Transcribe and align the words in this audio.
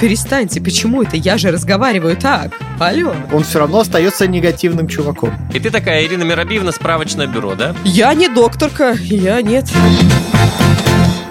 перестаньте, 0.00 0.60
почему 0.60 1.02
это? 1.02 1.16
Я 1.16 1.36
же 1.36 1.50
разговариваю 1.50 2.16
так. 2.16 2.52
Алло. 2.80 3.14
Он 3.32 3.44
все 3.44 3.58
равно 3.58 3.80
остается 3.80 4.26
негативным 4.26 4.88
чуваком. 4.88 5.32
И 5.54 5.60
ты 5.60 5.70
такая 5.70 6.04
Ирина 6.04 6.24
Миробиевна, 6.24 6.72
справочное 6.72 7.26
бюро, 7.26 7.54
да? 7.54 7.76
Я 7.84 8.14
не 8.14 8.28
докторка, 8.28 8.96
я 8.98 9.42
нет. 9.42 9.70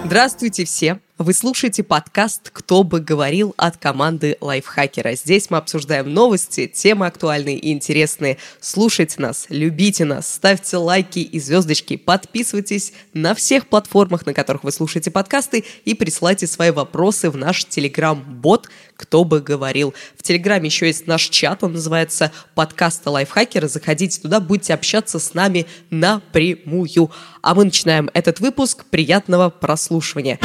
Здравствуйте 0.04 0.64
все! 0.64 1.00
Вы 1.20 1.34
слушаете 1.34 1.82
подкаст 1.82 2.48
«Кто 2.50 2.82
бы 2.82 2.98
говорил» 2.98 3.52
от 3.58 3.76
команды 3.76 4.38
Лайфхакера. 4.40 5.14
Здесь 5.14 5.50
мы 5.50 5.58
обсуждаем 5.58 6.14
новости, 6.14 6.66
темы 6.66 7.04
актуальные 7.04 7.58
и 7.58 7.72
интересные. 7.72 8.38
Слушайте 8.58 9.16
нас, 9.18 9.44
любите 9.50 10.06
нас, 10.06 10.32
ставьте 10.32 10.78
лайки 10.78 11.18
и 11.18 11.38
звездочки, 11.38 11.98
подписывайтесь 11.98 12.94
на 13.12 13.34
всех 13.34 13.66
платформах, 13.66 14.24
на 14.24 14.32
которых 14.32 14.64
вы 14.64 14.72
слушаете 14.72 15.10
подкасты 15.10 15.66
и 15.84 15.92
присылайте 15.92 16.46
свои 16.46 16.70
вопросы 16.70 17.28
в 17.28 17.36
наш 17.36 17.66
телеграм-бот 17.66 18.70
«Кто 18.96 19.24
бы 19.24 19.42
говорил». 19.42 19.92
В 20.16 20.22
телеграме 20.22 20.68
еще 20.68 20.86
есть 20.86 21.06
наш 21.06 21.28
чат, 21.28 21.62
он 21.62 21.74
называется 21.74 22.32
«Подкаста 22.54 23.10
Лайфхакера». 23.10 23.68
Заходите 23.68 24.22
туда, 24.22 24.40
будете 24.40 24.72
общаться 24.72 25.18
с 25.18 25.34
нами 25.34 25.66
напрямую. 25.90 27.10
А 27.42 27.54
мы 27.54 27.64
начинаем 27.64 28.08
этот 28.14 28.40
выпуск. 28.40 28.86
Приятного 28.90 29.50
прослушивания. 29.50 30.38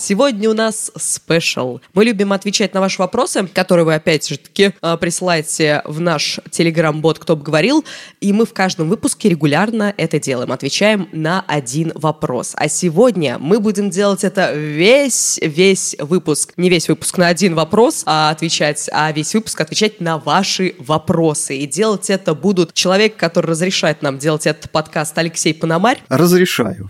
Сегодня 0.00 0.48
у 0.48 0.54
нас 0.54 0.90
спешл. 0.96 1.80
Мы 1.92 2.06
любим 2.06 2.32
отвечать 2.32 2.72
на 2.72 2.80
ваши 2.80 2.98
вопросы, 2.98 3.46
которые 3.46 3.84
вы 3.84 3.94
опять 3.94 4.26
же 4.26 4.38
таки 4.38 4.72
э, 4.80 4.96
присылаете 4.96 5.82
в 5.84 6.00
наш 6.00 6.40
телеграм-бот 6.50 7.18
«Кто 7.18 7.36
бы 7.36 7.42
говорил», 7.42 7.84
и 8.22 8.32
мы 8.32 8.46
в 8.46 8.54
каждом 8.54 8.88
выпуске 8.88 9.28
регулярно 9.28 9.92
это 9.98 10.18
делаем, 10.18 10.52
отвечаем 10.52 11.10
на 11.12 11.44
один 11.46 11.92
вопрос. 11.94 12.54
А 12.56 12.68
сегодня 12.68 13.36
мы 13.38 13.60
будем 13.60 13.90
делать 13.90 14.24
это 14.24 14.54
весь, 14.54 15.38
весь 15.42 15.94
выпуск. 15.98 16.54
Не 16.56 16.70
весь 16.70 16.88
выпуск 16.88 17.18
на 17.18 17.28
один 17.28 17.54
вопрос, 17.54 18.02
а 18.06 18.30
отвечать, 18.30 18.88
а 18.94 19.12
весь 19.12 19.34
выпуск 19.34 19.60
отвечать 19.60 20.00
на 20.00 20.16
ваши 20.16 20.76
вопросы. 20.78 21.58
И 21.58 21.66
делать 21.66 22.08
это 22.08 22.34
будут 22.34 22.72
человек, 22.72 23.16
который 23.16 23.48
разрешает 23.48 24.00
нам 24.00 24.16
делать 24.18 24.46
этот 24.46 24.70
подкаст, 24.70 25.18
Алексей 25.18 25.52
Пономарь. 25.52 26.02
Разрешаю. 26.08 26.88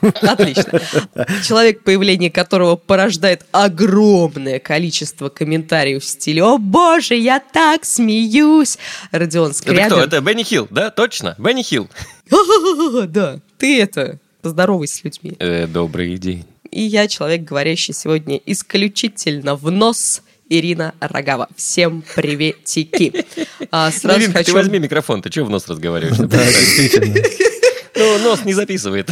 Отлично. 0.00 0.80
Человек, 1.44 1.82
появление 1.82 2.30
которого 2.30 2.76
порождает 2.76 3.44
огромное 3.52 4.58
количество 4.58 5.28
комментариев 5.28 6.02
в 6.02 6.06
стиле 6.06 6.42
«О 6.42 6.58
боже, 6.58 7.14
я 7.14 7.40
так 7.40 7.84
смеюсь!» 7.84 8.78
Родион 9.10 9.54
Скрябин. 9.54 9.84
Это 9.84 9.94
кто? 9.94 10.04
Это 10.04 10.20
Бенни 10.20 10.42
Хилл, 10.42 10.68
да? 10.70 10.90
Точно? 10.90 11.34
Бенни 11.38 11.62
Хилл. 11.62 11.88
Да, 13.08 13.40
ты 13.56 13.80
это, 13.80 14.18
поздоровайся 14.42 14.96
с 14.96 15.04
людьми. 15.04 15.36
Э, 15.38 15.66
добрый 15.66 16.16
день. 16.18 16.44
И 16.70 16.82
я 16.82 17.08
человек, 17.08 17.42
говорящий 17.42 17.94
сегодня 17.94 18.40
исключительно 18.44 19.56
в 19.56 19.70
нос 19.70 20.22
Ирина 20.48 20.94
Рогава. 21.00 21.48
Всем 21.56 22.02
приветики. 22.14 23.24
А, 23.70 23.90
сразу 23.90 24.20
Ирина, 24.20 24.32
хочу... 24.32 24.46
ты 24.46 24.52
возьми 24.54 24.78
микрофон, 24.78 25.20
ты 25.20 25.30
что 25.30 25.44
в 25.44 25.50
нос 25.50 25.68
разговариваешь? 25.68 26.16
Ну, 27.96 28.18
нос 28.20 28.44
не 28.46 28.54
записывает. 28.54 29.10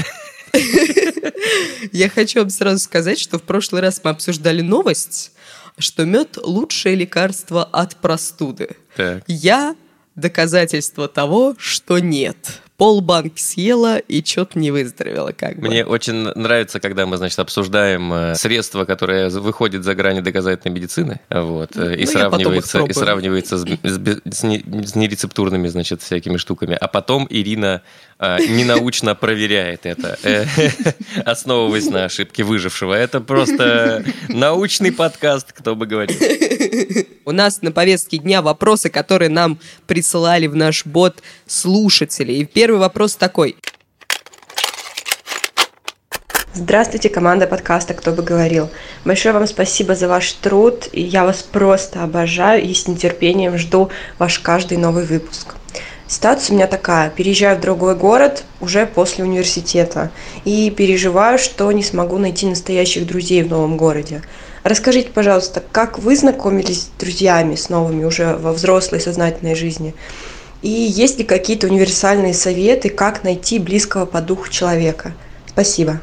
Я 1.92 2.08
хочу 2.08 2.40
вам 2.40 2.50
сразу 2.50 2.78
сказать, 2.78 3.18
что 3.18 3.38
в 3.38 3.42
прошлый 3.42 3.82
раз 3.82 4.00
мы 4.02 4.10
обсуждали 4.10 4.62
новость, 4.62 5.32
что 5.78 6.04
мед 6.04 6.38
лучшее 6.42 6.94
лекарство 6.94 7.64
от 7.64 7.96
простуды. 7.96 8.76
Так. 8.96 9.24
Я 9.26 9.76
доказательство 10.14 11.08
того, 11.08 11.54
что 11.58 11.98
нет 11.98 12.60
полбанки 12.76 13.40
съела 13.40 13.98
и 13.98 14.24
что-то 14.24 14.58
не 14.58 14.70
выздоровела 14.70 15.32
как 15.32 15.58
бы. 15.58 15.68
Мне 15.68 15.84
очень 15.84 16.14
нравится, 16.34 16.78
когда 16.80 17.06
мы, 17.06 17.16
значит, 17.16 17.38
обсурдаем 17.38 18.12
э, 18.12 18.34
средства, 18.34 18.84
которые 18.84 19.28
выходят 19.30 19.84
за 19.84 19.94
грани 19.94 20.20
доказательной 20.20 20.74
медицины, 20.74 21.20
вот, 21.30 21.70
ну, 21.74 21.90
и, 21.90 22.04
ну, 22.04 22.06
сравнивается, 22.06 22.84
и 22.84 22.92
сравнивается 22.92 23.58
с, 23.58 23.64
с, 23.64 23.98
с, 24.24 24.40
с 24.40 24.94
нерецептурными, 24.94 25.68
значит, 25.68 26.02
всякими 26.02 26.36
штуками. 26.36 26.76
А 26.78 26.88
потом 26.88 27.26
Ирина 27.30 27.82
э, 28.15 28.15
ненаучно 28.18 29.14
проверяет 29.14 29.86
это, 29.86 30.18
э, 30.22 30.44
основываясь 31.24 31.90
на 31.90 32.04
ошибке 32.04 32.44
выжившего. 32.44 32.94
Это 32.94 33.20
просто 33.20 34.04
научный 34.28 34.92
подкаст, 34.92 35.52
кто 35.52 35.74
бы 35.74 35.86
говорил. 35.86 36.16
У 37.24 37.32
нас 37.32 37.62
на 37.62 37.72
повестке 37.72 38.18
дня 38.18 38.42
вопросы, 38.42 38.90
которые 38.90 39.28
нам 39.28 39.58
присылали 39.86 40.46
в 40.46 40.54
наш 40.54 40.86
бот 40.86 41.22
слушатели. 41.46 42.32
И 42.32 42.44
первый 42.44 42.76
Первый 42.76 42.80
вопрос 42.80 43.14
такой. 43.14 43.56
Здравствуйте, 46.52 47.08
команда 47.08 47.46
подкаста 47.46 47.94
«Кто 47.94 48.12
бы 48.12 48.22
говорил». 48.22 48.68
Большое 49.04 49.32
вам 49.32 49.46
спасибо 49.46 49.94
за 49.94 50.08
ваш 50.08 50.32
труд, 50.32 50.88
и 50.92 51.00
я 51.00 51.24
вас 51.24 51.42
просто 51.42 52.02
обожаю 52.02 52.62
и 52.62 52.74
с 52.74 52.86
нетерпением 52.86 53.56
жду 53.56 53.90
ваш 54.18 54.40
каждый 54.40 54.76
новый 54.76 55.06
выпуск. 55.06 55.54
Ситуация 56.08 56.52
у 56.52 56.56
меня 56.56 56.68
такая. 56.68 57.10
Переезжаю 57.10 57.58
в 57.58 57.60
другой 57.60 57.96
город 57.96 58.44
уже 58.60 58.86
после 58.86 59.24
университета 59.24 60.12
и 60.44 60.70
переживаю, 60.70 61.38
что 61.38 61.70
не 61.72 61.82
смогу 61.82 62.18
найти 62.18 62.46
настоящих 62.46 63.06
друзей 63.06 63.42
в 63.42 63.50
новом 63.50 63.76
городе. 63.76 64.22
Расскажите, 64.62 65.10
пожалуйста, 65.10 65.62
как 65.72 65.98
вы 65.98 66.16
знакомились 66.16 66.82
с 66.82 66.90
друзьями, 67.00 67.56
с 67.56 67.68
новыми 67.68 68.04
уже 68.04 68.36
во 68.36 68.52
взрослой 68.52 69.00
сознательной 69.00 69.56
жизни? 69.56 69.94
И 70.62 70.70
есть 70.70 71.18
ли 71.18 71.24
какие-то 71.24 71.66
универсальные 71.66 72.34
советы, 72.34 72.88
как 72.88 73.24
найти 73.24 73.58
близкого 73.58 74.06
по 74.06 74.20
духу 74.20 74.48
человека? 74.48 75.12
Спасибо. 75.46 76.00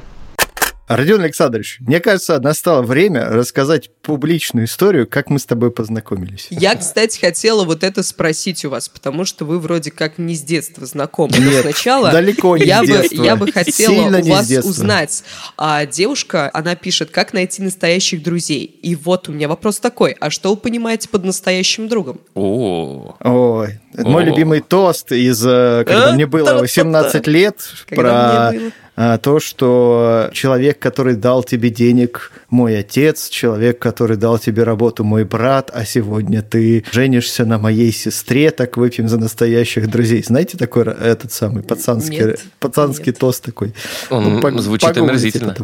Родион 0.88 1.22
Александрович, 1.22 1.78
мне 1.80 2.02
кажется, 2.02 2.40
настало 2.40 2.82
время 2.82 3.30
рассказать 3.30 3.90
публичную 4.02 4.66
историю, 4.66 5.08
как 5.08 5.30
мы 5.30 5.40
с 5.40 5.46
тобой 5.46 5.72
познакомились. 5.72 6.48
Я, 6.50 6.76
кстати, 6.76 7.20
хотела 7.20 7.64
вот 7.64 7.84
это 7.84 8.04
спросить 8.04 8.66
у 8.66 8.70
вас, 8.70 8.90
потому 8.90 9.24
что 9.24 9.46
вы 9.46 9.60
вроде 9.60 9.92
как 9.92 10.18
не 10.18 10.36
с 10.36 10.42
детства 10.42 10.86
знакомы. 10.86 11.38
Нет, 11.38 11.62
сначала 11.62 12.12
далеко 12.12 12.58
не 12.58 12.66
я 12.66 12.84
с 12.84 12.88
детства. 12.88 13.16
Бы, 13.16 13.26
я 13.26 13.36
бы 13.38 13.52
хотела 13.52 13.94
Сильно 13.94 14.20
у 14.20 14.24
вас 14.24 14.50
узнать. 14.66 15.24
А 15.58 15.86
девушка, 15.86 16.50
она 16.54 16.76
пишет, 16.76 17.12
как 17.12 17.32
найти 17.32 17.62
настоящих 17.62 18.22
друзей. 18.22 18.66
И 18.66 18.96
вот 18.96 19.30
у 19.30 19.32
меня 19.32 19.48
вопрос 19.48 19.80
такой, 19.80 20.18
а 20.20 20.30
что 20.30 20.50
вы 20.50 20.58
понимаете 20.58 21.08
под 21.08 21.24
настоящим 21.24 21.88
другом? 21.88 22.20
О, 22.36 23.16
Ой, 23.22 23.80
мой 23.94 24.26
любимый 24.26 24.60
тост 24.60 25.14
из, 25.14 25.46
э, 25.46 25.86
когда 25.88 26.12
мне 26.12 26.26
было 26.26 26.60
18 26.60 27.26
лет, 27.28 27.62
про 27.88 28.52
то, 28.96 29.40
что 29.40 30.30
человек, 30.34 30.80
который 30.80 31.16
дал 31.16 31.44
тебе 31.44 31.70
денег, 31.70 32.32
мой 32.50 32.78
отец, 32.78 33.30
человек, 33.30 33.80
который 33.80 34.18
дал 34.18 34.38
тебе 34.38 34.64
работу, 34.64 35.04
мой 35.04 35.24
брат, 35.24 35.72
а 35.74 35.86
сегодня 35.86 36.42
ты 36.44 36.84
женишься 36.92 37.46
на 37.46 37.58
моей 37.58 37.92
сестре, 37.92 38.52
так 38.52 38.78
выпьем 38.78 39.08
за 39.08 39.18
настоящих 39.18 39.90
друзей. 39.90 40.24
Знаете 40.24 40.58
такой 40.58 40.84
этот 40.84 41.32
самый 41.32 41.64
пацанский, 41.64 42.20
нет, 42.20 42.42
пацанский 42.60 43.08
нет. 43.08 43.18
тост 43.18 43.44
такой? 43.44 43.74
Он 44.10 44.40
ну, 44.40 44.60
звучит 44.60 44.96
омерзительно. 44.96 45.56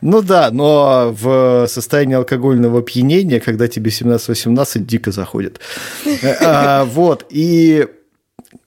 Ну 0.00 0.22
да, 0.22 0.50
но 0.52 1.14
в 1.18 1.66
состоянии 1.68 2.14
алкогольного 2.14 2.78
опьянения, 2.78 3.40
когда 3.40 3.66
тебе 3.66 3.90
17-18, 3.90 4.78
дико 4.80 5.10
заходит. 5.10 5.60
А, 6.40 6.84
вот, 6.84 7.26
и 7.30 7.86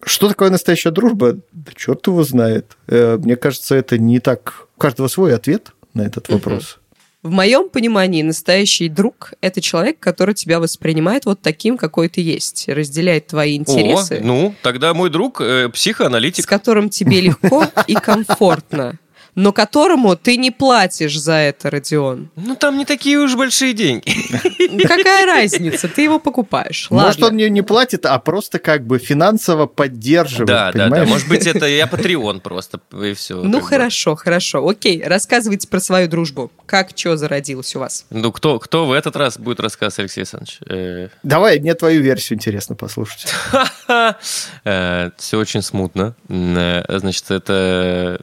что 0.03 0.28
такое 0.30 0.50
настоящая 0.50 0.92
дружба? 0.92 1.38
Да 1.52 1.72
черт 1.75 2.06
его 2.08 2.24
знает. 2.24 2.78
Э, 2.88 3.18
мне 3.18 3.36
кажется, 3.36 3.75
это 3.75 3.97
не 3.97 4.19
так... 4.19 4.68
У 4.78 4.80
каждого 4.81 5.08
свой 5.08 5.36
ответ 5.36 5.74
на 5.94 6.02
этот 6.02 6.30
вопрос. 6.30 6.80
В 7.24 7.30
моем 7.30 7.69
понимании 7.69 8.24
настоящий 8.24 8.90
друг– 8.90 9.34
это 9.41 9.62
человек, 9.62 10.00
который 10.00 10.34
тебя 10.34 10.59
воспринимает 10.59 11.25
вот 11.25 11.40
таким, 11.41 11.78
какой 11.78 12.09
ты 12.09 12.22
есть, 12.22 12.68
разделяет 12.68 13.28
твои 13.28 13.58
интересы. 13.58 14.18
О, 14.18 14.24
ну, 14.24 14.56
тогда 14.64 14.96
мой 14.96 15.12
друг 15.12 15.40
э, 15.40 15.70
психоаналитик. 15.70 16.44
С 16.44 16.47
которым 16.47 16.90
тебе 16.90 17.22
легко 17.22 17.66
и 17.86 17.94
комфортно 17.94 18.97
но 19.36 19.53
которому 19.53 20.16
ты 20.16 20.38
не 20.38 20.52
платишь 20.52 21.18
за 21.18 21.34
это, 21.34 21.69
Родион. 21.69 22.30
Ну, 22.36 22.56
там 22.56 22.78
не 22.78 22.86
такие 22.86 23.18
уж 23.18 23.36
большие 23.36 23.73
деньги. 23.73 24.11
Какая 24.88 25.26
разница? 25.26 25.88
Ты 25.88 26.03
его 26.03 26.20
покупаешь. 26.20 26.88
Может, 26.90 27.23
он 27.23 27.38
не 27.38 27.61
платит, 27.61 28.06
а 28.06 28.20
просто 28.20 28.59
как 28.59 28.85
бы 28.85 29.00
финансово 29.00 29.66
поддерживает, 29.66 30.47
Да, 30.47 30.72
да, 30.72 30.90
да. 30.90 31.06
Может 31.06 31.28
быть, 31.28 31.47
это 31.47 31.66
я 31.66 31.88
Патреон 31.91 32.41
просто, 32.41 32.79
и 33.02 33.14
все. 33.14 33.41
Ну, 33.41 33.61
хорошо, 33.61 34.16
хорошо. 34.16 34.67
Окей, 34.67 35.03
рассказывайте 35.03 35.67
про 35.67 35.79
свою 35.79 36.08
дружбу. 36.08 36.52
Как, 36.66 36.91
что 36.96 37.17
зародилось 37.17 37.76
у 37.76 37.79
вас? 37.79 38.06
Ну, 38.09 38.32
кто, 38.32 38.59
кто 38.59 38.85
в 38.85 38.91
этот 38.91 39.16
раз 39.16 39.38
будет 39.38 39.59
рассказывать, 39.59 40.00
Алексей 40.00 40.22
Александрович? 40.22 40.59
Э... 40.67 41.09
Давай, 41.23 41.59
мне 41.59 41.73
твою 41.73 42.02
версию 42.02 42.38
интересно 42.38 42.76
послушать. 42.76 43.28
Э, 44.64 45.11
все 45.17 45.38
очень 45.38 45.61
смутно. 45.61 46.16
Э, 46.29 46.84
значит, 47.00 47.29
это 47.29 48.22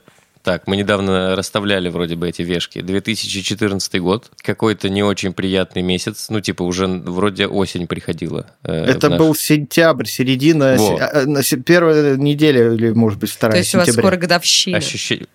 так, 0.49 0.67
мы 0.67 0.79
недавно 0.79 1.37
расставляли 1.37 1.91
вроде 1.91 2.17
бы 2.17 2.27
эти 2.27 2.41
вешки. 2.41 2.81
2014 2.81 4.01
год, 4.01 4.31
какой-то 4.41 4.89
не 4.89 5.03
очень 5.03 5.35
приятный 5.35 5.83
месяц, 5.83 6.31
ну 6.31 6.41
типа 6.41 6.63
уже 6.63 6.87
вроде 6.87 7.47
осень 7.47 7.87
приходила. 7.87 8.47
Э, 8.63 8.87
Это 8.87 9.11
наш... 9.11 9.19
был 9.19 9.35
сентябрь, 9.35 10.07
середина, 10.07 10.77
Во. 10.79 11.43
первая 11.67 12.17
неделя 12.17 12.73
или 12.73 12.93
может 12.93 13.19
быть 13.19 13.31
вторая 13.31 13.57
То 13.57 13.59
есть 13.59 13.73
сентября. 13.73 13.93
у 13.93 13.95
вас 13.95 14.03
скоро 14.03 14.17
годовщина. 14.17 14.79
Ощущение... 14.79 15.27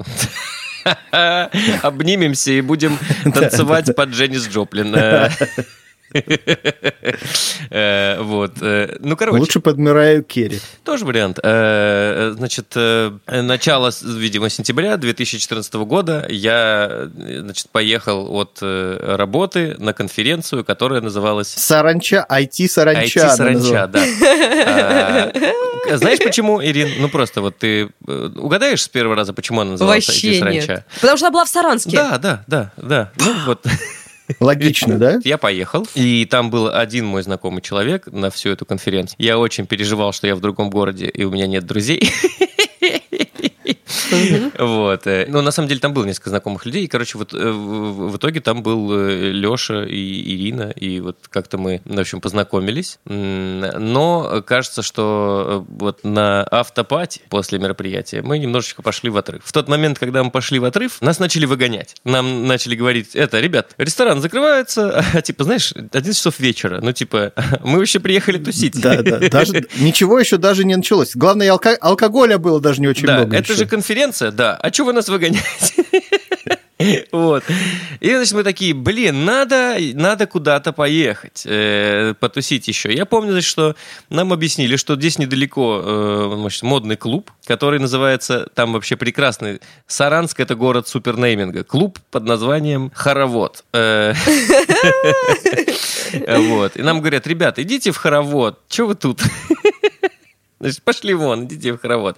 Обнимемся 1.83 2.51
и 2.51 2.61
будем 2.61 2.97
танцевать 3.35 3.95
под 3.95 4.09
Дженнис 4.09 4.47
Джоплин. 4.47 4.95
Э, 7.69 8.21
вот. 8.21 8.53
Э, 8.61 8.97
ну, 8.99 9.15
короче. 9.17 9.39
Лучше 9.39 9.59
под 9.59 9.77
Мираю 9.77 10.23
Керри. 10.23 10.59
Тоже 10.83 11.05
вариант. 11.05 11.39
Э, 11.41 12.33
значит, 12.35 12.75
начало, 13.25 13.91
видимо, 14.01 14.49
сентября 14.49 14.97
2014 14.97 15.73
года 15.73 16.25
я, 16.29 17.09
значит, 17.15 17.69
поехал 17.71 18.31
от 18.35 18.59
работы 18.61 19.75
на 19.79 19.93
конференцию, 19.93 20.63
которая 20.63 21.01
называлась... 21.01 21.49
Саранча, 21.49 22.25
IT-саранча. 22.29 23.19
IT-саранча, 23.19 23.87
да. 23.87 25.31
А, 25.89 25.97
знаешь, 25.97 26.19
почему, 26.19 26.63
Ирин? 26.63 26.89
Ну, 26.99 27.09
просто 27.09 27.41
вот 27.41 27.57
ты 27.57 27.89
угадаешь 28.07 28.83
с 28.83 28.87
первого 28.87 29.17
раза, 29.17 29.33
почему 29.33 29.61
она 29.61 29.71
называлась 29.71 30.07
IT-саранча? 30.07 30.85
Потому 31.01 31.17
что 31.17 31.27
она 31.27 31.33
была 31.33 31.45
в 31.45 31.49
Саранске. 31.49 31.97
Да, 31.97 32.17
да, 32.17 32.43
да, 32.47 32.71
да. 32.77 33.11
Ну, 33.17 33.33
вот... 33.45 33.65
Логично, 34.39 34.97
да? 34.97 35.19
Я 35.23 35.37
поехал, 35.37 35.87
и 35.95 36.25
там 36.25 36.49
был 36.49 36.67
один 36.67 37.05
мой 37.05 37.23
знакомый 37.23 37.61
человек 37.61 38.07
на 38.07 38.29
всю 38.29 38.49
эту 38.49 38.65
конференцию. 38.65 39.15
Я 39.19 39.37
очень 39.37 39.65
переживал, 39.65 40.13
что 40.13 40.27
я 40.27 40.35
в 40.35 40.41
другом 40.41 40.69
городе, 40.69 41.07
и 41.07 41.23
у 41.23 41.31
меня 41.31 41.47
нет 41.47 41.65
друзей. 41.65 42.09
Вот. 44.57 45.07
Э, 45.07 45.25
но 45.27 45.41
на 45.41 45.51
самом 45.51 45.69
деле 45.69 45.79
там 45.79 45.93
было 45.93 46.05
несколько 46.05 46.29
знакомых 46.29 46.65
людей. 46.65 46.85
И, 46.85 46.87
короче, 46.87 47.17
вот 47.17 47.33
э, 47.33 47.51
в 47.51 48.15
итоге 48.15 48.39
там 48.41 48.63
был 48.63 48.91
э, 48.93 49.31
Леша 49.31 49.85
и 49.85 50.35
Ирина. 50.35 50.71
И 50.71 50.99
вот 50.99 51.17
как-то 51.29 51.57
мы, 51.57 51.81
в 51.85 51.99
общем, 51.99 52.21
познакомились. 52.21 52.99
Но 53.05 54.43
кажется, 54.45 54.81
что 54.81 55.65
вот 55.67 56.03
на 56.03 56.43
автопате 56.43 57.21
после 57.29 57.59
мероприятия 57.59 58.21
мы 58.21 58.39
немножечко 58.39 58.81
пошли 58.81 59.09
в 59.09 59.17
отрыв. 59.17 59.41
В 59.43 59.51
тот 59.51 59.67
момент, 59.67 59.99
когда 59.99 60.23
мы 60.23 60.31
пошли 60.31 60.59
в 60.59 60.65
отрыв, 60.65 61.01
нас 61.01 61.19
начали 61.19 61.45
выгонять. 61.45 61.95
Нам 62.03 62.47
начали 62.47 62.75
говорить, 62.75 63.15
это, 63.15 63.39
ребят, 63.39 63.73
ресторан 63.77 64.21
закрывается, 64.21 65.03
а 65.13 65.21
типа, 65.21 65.43
знаешь, 65.43 65.73
11 65.73 66.15
часов 66.15 66.39
вечера. 66.39 66.79
Ну, 66.81 66.91
типа, 66.91 67.33
мы 67.63 67.79
вообще 67.79 67.99
приехали 67.99 68.37
тусить. 68.37 68.79
Да, 68.79 69.01
да, 69.01 69.19
даже 69.29 69.65
ничего 69.79 70.19
еще 70.19 70.37
даже 70.37 70.65
не 70.65 70.75
началось. 70.75 71.15
Главное, 71.15 71.51
алко- 71.51 71.77
алкоголя 71.79 72.37
было 72.37 72.59
даже 72.59 72.81
не 72.81 72.87
очень 72.87 73.05
да, 73.05 73.19
много. 73.19 73.37
Это 73.37 73.53
еще. 73.53 73.63
же 73.63 73.65
конференция, 73.65 74.02
да. 74.11 74.55
А 74.55 74.71
что 74.71 74.85
вы 74.85 74.93
нас 74.93 75.09
выгоняете? 75.09 75.83
Вот. 77.11 77.43
И, 77.99 78.09
значит, 78.09 78.33
мы 78.33 78.43
такие, 78.43 78.73
блин, 78.73 79.25
надо, 79.25 79.77
надо 79.93 80.27
куда-то 80.27 80.73
поехать, 80.73 81.43
э, 81.45 82.13
потусить 82.19 82.67
еще. 82.67 82.93
Я 82.93 83.05
помню, 83.05 83.31
значит, 83.31 83.49
что 83.49 83.75
нам 84.09 84.33
объяснили, 84.33 84.75
что 84.75 84.95
здесь 84.95 85.17
недалеко 85.17 85.81
э, 85.83 86.35
значит, 86.35 86.63
модный 86.63 86.97
клуб, 86.97 87.31
который 87.45 87.79
называется, 87.79 88.47
там 88.53 88.73
вообще 88.73 88.95
прекрасный, 88.97 89.61
Саранск– 89.87 90.39
это 90.41 90.55
город 90.55 90.87
супернейминга. 90.87 91.63
Клуб 91.63 91.99
под 92.11 92.25
названием 92.25 92.91
Хоровод. 92.93 93.63
Э, 93.73 94.13
вот. 96.27 96.75
И 96.75 96.81
нам 96.81 96.99
говорят, 96.99 97.27
ребята, 97.27 97.61
идите 97.61 97.91
в 97.91 97.97
Хоровод, 97.97 98.59
что 98.67 98.87
вы 98.87 98.95
тут? 98.95 99.21
Значит, 100.63 100.81
пошли 100.83 101.13
вон, 101.13 101.43
идите 101.43 101.73
в 101.73 101.77
хоровод. 101.77 102.17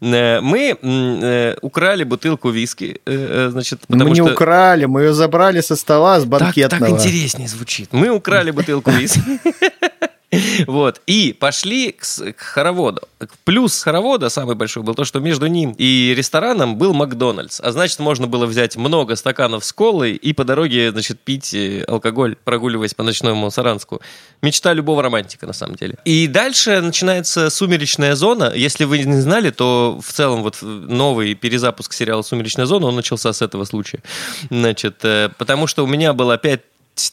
Э, 0.00 0.40
мы 0.40 0.78
э, 0.82 1.56
украли 1.60 2.04
бутылку 2.04 2.48
виски, 2.48 3.00
э, 3.04 3.48
значит, 3.52 3.80
потому 3.80 4.04
Мы 4.04 4.10
не 4.10 4.22
что... 4.22 4.32
украли, 4.32 4.86
мы 4.86 5.02
ее 5.02 5.12
забрали 5.12 5.60
со 5.60 5.76
стола 5.76 6.18
с 6.18 6.24
банкетного. 6.24 6.70
Так, 6.70 6.80
так 6.80 6.88
интереснее 6.88 7.48
звучит. 7.48 7.92
Мы 7.92 8.08
украли 8.08 8.50
бутылку 8.50 8.90
виски. 8.90 9.20
Вот. 10.66 11.00
И 11.06 11.32
пошли 11.38 11.92
к, 11.92 12.04
к 12.32 12.40
хороводу. 12.40 13.02
Плюс 13.44 13.82
хоровода 13.82 14.28
самый 14.28 14.54
большой 14.54 14.82
был 14.82 14.94
то, 14.94 15.04
что 15.04 15.20
между 15.20 15.46
ним 15.46 15.74
и 15.76 16.14
рестораном 16.16 16.76
был 16.76 16.94
Макдональдс. 16.94 17.60
А 17.60 17.72
значит, 17.72 17.98
можно 17.98 18.26
было 18.26 18.46
взять 18.46 18.76
много 18.76 19.16
стаканов 19.16 19.64
с 19.64 19.72
колой 19.72 20.12
и 20.12 20.32
по 20.32 20.44
дороге, 20.44 20.90
значит, 20.90 21.20
пить 21.20 21.54
э, 21.54 21.84
алкоголь, 21.86 22.36
прогуливаясь 22.44 22.94
по 22.94 23.02
ночному 23.02 23.50
Саранску. 23.50 24.00
Мечта 24.42 24.72
любого 24.72 25.02
романтика, 25.02 25.46
на 25.46 25.52
самом 25.52 25.76
деле. 25.76 25.96
И 26.04 26.26
дальше 26.26 26.80
начинается 26.80 27.50
«Сумеречная 27.50 28.14
зона». 28.14 28.52
Если 28.54 28.84
вы 28.84 28.98
не 28.98 29.20
знали, 29.20 29.50
то 29.50 30.00
в 30.02 30.12
целом 30.12 30.42
вот 30.42 30.58
новый 30.62 31.34
перезапуск 31.34 31.92
сериала 31.92 32.22
«Сумеречная 32.22 32.66
зона», 32.66 32.86
он 32.86 32.96
начался 32.96 33.32
с 33.32 33.42
этого 33.42 33.64
случая. 33.64 34.02
Значит, 34.50 35.04
э, 35.04 35.30
потому 35.36 35.66
что 35.66 35.84
у 35.84 35.86
меня 35.86 36.12
было 36.12 36.38
5 36.38 36.60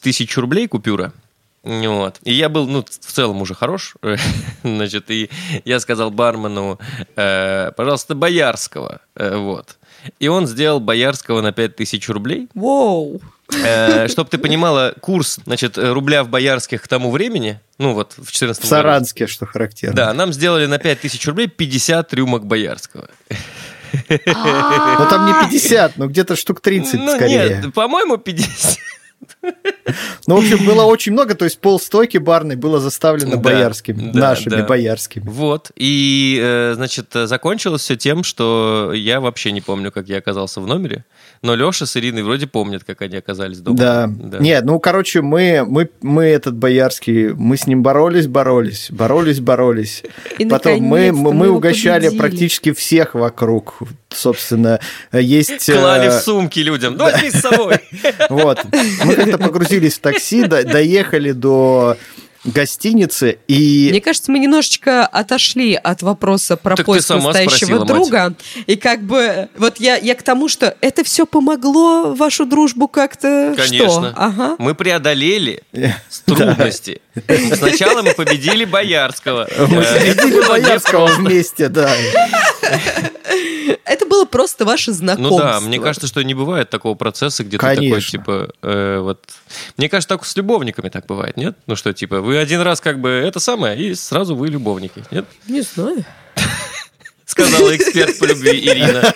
тысяч 0.00 0.36
рублей 0.36 0.68
купюра, 0.68 1.12
вот. 1.62 2.18
И 2.24 2.32
я 2.32 2.48
был, 2.48 2.66
ну, 2.66 2.82
в 2.82 3.12
целом 3.12 3.42
уже 3.42 3.54
хорош. 3.54 3.94
Значит, 4.62 5.10
и 5.10 5.30
я 5.64 5.80
сказал 5.80 6.10
бармену, 6.10 6.78
э, 7.16 7.72
пожалуйста, 7.76 8.14
Боярского. 8.14 9.00
Э, 9.14 9.36
вот. 9.36 9.76
И 10.18 10.28
он 10.28 10.46
сделал 10.46 10.80
Боярского 10.80 11.42
на 11.42 11.52
5000 11.52 12.08
рублей. 12.08 12.48
Воу! 12.54 13.20
Э, 13.64 14.08
Чтобы 14.08 14.30
ты 14.30 14.38
понимала, 14.38 14.94
курс, 15.00 15.38
значит, 15.44 15.76
рубля 15.76 16.24
в 16.24 16.28
Боярских 16.28 16.82
к 16.82 16.88
тому 16.88 17.10
времени, 17.10 17.60
ну 17.78 17.94
вот 17.94 18.14
в 18.16 18.30
14 18.30 18.62
В 18.62 18.66
Саранске, 18.66 19.26
что 19.26 19.44
характерно. 19.44 19.96
Да, 19.96 20.14
нам 20.14 20.32
сделали 20.32 20.66
на 20.66 20.78
5000 20.78 21.26
рублей 21.26 21.48
50 21.48 22.14
рюмок 22.14 22.46
Боярского. 22.46 23.08
Ну 24.08 25.08
там 25.08 25.26
не 25.26 25.48
50, 25.48 25.96
но 25.96 26.06
где-то 26.06 26.36
штук 26.36 26.60
30 26.60 26.94
ну, 26.94 27.16
скорее. 27.16 27.60
Нет, 27.60 27.74
по-моему, 27.74 28.18
50. 28.18 28.78
Ну, 30.26 30.36
в 30.36 30.38
общем, 30.38 30.64
было 30.64 30.84
очень 30.84 31.12
много, 31.12 31.34
то 31.34 31.44
есть 31.44 31.58
полстойки 31.58 32.18
барной 32.18 32.56
было 32.56 32.78
заставлено 32.78 33.32
да, 33.32 33.38
боярскими, 33.38 34.10
да, 34.12 34.20
нашими 34.20 34.56
да. 34.56 34.66
боярскими. 34.66 35.24
Вот, 35.26 35.72
и, 35.76 36.38
э, 36.40 36.74
значит, 36.74 37.08
закончилось 37.12 37.82
все 37.82 37.96
тем, 37.96 38.22
что 38.22 38.92
я 38.94 39.20
вообще 39.20 39.52
не 39.52 39.60
помню, 39.60 39.90
как 39.90 40.08
я 40.08 40.18
оказался 40.18 40.60
в 40.60 40.66
номере, 40.66 41.04
но 41.42 41.54
Леша 41.54 41.86
с 41.86 41.96
Ириной 41.96 42.22
вроде 42.22 42.46
помнят, 42.46 42.84
как 42.84 43.02
они 43.02 43.16
оказались 43.16 43.58
дома. 43.58 43.76
Да, 43.76 44.06
да. 44.08 44.38
нет, 44.38 44.64
ну, 44.64 44.78
короче, 44.78 45.22
мы, 45.22 45.64
мы, 45.66 45.90
мы 46.02 46.24
этот 46.24 46.56
боярский, 46.56 47.32
мы 47.32 47.56
с 47.56 47.66
ним 47.66 47.82
боролись, 47.82 48.26
боролись, 48.26 48.90
боролись, 48.90 49.40
боролись. 49.40 50.04
И 50.38 50.44
Потом 50.44 50.82
мы, 50.82 51.12
мы, 51.12 51.32
мы 51.32 51.50
угощали 51.50 52.04
победили. 52.04 52.18
практически 52.18 52.72
всех 52.72 53.14
вокруг, 53.14 53.78
собственно, 54.12 54.80
есть... 55.12 55.66
Клали 55.66 56.08
э, 56.08 56.10
в 56.10 56.22
сумки 56.22 56.60
людям, 56.60 56.96
ну, 56.96 57.04
возьми 57.04 57.30
с 57.30 57.40
собой. 57.40 57.78
Вот, 58.28 58.58
мы 59.04 59.14
как-то 59.14 59.38
погрузились 59.38 59.96
в 59.96 60.00
такси, 60.00 60.44
доехали 60.44 61.32
до 61.32 61.96
гостиницы 62.44 63.38
и... 63.48 63.88
Мне 63.90 64.00
кажется, 64.00 64.30
мы 64.32 64.38
немножечко 64.38 65.06
отошли 65.06 65.74
от 65.74 66.02
вопроса 66.02 66.56
про 66.56 66.76
так 66.76 66.86
поиск 66.86 67.10
настоящего 67.10 67.66
спросила, 67.66 67.84
друга. 67.84 68.24
Мать. 68.30 68.64
И 68.66 68.76
как 68.76 69.02
бы 69.02 69.48
вот 69.56 69.78
я, 69.78 69.96
я 69.96 70.14
к 70.14 70.22
тому, 70.22 70.48
что 70.48 70.74
это 70.80 71.04
все 71.04 71.26
помогло 71.26 72.14
вашу 72.14 72.46
дружбу 72.46 72.88
как-то... 72.88 73.54
Конечно. 73.56 74.10
Что? 74.10 74.12
Ага. 74.16 74.56
Мы 74.58 74.74
преодолели 74.74 75.62
трудности. 76.24 77.02
Сначала 77.54 78.02
мы 78.02 78.14
победили 78.14 78.64
Боярского. 78.64 79.48
Мы 79.58 79.82
победили 79.82 80.48
Боярского 80.48 81.06
вместе, 81.06 81.68
да. 81.68 81.94
Это 83.84 84.06
было 84.06 84.24
просто 84.24 84.64
ваше 84.64 84.92
знакомство. 84.92 85.30
Ну 85.30 85.38
да, 85.38 85.60
мне 85.60 85.78
кажется, 85.80 86.06
что 86.06 86.22
не 86.22 86.34
бывает 86.34 86.70
такого 86.70 86.94
процесса, 86.94 87.44
где 87.44 87.58
ты 87.58 87.66
такой, 87.66 88.00
типа, 88.00 88.50
э, 88.62 88.98
вот... 89.00 89.20
Мне 89.76 89.88
кажется, 89.88 90.08
так 90.08 90.24
с 90.24 90.36
любовниками 90.36 90.88
так 90.88 91.06
бывает, 91.06 91.36
нет? 91.36 91.56
Ну 91.66 91.76
что, 91.76 91.92
типа, 91.92 92.20
вы 92.20 92.38
один 92.38 92.60
раз 92.60 92.80
как 92.80 93.00
бы 93.00 93.08
это 93.08 93.40
самое, 93.40 93.78
и 93.78 93.94
сразу 93.94 94.36
вы 94.36 94.48
любовники, 94.48 95.04
нет? 95.10 95.26
Не 95.48 95.62
знаю 95.62 96.04
сказала 97.44 97.76
эксперт 97.76 98.18
по 98.18 98.24
любви 98.24 98.58
Ирина. 98.58 99.14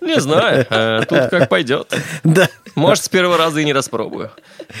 Не 0.00 0.20
знаю, 0.20 0.66
э, 0.68 1.00
тут 1.08 1.28
как 1.30 1.48
пойдет. 1.48 1.92
Да. 2.24 2.48
Может, 2.74 3.04
с 3.04 3.08
первого 3.08 3.36
раза 3.36 3.60
и 3.60 3.64
не 3.64 3.72
распробую. 3.72 4.30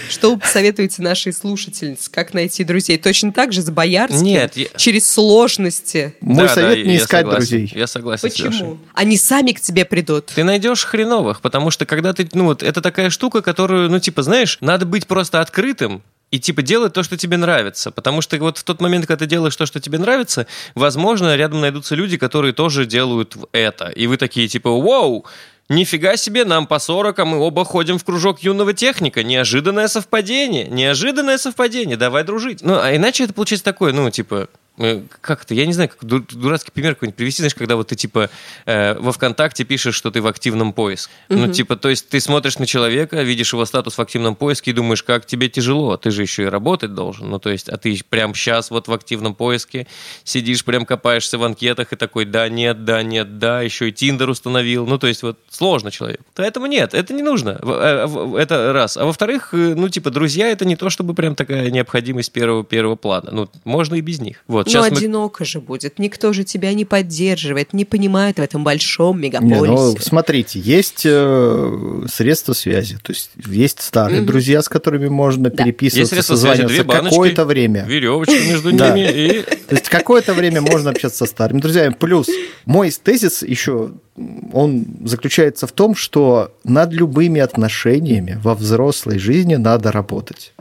Что 0.08 0.32
вы 0.32 0.38
посоветуете 0.38 1.02
нашей 1.02 1.32
слушательнице? 1.32 2.10
Как 2.10 2.32
найти 2.32 2.64
друзей? 2.64 2.98
Точно 2.98 3.32
так 3.32 3.52
же 3.52 3.62
с 3.62 3.70
Боярским? 3.70 4.22
Нет. 4.22 4.56
Я... 4.56 4.66
Через 4.76 5.10
сложности? 5.10 6.14
Мой 6.20 6.46
да, 6.46 6.54
совет 6.54 6.84
да, 6.84 6.90
не 6.90 6.96
искать 6.96 7.26
согласен. 7.26 7.38
друзей. 7.38 7.72
Я 7.74 7.86
согласен 7.86 8.28
Почему? 8.28 8.78
Они 8.94 9.16
сами 9.16 9.52
к 9.52 9.60
тебе 9.60 9.84
придут. 9.84 10.26
Ты 10.34 10.44
найдешь 10.44 10.84
хреновых, 10.84 11.40
потому 11.40 11.70
что 11.70 11.84
когда 11.84 12.12
ты, 12.12 12.28
ну 12.32 12.44
вот, 12.44 12.62
это 12.62 12.80
такая 12.80 13.10
штука, 13.10 13.42
которую, 13.42 13.90
ну 13.90 13.98
типа, 13.98 14.22
знаешь, 14.22 14.58
надо 14.60 14.86
быть 14.86 15.06
просто 15.06 15.40
открытым, 15.40 16.02
и 16.32 16.40
типа 16.40 16.62
делать 16.62 16.92
то, 16.94 17.04
что 17.04 17.16
тебе 17.16 17.36
нравится. 17.36 17.92
Потому 17.92 18.22
что 18.22 18.36
вот 18.38 18.58
в 18.58 18.64
тот 18.64 18.80
момент, 18.80 19.06
когда 19.06 19.24
ты 19.24 19.26
делаешь 19.26 19.54
то, 19.54 19.66
что 19.66 19.78
тебе 19.78 19.98
нравится, 19.98 20.48
возможно, 20.74 21.36
рядом 21.36 21.60
найдутся 21.60 21.94
люди, 21.94 22.16
которые 22.16 22.52
тоже 22.52 22.86
делают 22.86 23.36
это. 23.52 23.88
И 23.90 24.08
вы 24.08 24.16
такие 24.16 24.48
типа, 24.48 24.70
вау, 24.70 25.24
Нифига 25.68 26.16
себе, 26.16 26.44
нам 26.44 26.66
по 26.66 26.78
40, 26.78 27.18
а 27.18 27.24
мы 27.24 27.38
оба 27.38 27.64
ходим 27.64 27.96
в 27.96 28.04
кружок 28.04 28.40
юного 28.40 28.74
техника. 28.74 29.22
Неожиданное 29.22 29.88
совпадение. 29.88 30.66
Неожиданное 30.66 31.38
совпадение. 31.38 31.96
Давай 31.96 32.24
дружить. 32.24 32.62
Ну, 32.62 32.78
а 32.78 32.94
иначе 32.94 33.24
это 33.24 33.32
получается 33.32 33.64
такое, 33.64 33.92
ну, 33.92 34.10
типа, 34.10 34.48
как 35.20 35.44
это, 35.44 35.54
я 35.54 35.66
не 35.66 35.72
знаю, 35.72 35.90
как 35.90 36.04
дурацкий 36.04 36.70
пример 36.70 36.94
какой-нибудь 36.94 37.16
привести, 37.16 37.42
знаешь, 37.42 37.54
когда 37.54 37.76
вот 37.76 37.88
ты, 37.88 37.96
типа, 37.96 38.30
э, 38.66 38.94
во 38.98 39.12
ВКонтакте 39.12 39.64
пишешь, 39.64 39.94
что 39.94 40.10
ты 40.10 40.20
в 40.20 40.26
активном 40.26 40.72
поиске. 40.72 41.12
Угу. 41.28 41.38
Ну, 41.38 41.52
типа, 41.52 41.76
то 41.76 41.88
есть 41.88 42.08
ты 42.08 42.20
смотришь 42.20 42.58
на 42.58 42.66
человека, 42.66 43.22
видишь 43.22 43.52
его 43.52 43.64
статус 43.64 43.98
в 43.98 44.00
активном 44.00 44.34
поиске 44.34 44.70
и 44.70 44.74
думаешь, 44.74 45.02
как 45.02 45.26
тебе 45.26 45.48
тяжело, 45.48 45.96
ты 45.96 46.10
же 46.10 46.22
еще 46.22 46.44
и 46.44 46.46
работать 46.46 46.94
должен. 46.94 47.30
Ну, 47.30 47.38
то 47.38 47.50
есть, 47.50 47.68
а 47.68 47.76
ты 47.76 47.98
прям 48.08 48.34
сейчас 48.34 48.70
вот 48.70 48.88
в 48.88 48.92
активном 48.92 49.34
поиске 49.34 49.86
сидишь, 50.24 50.64
прям 50.64 50.86
копаешься 50.86 51.38
в 51.38 51.44
анкетах 51.44 51.92
и 51.92 51.96
такой, 51.96 52.24
да, 52.24 52.48
нет, 52.48 52.84
да, 52.84 53.02
нет, 53.02 53.38
да, 53.38 53.62
еще 53.62 53.88
и 53.88 53.92
Тиндер 53.92 54.28
установил. 54.28 54.86
Ну, 54.86 54.98
то 54.98 55.06
есть, 55.06 55.22
вот 55.22 55.38
сложно 55.50 55.90
человек. 55.90 56.20
Поэтому 56.34 56.66
нет, 56.66 56.94
это 56.94 57.12
не 57.12 57.22
нужно. 57.22 57.60
Э, 57.62 58.36
это 58.38 58.72
раз. 58.72 58.96
А 58.96 59.04
во-вторых, 59.04 59.50
э, 59.52 59.74
ну, 59.76 59.88
типа, 59.88 60.10
друзья, 60.10 60.48
это 60.48 60.64
не 60.64 60.76
то, 60.76 60.90
чтобы 60.90 61.14
прям 61.14 61.34
такая 61.34 61.70
необходимость 61.70 62.32
первого, 62.32 62.64
первого 62.64 62.96
плана. 62.96 63.30
Ну, 63.32 63.48
можно 63.64 63.94
и 63.96 64.00
без 64.00 64.20
них. 64.20 64.42
Вот, 64.46 64.68
Но 64.78 64.84
одиноко 64.84 65.42
мы... 65.42 65.46
же 65.46 65.60
будет. 65.60 65.98
Никто 65.98 66.32
же 66.32 66.44
тебя 66.44 66.72
не 66.74 66.84
поддерживает, 66.84 67.72
не 67.72 67.84
понимает 67.84 68.38
в 68.38 68.42
этом 68.42 68.64
большом 68.64 69.20
мегаполисе. 69.20 69.60
Не, 69.60 69.66
ну, 69.66 69.96
смотрите, 69.98 70.60
есть 70.60 71.02
э, 71.04 72.06
средства 72.12 72.52
связи. 72.52 72.98
То 73.02 73.12
есть, 73.12 73.30
есть 73.46 73.80
старые 73.80 74.20
mm-hmm. 74.20 74.26
друзья, 74.26 74.62
с 74.62 74.68
которыми 74.68 75.08
можно 75.08 75.50
да. 75.50 75.64
переписываться, 75.64 76.16
есть 76.16 76.26
созваниваться 76.26 76.84
какое-то 76.84 77.44
время. 77.44 77.84
Веревочка 77.86 78.38
между 78.38 78.70
ними. 78.70 79.10
И... 79.10 79.42
То 79.68 79.74
есть, 79.74 79.88
какое-то 79.88 80.34
время 80.34 80.60
можно 80.60 80.90
общаться 80.90 81.18
со 81.18 81.26
старыми 81.26 81.60
друзьями. 81.60 81.94
Плюс, 81.98 82.28
мой 82.64 82.90
тезис 82.90 83.42
еще 83.42 83.92
он 84.52 84.84
заключается 85.04 85.66
в 85.66 85.72
том, 85.72 85.94
что 85.94 86.52
над 86.64 86.92
любыми 86.92 87.40
отношениями 87.40 88.38
во 88.42 88.54
взрослой 88.54 89.18
жизни 89.18 89.54
надо 89.54 89.90
работать. 89.90 90.52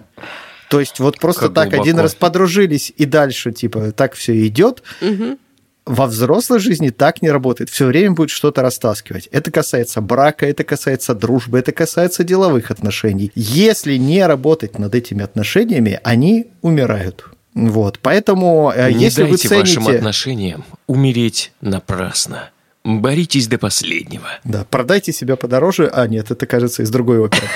То 0.71 0.79
есть 0.79 1.01
вот 1.01 1.19
просто 1.19 1.47
как 1.47 1.53
так 1.53 1.67
глубоко. 1.67 1.83
один 1.83 1.99
раз 1.99 2.15
подружились 2.15 2.93
и 2.95 3.03
дальше 3.03 3.51
типа 3.51 3.91
так 3.91 4.13
все 4.13 4.47
идет. 4.47 4.83
Угу. 5.01 5.37
Во 5.85 6.07
взрослой 6.07 6.59
жизни 6.59 6.91
так 6.91 7.21
не 7.21 7.29
работает. 7.29 7.69
Все 7.69 7.87
время 7.87 8.15
будет 8.15 8.29
что-то 8.29 8.61
растаскивать. 8.61 9.27
Это 9.33 9.51
касается 9.51 9.99
брака, 9.99 10.45
это 10.45 10.63
касается 10.63 11.13
дружбы, 11.13 11.59
это 11.59 11.73
касается 11.73 12.23
деловых 12.23 12.71
отношений. 12.71 13.33
Если 13.35 13.97
не 13.97 14.25
работать 14.25 14.79
над 14.79 14.95
этими 14.95 15.25
отношениями, 15.25 15.99
они 16.03 16.47
умирают. 16.61 17.25
Вот, 17.53 17.99
поэтому 18.01 18.71
э, 18.73 18.93
не 18.93 19.03
если 19.03 19.23
дайте 19.23 19.31
вы 19.31 19.37
цените... 19.37 19.79
вашим 19.79 19.87
отношениям 19.89 20.63
умереть 20.87 21.51
напрасно. 21.59 22.51
Боритесь 22.83 23.47
до 23.47 23.59
последнего. 23.59 24.27
Да, 24.43 24.65
продайте 24.67 25.13
себя 25.13 25.35
подороже. 25.35 25.87
А, 25.93 26.07
нет, 26.07 26.31
это, 26.31 26.47
кажется, 26.47 26.81
из 26.81 26.89
другой 26.89 27.19
оперы. 27.19 27.47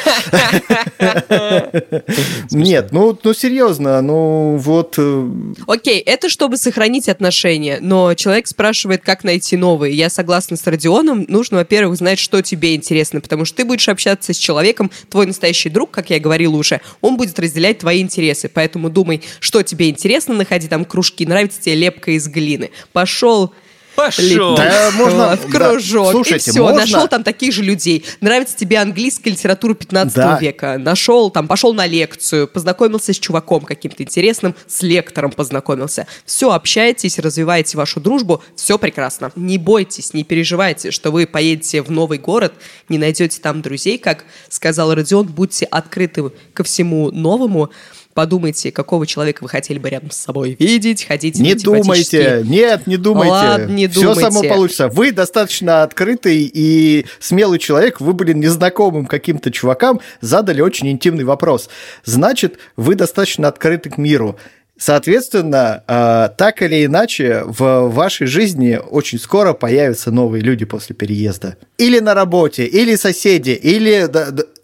Нет, 2.52 2.90
ну, 2.92 3.18
ну 3.24 3.34
серьезно, 3.34 4.00
ну 4.02 4.58
вот... 4.58 4.96
Э, 5.00 5.30
Окей, 5.66 6.00
это 6.00 6.30
чтобы 6.30 6.58
сохранить 6.58 7.10
отношения, 7.10 7.80
но 7.82 8.14
человек 8.14 8.46
спрашивает, 8.46 9.02
как 9.04 9.24
найти 9.24 9.58
новые. 9.58 9.96
Я 9.96 10.12
согласна 10.12 10.58
с 10.58 10.68
Родионом, 10.68 11.26
нужно, 11.28 11.58
во-первых, 11.58 11.98
знать, 11.98 12.20
что 12.20 12.44
тебе 12.44 12.76
интересно, 12.76 13.20
потому 13.20 13.46
что 13.46 13.58
ты 13.58 13.66
будешь 13.66 13.90
общаться 13.90 14.32
с 14.32 14.38
человеком, 14.38 14.92
твой 15.10 15.26
настоящий 15.26 15.70
друг, 15.70 15.90
как 15.90 16.12
я 16.12 16.20
говорила 16.20 16.56
уже, 16.56 16.82
он 17.02 17.18
будет 17.18 17.40
разделять 17.40 17.80
твои 17.80 18.00
интересы, 18.00 18.48
поэтому 18.48 18.92
думай, 18.92 19.24
что 19.40 19.64
тебе 19.64 19.90
интересно, 19.90 20.36
находи 20.36 20.68
там 20.68 20.86
кружки, 20.86 21.26
нравится 21.26 21.60
тебе 21.60 21.76
лепка 21.76 22.12
из 22.12 22.28
глины. 22.28 22.70
Пошел 22.94 23.52
Пошел. 23.96 24.56
Да, 24.56 24.92
можно 24.96 25.38
в 25.38 25.48
кружок. 25.52 26.08
Да. 26.08 26.12
Слушайте, 26.12 26.50
и 26.50 26.54
все, 26.54 26.64
можно... 26.64 26.80
нашел 26.80 27.08
там 27.08 27.24
таких 27.24 27.54
же 27.54 27.64
людей. 27.64 28.06
Нравится 28.22 28.56
тебе 28.56 28.78
английская 28.78 29.32
литература 29.32 29.74
15 29.74 30.16
да. 30.16 30.38
века. 30.40 30.78
Нашел 30.78 31.30
там, 31.30 31.48
пошел 31.48 31.74
на 31.74 31.86
лекцию, 31.86 32.48
познакомился 32.48 33.14
с 33.14 33.20
чуваком 33.20 33.62
каким-то 33.62 34.04
интересным, 34.04 34.56
с 34.68 34.82
лектором 34.82 35.32
познакомился. 35.32 36.08
Все, 36.26 36.52
общаетесь, 36.52 37.20
развиваете 37.20 37.78
вашу 37.78 38.00
дружбу, 38.00 38.44
все 38.56 38.78
прекрасно. 38.78 39.32
Не 39.36 39.58
бойтесь, 39.58 40.14
не 40.14 40.24
переживайте, 40.24 40.92
что 40.92 41.12
вы 41.12 41.26
поедете 41.26 41.82
в 41.82 41.92
новый 41.92 42.18
город, 42.18 42.54
не 42.90 42.98
найдете 42.98 43.40
там 43.42 43.62
друзей, 43.62 43.98
как 43.98 44.26
сказал 44.50 44.94
Родион, 44.94 45.28
будьте 45.28 45.66
открыты 45.66 46.32
ко 46.54 46.64
всему 46.64 47.12
новому 47.12 47.72
подумайте, 48.16 48.72
какого 48.72 49.06
человека 49.06 49.44
вы 49.44 49.50
хотели 49.50 49.78
бы 49.78 49.90
рядом 49.90 50.10
с 50.10 50.18
собой 50.18 50.56
видеть, 50.58 51.04
хотите 51.04 51.44
Не 51.44 51.54
думайте, 51.54 52.42
нет, 52.46 52.88
не 52.88 52.98
думайте. 52.98 53.30
Ладно, 53.30 53.72
не 53.72 53.88
думайте. 53.88 54.22
Все 54.22 54.32
само 54.32 54.42
получится. 54.42 54.88
Вы 54.88 55.12
достаточно 55.12 55.84
открытый 55.84 56.50
и 56.52 57.06
смелый 57.20 57.60
человек, 57.60 58.00
вы 58.00 58.14
были 58.14 58.34
незнакомым 58.34 59.06
каким-то 59.06 59.52
чувакам, 59.52 60.00
задали 60.22 60.62
очень 60.62 60.90
интимный 60.90 61.26
вопрос. 61.26 61.70
Значит, 62.06 62.58
вы 62.78 62.96
достаточно 62.96 63.50
открыты 63.50 63.90
к 63.90 63.98
миру. 63.98 64.38
Соответственно, 64.78 65.84
а, 65.88 66.28
так 66.30 66.62
или 66.62 66.86
иначе, 66.86 67.44
в 67.46 67.90
вашей 67.90 68.28
жизни 68.28 68.78
очень 68.90 69.20
скоро 69.20 69.54
появятся 69.54 70.12
новые 70.12 70.42
люди 70.42 70.66
после 70.66 70.96
переезда. 70.96 71.58
Или 71.78 72.00
на 72.00 72.14
работе, 72.14 72.66
или 72.66 72.96
соседи, 72.96 73.52
или 73.52 74.10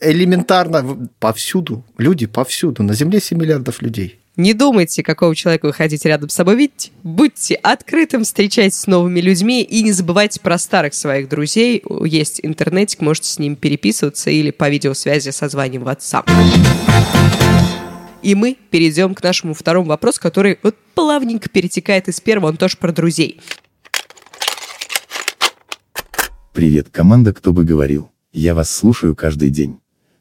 элементарно 0.01 1.09
повсюду. 1.19 1.85
Люди 1.97 2.25
повсюду. 2.25 2.83
На 2.83 2.93
Земле 2.93 3.21
7 3.21 3.37
миллиардов 3.37 3.81
людей. 3.81 4.19
Не 4.37 4.53
думайте, 4.53 5.03
какого 5.03 5.35
человека 5.35 5.65
вы 5.65 5.73
хотите 5.73 6.07
рядом 6.07 6.29
с 6.29 6.33
собой 6.33 6.55
видеть. 6.55 6.91
Будьте 7.03 7.55
открытым, 7.55 8.23
встречайтесь 8.23 8.79
с 8.79 8.87
новыми 8.87 9.19
людьми 9.19 9.61
и 9.61 9.83
не 9.83 9.91
забывайте 9.91 10.39
про 10.39 10.57
старых 10.57 10.93
своих 10.93 11.27
друзей. 11.27 11.83
Есть 12.05 12.39
интернетик, 12.41 13.01
можете 13.01 13.29
с 13.29 13.39
ним 13.39 13.55
переписываться 13.55 14.29
или 14.29 14.51
по 14.51 14.69
видеосвязи 14.69 15.29
WhatsApp. 15.29 16.27
И 18.21 18.35
мы 18.35 18.57
перейдем 18.69 19.15
к 19.15 19.23
нашему 19.23 19.53
второму 19.53 19.89
вопросу, 19.89 20.21
который 20.21 20.59
вот 20.61 20.75
плавненько 20.93 21.49
перетекает 21.49 22.07
из 22.07 22.19
первого, 22.19 22.49
он 22.49 22.57
тоже 22.57 22.77
про 22.77 22.91
друзей. 22.91 23.41
Привет, 26.53 26.89
команда 26.91 27.33
«Кто 27.33 27.53
бы 27.53 27.63
говорил». 27.63 28.11
Я 28.31 28.53
вас 28.53 28.69
слушаю 28.69 29.15
каждый 29.15 29.49
день. 29.49 29.79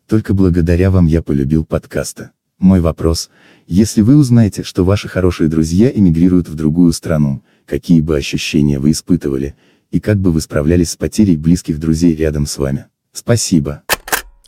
Только 0.08 0.32
благодаря 0.32 0.90
вам 0.90 1.06
я 1.06 1.22
полюбил 1.22 1.64
подкаста. 1.64 2.32
Мой 2.58 2.80
вопрос, 2.80 3.30
если 3.66 4.00
вы 4.00 4.16
узнаете, 4.16 4.62
что 4.62 4.84
ваши 4.84 5.08
хорошие 5.08 5.48
друзья 5.48 5.90
эмигрируют 5.90 6.48
в 6.48 6.54
другую 6.54 6.92
страну, 6.92 7.42
какие 7.66 8.00
бы 8.00 8.16
ощущения 8.16 8.78
вы 8.78 8.92
испытывали, 8.92 9.54
и 9.90 10.00
как 10.00 10.18
бы 10.18 10.32
вы 10.32 10.40
справлялись 10.40 10.90
с 10.90 10.96
потерей 10.96 11.36
близких 11.36 11.78
друзей 11.78 12.14
рядом 12.14 12.46
с 12.46 12.58
вами? 12.58 12.86
Спасибо. 13.12 13.82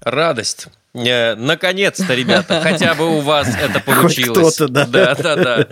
Радость. 0.00 0.68
Э, 0.94 1.34
наконец-то, 1.36 2.14
ребята, 2.14 2.60
хотя 2.60 2.94
бы 2.94 3.18
у 3.18 3.20
вас 3.20 3.48
это 3.60 3.80
получилось. 3.80 4.58
Хоть 4.58 4.70
да. 4.70 4.86
Да, 4.86 5.14
да, 5.14 5.36
да. 5.36 5.66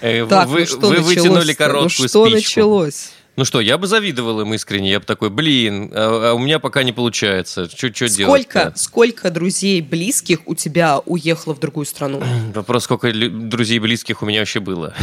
Э, 0.00 0.26
так, 0.28 0.48
вы, 0.48 0.66
ну 0.80 0.88
вы 0.88 0.96
вытянули 0.98 1.54
короткую 1.54 1.84
ну, 1.84 2.08
что 2.08 2.26
спичку. 2.26 2.34
началось? 2.34 3.12
Ну 3.36 3.46
что, 3.46 3.62
я 3.62 3.78
бы 3.78 3.86
завидовал 3.86 4.42
им 4.42 4.52
искренне. 4.52 4.90
Я 4.90 5.00
бы 5.00 5.06
такой, 5.06 5.30
блин, 5.30 5.90
а, 5.94 6.30
а 6.30 6.34
у 6.34 6.38
меня 6.38 6.58
пока 6.58 6.82
не 6.82 6.92
получается. 6.92 7.70
Что 7.70 7.90
делать? 8.08 8.42
Сколько, 8.42 8.72
сколько 8.76 9.30
друзей 9.30 9.80
близких 9.80 10.40
у 10.44 10.54
тебя 10.54 10.98
уехало 10.98 11.54
в 11.54 11.60
другую 11.60 11.86
страну? 11.86 12.22
Вопрос, 12.54 12.84
сколько 12.84 13.10
друзей 13.12 13.78
близких 13.78 14.22
у 14.22 14.26
меня 14.26 14.40
вообще 14.40 14.60
было. 14.60 14.94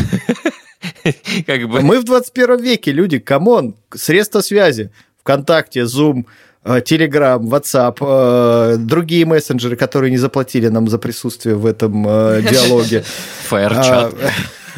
как 1.47 1.67
бы. 1.67 1.81
Мы 1.81 1.99
в 1.99 2.03
21 2.03 2.61
веке, 2.61 2.91
люди, 2.91 3.17
come 3.17 3.50
on, 3.50 3.75
средства 3.95 4.41
связи. 4.41 4.91
ВКонтакте, 5.21 5.81
Zoom, 5.81 6.25
Telegram, 6.67 7.39
э, 7.39 7.47
WhatsApp, 7.47 7.97
э, 8.01 8.77
другие 8.77 9.25
мессенджеры, 9.25 9.75
которые 9.75 10.11
не 10.11 10.17
заплатили 10.17 10.67
нам 10.67 10.87
за 10.87 10.97
присутствие 10.97 11.55
в 11.55 11.65
этом 11.65 12.05
э, 12.07 12.41
диалоге. 12.49 13.03
Firechat. 13.49 14.15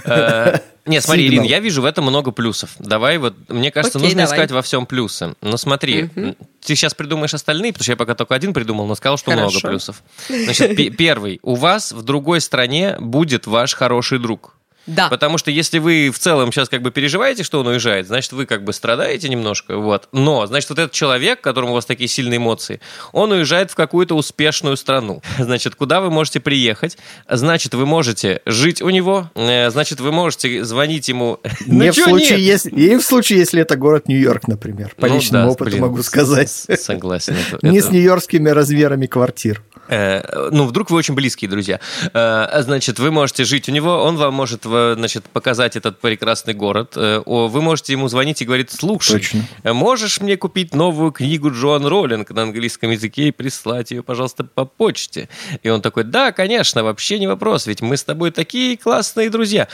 А, 0.05 0.61
нет, 0.85 1.03
смотри, 1.03 1.27
Ирина, 1.27 1.43
я 1.43 1.59
вижу 1.59 1.81
в 1.81 1.85
этом 1.85 2.05
много 2.05 2.31
плюсов. 2.31 2.71
Давай 2.79 3.17
вот, 3.17 3.35
мне 3.47 3.71
кажется, 3.71 3.99
Окей, 3.99 4.07
нужно 4.07 4.23
давай. 4.23 4.37
искать 4.37 4.51
во 4.51 4.61
всем 4.61 4.85
плюсы. 4.85 5.35
Но 5.41 5.57
смотри, 5.57 6.05
угу. 6.05 6.35
ты 6.61 6.75
сейчас 6.75 6.93
придумаешь 6.93 7.33
остальные, 7.33 7.73
потому 7.73 7.83
что 7.83 7.91
я 7.91 7.97
пока 7.97 8.15
только 8.15 8.33
один 8.33 8.53
придумал, 8.53 8.87
но 8.87 8.95
сказал, 8.95 9.17
что 9.17 9.31
Хорошо. 9.31 9.49
много 9.49 9.67
плюсов. 9.67 10.03
Значит, 10.27 10.97
первый. 10.97 11.39
У 11.43 11.55
вас 11.55 11.91
в 11.91 12.01
другой 12.01 12.41
стране 12.41 12.95
будет 12.99 13.45
ваш 13.45 13.75
хороший 13.75 14.19
друг. 14.19 14.55
Да. 14.87 15.09
Потому 15.09 15.37
что 15.37 15.51
если 15.51 15.79
вы 15.79 16.09
в 16.09 16.19
целом 16.19 16.51
сейчас 16.51 16.69
как 16.69 16.81
бы 16.81 16.91
переживаете, 16.91 17.43
что 17.43 17.59
он 17.59 17.67
уезжает, 17.67 18.07
значит, 18.07 18.31
вы 18.31 18.45
как 18.45 18.63
бы 18.63 18.73
страдаете 18.73 19.29
немножко, 19.29 19.77
вот. 19.77 20.07
Но, 20.11 20.45
значит, 20.47 20.69
вот 20.69 20.79
этот 20.79 20.91
человек, 20.91 21.41
которому 21.41 21.71
у 21.71 21.75
вас 21.75 21.85
такие 21.85 22.07
сильные 22.07 22.37
эмоции, 22.37 22.79
он 23.11 23.31
уезжает 23.31 23.71
в 23.71 23.75
какую-то 23.75 24.15
успешную 24.15 24.77
страну. 24.77 25.21
Значит, 25.39 25.75
куда 25.75 26.01
вы 26.01 26.09
можете 26.11 26.39
приехать? 26.39 26.97
Значит, 27.29 27.73
вы 27.73 27.85
можете 27.85 28.41
жить 28.45 28.81
у 28.81 28.89
него, 28.89 29.29
э, 29.35 29.69
значит, 29.69 29.99
вы 29.99 30.11
можете 30.11 30.63
звонить 30.63 31.07
ему... 31.09 31.39
Не 31.65 31.87
ну, 31.87 31.91
в 31.91 31.95
случае, 31.95 32.45
если, 32.45 32.69
и 32.69 32.95
в 32.95 33.01
случае, 33.01 33.39
если 33.39 33.61
это 33.61 33.75
город 33.75 34.07
Нью-Йорк, 34.07 34.47
например. 34.47 34.93
По 34.97 35.07
ну, 35.07 35.15
личному 35.15 35.45
да, 35.45 35.51
опыту 35.51 35.71
блин, 35.71 35.81
могу 35.81 36.03
сказать. 36.03 36.49
Согласен. 36.49 37.35
Это, 37.35 37.65
Не 37.65 37.79
это... 37.79 37.87
с 37.87 37.91
нью-йоркскими 37.91 38.49
размерами 38.49 39.05
квартир. 39.05 39.61
Э, 39.89 40.49
ну, 40.51 40.65
вдруг 40.65 40.91
вы 40.91 40.97
очень 40.97 41.15
близкие 41.15 41.49
друзья. 41.49 41.79
Э, 42.13 42.61
значит, 42.61 42.99
вы 42.99 43.11
можете 43.11 43.43
жить 43.43 43.67
у 43.69 43.71
него, 43.71 44.03
он 44.03 44.17
вам 44.17 44.33
может, 44.33 44.63
значит, 44.63 45.25
показать 45.25 45.75
этот 45.75 45.99
прекрасный 45.99 46.53
город. 46.53 46.93
Э, 46.95 47.21
вы 47.25 47.61
можете 47.61 47.93
ему 47.93 48.07
звонить 48.07 48.41
и 48.41 48.45
говорить, 48.45 48.71
слушай, 48.71 49.19
Точно. 49.19 49.43
можешь 49.63 50.21
мне 50.21 50.37
купить 50.37 50.73
новую 50.73 51.11
книгу 51.11 51.51
Джоан 51.51 51.85
Роллинг 51.85 52.29
на 52.29 52.43
английском 52.43 52.91
языке 52.91 53.29
и 53.29 53.31
прислать 53.31 53.91
ее, 53.91 54.03
пожалуйста, 54.03 54.43
по 54.43 54.65
почте? 54.65 55.27
И 55.63 55.69
он 55.69 55.81
такой, 55.81 56.03
да, 56.03 56.31
конечно, 56.31 56.83
вообще 56.83 57.19
не 57.19 57.27
вопрос, 57.27 57.65
ведь 57.65 57.81
мы 57.81 57.97
с 57.97 58.03
тобой 58.03 58.31
такие 58.31 58.77
классные 58.77 59.29
друзья. 59.29 59.67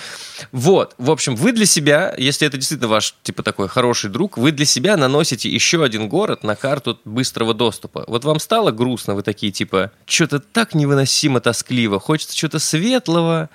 Вот, 0.52 0.96
в 0.98 1.12
общем, 1.12 1.36
вы 1.36 1.52
для 1.52 1.66
себя, 1.66 2.16
если 2.18 2.48
это 2.48 2.58
действительно 2.58 2.88
ваш, 2.88 3.16
типа, 3.24 3.44
такой 3.44 3.68
хороший 3.68 4.10
друг, 4.10 4.38
вы 4.38 4.52
для 4.52 4.66
себя 4.66 4.96
наносите 4.96 5.50
еще 5.50 5.84
один 5.84 6.08
город 6.08 6.44
на 6.44 6.56
карту 6.56 7.00
быстрого 7.04 7.54
доступа. 7.54 8.06
Вот 8.08 8.24
вам 8.24 8.40
стало 8.40 8.72
грустно, 8.72 9.16
вы 9.16 9.22
такие, 9.22 9.52
типа, 9.52 9.92
что-то 10.06 10.40
так 10.40 10.76
невыносимо 10.76 11.40
тоскливо, 11.40 12.00
хочется 12.00 12.36
чего-то 12.36 12.60
светлого, 12.60 13.50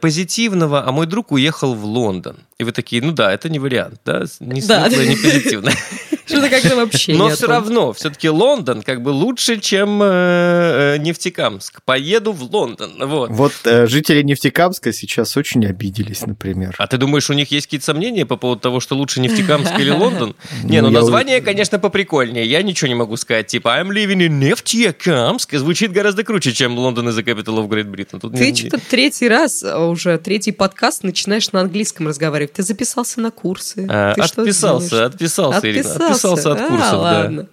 позитивного, 0.00 0.86
а 0.86 0.92
мой 0.92 1.06
друг 1.06 1.32
уехал 1.32 1.74
в 1.74 1.84
Лондон. 1.84 2.38
И 2.58 2.64
вы 2.64 2.72
такие, 2.72 3.02
ну 3.02 3.12
да, 3.12 3.32
это 3.32 3.48
не 3.48 3.58
вариант, 3.58 4.00
да, 4.04 4.24
не 4.40 4.60
светлое, 4.60 4.90
да. 4.90 5.06
не 5.06 5.16
позитивное. 5.16 5.74
Что-то 6.26 6.50
как-то 6.50 6.76
вообще 6.76 7.14
Но 7.14 7.28
все 7.30 7.46
равно, 7.46 7.92
все-таки 7.92 8.28
Лондон 8.28 8.82
как 8.82 9.02
бы 9.02 9.10
лучше, 9.10 9.60
чем 9.60 10.02
э, 10.02 10.96
э, 10.96 10.98
Нефтекамск. 10.98 11.82
Поеду 11.84 12.32
в 12.32 12.42
Лондон, 12.52 12.92
вот. 13.00 13.30
Вот 13.30 13.52
э, 13.64 13.86
жители 13.86 14.22
Нефтекамска 14.22 14.92
сейчас 14.92 15.36
очень 15.36 15.64
обиделись, 15.66 16.26
например. 16.26 16.74
А 16.78 16.86
ты 16.88 16.98
думаешь, 16.98 17.30
у 17.30 17.32
них 17.32 17.52
есть 17.52 17.66
какие-то 17.66 17.86
сомнения 17.86 18.26
по 18.26 18.36
поводу 18.36 18.60
того, 18.60 18.80
что 18.80 18.96
лучше 18.96 19.20
Нефтекамск 19.20 19.78
или 19.78 19.90
Лондон? 19.96 20.34
Не, 20.64 20.82
ну, 20.82 20.88
ну 20.88 20.94
название, 20.94 21.40
конечно, 21.40 21.78
поприкольнее. 21.78 22.44
Я 22.44 22.62
ничего 22.62 22.88
не 22.88 22.96
могу 22.96 23.16
сказать. 23.16 23.46
Типа, 23.46 23.80
I'm 23.80 23.90
living 23.90 24.26
in 24.26 24.28
Нефтекамск. 24.28 25.54
Звучит 25.54 25.92
гораздо 25.92 26.24
круче, 26.24 26.52
чем 26.52 26.76
Лондон 26.76 27.08
is 27.08 27.16
the 27.16 27.24
capital 27.24 27.64
of 27.64 27.68
Great 27.68 27.86
Britain. 27.86 28.18
Тут 28.18 28.34
ты 28.34 28.54
что-то 28.54 28.80
третий 28.90 29.28
раз, 29.28 29.62
уже 29.62 30.18
третий 30.18 30.52
подкаст 30.52 31.04
начинаешь 31.04 31.52
на 31.52 31.60
английском 31.60 32.08
разговаривать. 32.08 32.54
Ты 32.54 32.64
записался 32.64 33.20
на 33.20 33.30
курсы. 33.30 33.86
А, 33.88 34.12
отписался, 34.12 35.06
отписался, 35.06 35.70
Ирина. 35.70 35.90
Отписался 35.90 36.15
от 36.24 36.60
а, 36.60 36.68
курсов, 36.68 37.00
да. 37.02 37.46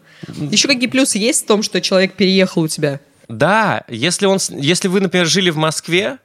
Еще 0.52 0.68
какие 0.68 0.88
плюсы 0.88 1.18
есть 1.18 1.44
в 1.44 1.48
том, 1.48 1.64
что 1.64 1.82
человек 1.82 2.14
переехал 2.14 2.64
у 2.64 2.68
тебя? 2.68 3.00
Да, 3.28 3.84
если, 3.88 4.26
он, 4.26 4.38
если 4.50 4.88
вы, 4.88 5.02
например, 5.02 5.26
жили 5.26 5.50
в 5.50 5.58
Москве, 5.58 6.20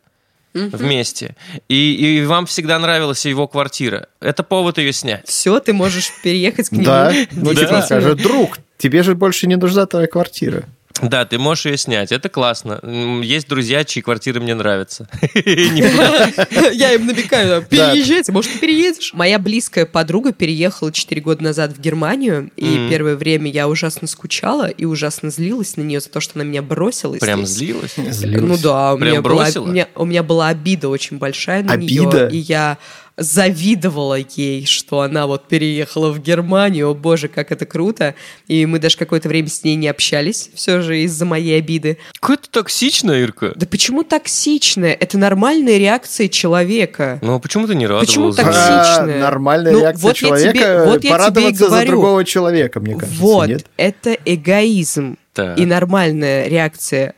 вместе. 0.54 1.36
И, 1.68 2.18
и 2.18 2.24
вам 2.24 2.46
всегда 2.46 2.78
нравилась 2.78 3.24
его 3.26 3.46
квартира. 3.46 4.08
Это 4.20 4.42
повод 4.42 4.78
ее 4.78 4.92
снять. 4.92 5.26
Все, 5.26 5.60
ты 5.60 5.72
можешь 5.72 6.10
переехать 6.22 6.68
к 6.70 6.72
нему. 6.72 6.84
Да, 6.84 7.12
ну 7.32 7.54
типа 7.54 7.82
скажет, 7.82 8.20
друг, 8.20 8.58
тебе 8.76 9.02
же 9.02 9.14
больше 9.14 9.46
не 9.46 9.56
нужна 9.56 9.86
твоя 9.86 10.06
квартира. 10.06 10.64
Да, 11.02 11.24
ты 11.24 11.38
можешь 11.38 11.66
ее 11.66 11.76
снять, 11.76 12.12
это 12.12 12.28
классно. 12.28 12.80
Есть 13.22 13.48
друзья, 13.48 13.84
чьи 13.84 14.02
квартиры 14.02 14.40
мне 14.40 14.54
нравятся. 14.54 15.08
Я 15.34 16.92
им 16.92 17.06
намекаю, 17.06 17.62
переезжайте, 17.62 18.32
может, 18.32 18.52
ты 18.52 18.58
переедешь? 18.58 19.12
Моя 19.14 19.38
близкая 19.38 19.86
подруга 19.86 20.32
переехала 20.32 20.92
4 20.92 21.20
года 21.20 21.42
назад 21.42 21.72
в 21.72 21.80
Германию, 21.80 22.50
и 22.56 22.88
первое 22.90 23.16
время 23.16 23.50
я 23.50 23.68
ужасно 23.68 24.06
скучала 24.06 24.68
и 24.68 24.84
ужасно 24.84 25.30
злилась 25.30 25.76
на 25.76 25.82
нее 25.82 26.00
за 26.00 26.08
то, 26.08 26.20
что 26.20 26.32
она 26.36 26.44
меня 26.44 26.62
бросила. 26.62 27.16
Прям 27.16 27.46
злилась? 27.46 27.96
Ну 27.96 28.56
да, 28.58 28.94
у 28.94 28.98
меня 28.98 30.22
была 30.22 30.48
обида 30.48 30.88
очень 30.88 31.18
большая 31.18 31.62
на 31.62 31.76
нее, 31.76 32.28
и 32.30 32.38
я 32.38 32.78
завидовала 33.18 34.16
ей, 34.36 34.64
что 34.64 35.00
она 35.00 35.26
вот 35.26 35.48
переехала 35.48 36.10
в 36.12 36.20
Германию. 36.22 36.90
О 36.90 36.94
боже, 36.94 37.28
как 37.28 37.50
это 37.52 37.66
круто. 37.66 38.14
И 38.46 38.64
мы 38.64 38.78
даже 38.78 38.96
какое-то 38.96 39.28
время 39.28 39.48
с 39.48 39.64
ней 39.64 39.74
не 39.74 39.88
общались, 39.88 40.50
все 40.54 40.80
же 40.80 41.00
из-за 41.02 41.24
моей 41.24 41.58
обиды. 41.58 41.98
Какая-то 42.20 42.48
токсичная, 42.48 43.20
Ирка. 43.20 43.52
Да 43.56 43.66
почему 43.66 44.04
токсичная? 44.04 44.92
Это 44.92 45.18
нормальная 45.18 45.78
реакция 45.78 46.28
человека. 46.28 47.18
Ну, 47.20 47.34
а 47.34 47.38
почему 47.40 47.66
ты 47.66 47.74
не 47.74 47.86
радовалась? 47.86 48.08
Почему 48.08 48.32
токсичная? 48.32 49.16
А, 49.16 49.20
нормальная 49.20 49.72
ну, 49.72 49.80
реакция 49.80 50.02
вот 50.02 50.16
человека 50.16 50.58
тебе, 50.58 50.84
вот 50.84 51.02
порадоваться 51.02 51.40
я 51.40 51.52
тебе 51.52 51.80
за 51.80 51.86
другого 51.86 52.24
человека, 52.24 52.80
мне 52.80 52.94
кажется, 52.94 53.20
Вот, 53.20 53.48
нет? 53.48 53.66
это 53.76 54.16
эгоизм. 54.24 55.16
Так. 55.34 55.58
И 55.58 55.66
нормальная 55.66 56.48
реакция 56.48 57.14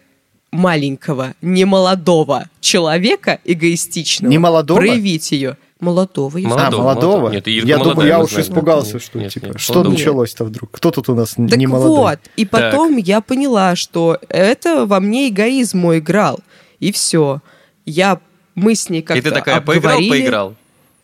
маленького, 0.51 1.35
немолодого 1.43 2.49
человека 2.61 3.39
эгоистичного. 3.45 4.31
Немолодого? 4.31 4.79
Проявить 4.79 5.33
ее. 5.33 5.57
Молодого. 5.81 6.37
Если... 6.37 6.49
Молодого. 6.51 6.83
А, 6.83 6.95
молодого? 6.95 7.31
Нет, 7.31 7.49
Ирка 7.49 7.69
я 7.69 7.77
молодая, 7.77 7.95
думаю, 7.95 8.09
я 8.09 8.19
уж 8.21 8.33
испугался, 8.33 8.99
что 8.99 9.19
нет, 9.19 9.33
типа, 9.33 9.47
нет, 9.47 9.61
что 9.61 9.83
началось-то 9.83 10.45
вдруг? 10.45 10.71
Кто 10.71 10.91
тут 10.91 11.09
у 11.09 11.15
нас 11.15 11.31
так 11.31 11.57
не 11.57 11.67
молодой? 11.67 11.97
вот, 11.97 12.19
и 12.37 12.45
потом 12.45 12.97
так. 12.97 13.07
я 13.07 13.21
поняла, 13.21 13.77
что 13.77 14.19
это 14.29 14.87
во 14.87 15.01
мне 15.01 15.29
эгоизм 15.29 15.79
мой 15.79 15.99
играл. 15.99 16.41
И 16.79 16.93
все. 16.93 17.41
Я, 17.87 18.21
мы 18.55 18.75
с 18.75 18.89
ней 18.89 19.03
как-то 19.03 19.19
И 19.19 19.23
ты 19.23 19.31
такая, 19.31 19.61
поиграл, 19.61 19.99
поиграл. 19.99 20.55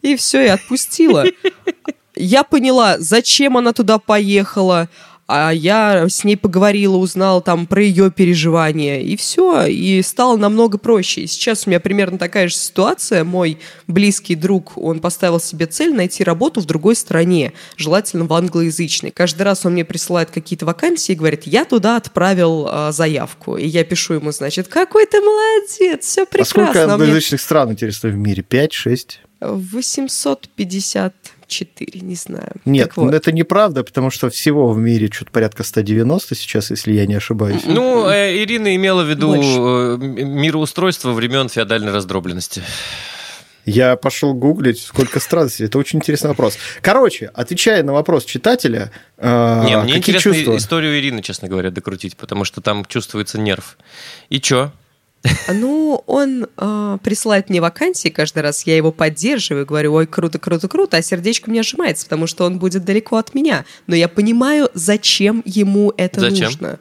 И 0.02 0.16
все, 0.16 0.44
и 0.44 0.48
отпустила. 0.48 1.24
Я 2.16 2.44
поняла, 2.44 2.96
зачем 2.98 3.58
она 3.58 3.74
туда 3.74 3.98
поехала, 3.98 4.88
а 5.28 5.50
я 5.50 6.08
с 6.08 6.22
ней 6.22 6.36
поговорила, 6.36 6.96
узнала 6.96 7.40
там 7.40 7.66
про 7.66 7.82
ее 7.82 8.10
переживания, 8.10 9.00
и 9.00 9.16
все, 9.16 9.66
и 9.66 10.00
стало 10.02 10.36
намного 10.36 10.78
проще. 10.78 11.22
И 11.22 11.26
сейчас 11.26 11.66
у 11.66 11.70
меня 11.70 11.80
примерно 11.80 12.16
такая 12.16 12.48
же 12.48 12.54
ситуация. 12.54 13.24
Мой 13.24 13.58
близкий 13.88 14.36
друг, 14.36 14.78
он 14.78 15.00
поставил 15.00 15.40
себе 15.40 15.66
цель 15.66 15.94
найти 15.94 16.22
работу 16.22 16.60
в 16.60 16.66
другой 16.66 16.94
стране, 16.94 17.52
желательно 17.76 18.24
в 18.24 18.32
англоязычной. 18.32 19.10
Каждый 19.10 19.42
раз 19.42 19.66
он 19.66 19.72
мне 19.72 19.84
присылает 19.84 20.30
какие-то 20.30 20.64
вакансии 20.64 21.12
и 21.12 21.16
говорит, 21.16 21.42
я 21.44 21.64
туда 21.64 21.96
отправил 21.96 22.68
а, 22.70 22.92
заявку. 22.92 23.56
И 23.56 23.66
я 23.66 23.82
пишу 23.84 24.14
ему, 24.14 24.30
значит, 24.30 24.68
какой 24.68 25.06
ты 25.06 25.20
молодец, 25.20 26.04
все 26.04 26.24
прекрасно. 26.24 26.62
А 26.62 26.66
сколько 26.70 26.92
англоязычных 26.92 27.40
стран, 27.40 27.72
интересно, 27.72 28.10
в 28.10 28.16
мире? 28.16 28.44
Пять, 28.44 28.72
шесть? 28.72 29.20
850 29.40 31.14
4, 31.46 32.00
не 32.00 32.14
знаю. 32.14 32.52
Нет, 32.64 32.92
вот. 32.96 33.14
это 33.14 33.32
неправда, 33.32 33.84
потому 33.84 34.10
что 34.10 34.30
всего 34.30 34.72
в 34.72 34.78
мире 34.78 35.10
что-то 35.12 35.30
порядка 35.30 35.62
190 35.62 36.34
сейчас, 36.34 36.70
если 36.70 36.92
я 36.92 37.06
не 37.06 37.14
ошибаюсь. 37.14 37.62
Ну, 37.66 38.08
э, 38.08 38.42
Ирина 38.42 38.74
имела 38.74 39.02
в 39.02 39.08
виду. 39.08 39.34
Э, 39.34 39.96
мироустройство 39.98 41.12
времен 41.12 41.48
феодальной 41.48 41.92
раздробленности. 41.92 42.62
Я 43.66 43.96
пошел 43.96 44.32
гуглить, 44.32 44.80
сколько 44.80 45.18
стран. 45.18 45.50
Это 45.58 45.78
очень 45.78 45.98
интересный 45.98 46.28
вопрос. 46.28 46.56
Короче, 46.80 47.32
отвечая 47.34 47.82
на 47.82 47.92
вопрос 47.92 48.24
читателя, 48.24 48.92
э, 49.18 49.64
Не, 49.66 49.78
мне 49.78 49.96
интересно 49.96 50.32
чувства? 50.32 50.56
историю 50.56 50.96
Ирины, 50.98 51.20
честно 51.20 51.48
говоря, 51.48 51.72
докрутить, 51.72 52.16
потому 52.16 52.44
что 52.44 52.60
там 52.60 52.84
чувствуется 52.84 53.40
нерв. 53.40 53.76
И 54.28 54.40
чё? 54.40 54.70
Ну, 55.48 56.02
он 56.06 56.46
э, 56.56 56.98
присылает 57.02 57.50
мне 57.50 57.60
вакансии 57.60 58.08
каждый 58.08 58.42
раз, 58.42 58.66
я 58.66 58.76
его 58.76 58.92
поддерживаю, 58.92 59.66
говорю, 59.66 59.94
ой, 59.94 60.06
круто, 60.06 60.38
круто, 60.38 60.68
круто, 60.68 60.96
а 60.96 61.02
сердечко 61.02 61.48
у 61.48 61.52
меня 61.52 61.62
сжимается, 61.62 62.04
потому 62.04 62.26
что 62.26 62.44
он 62.44 62.58
будет 62.58 62.84
далеко 62.84 63.16
от 63.16 63.34
меня. 63.34 63.64
Но 63.86 63.94
я 63.96 64.08
понимаю, 64.08 64.70
зачем 64.74 65.42
ему 65.44 65.92
это 65.96 66.20
зачем? 66.20 66.46
нужно. 66.46 66.78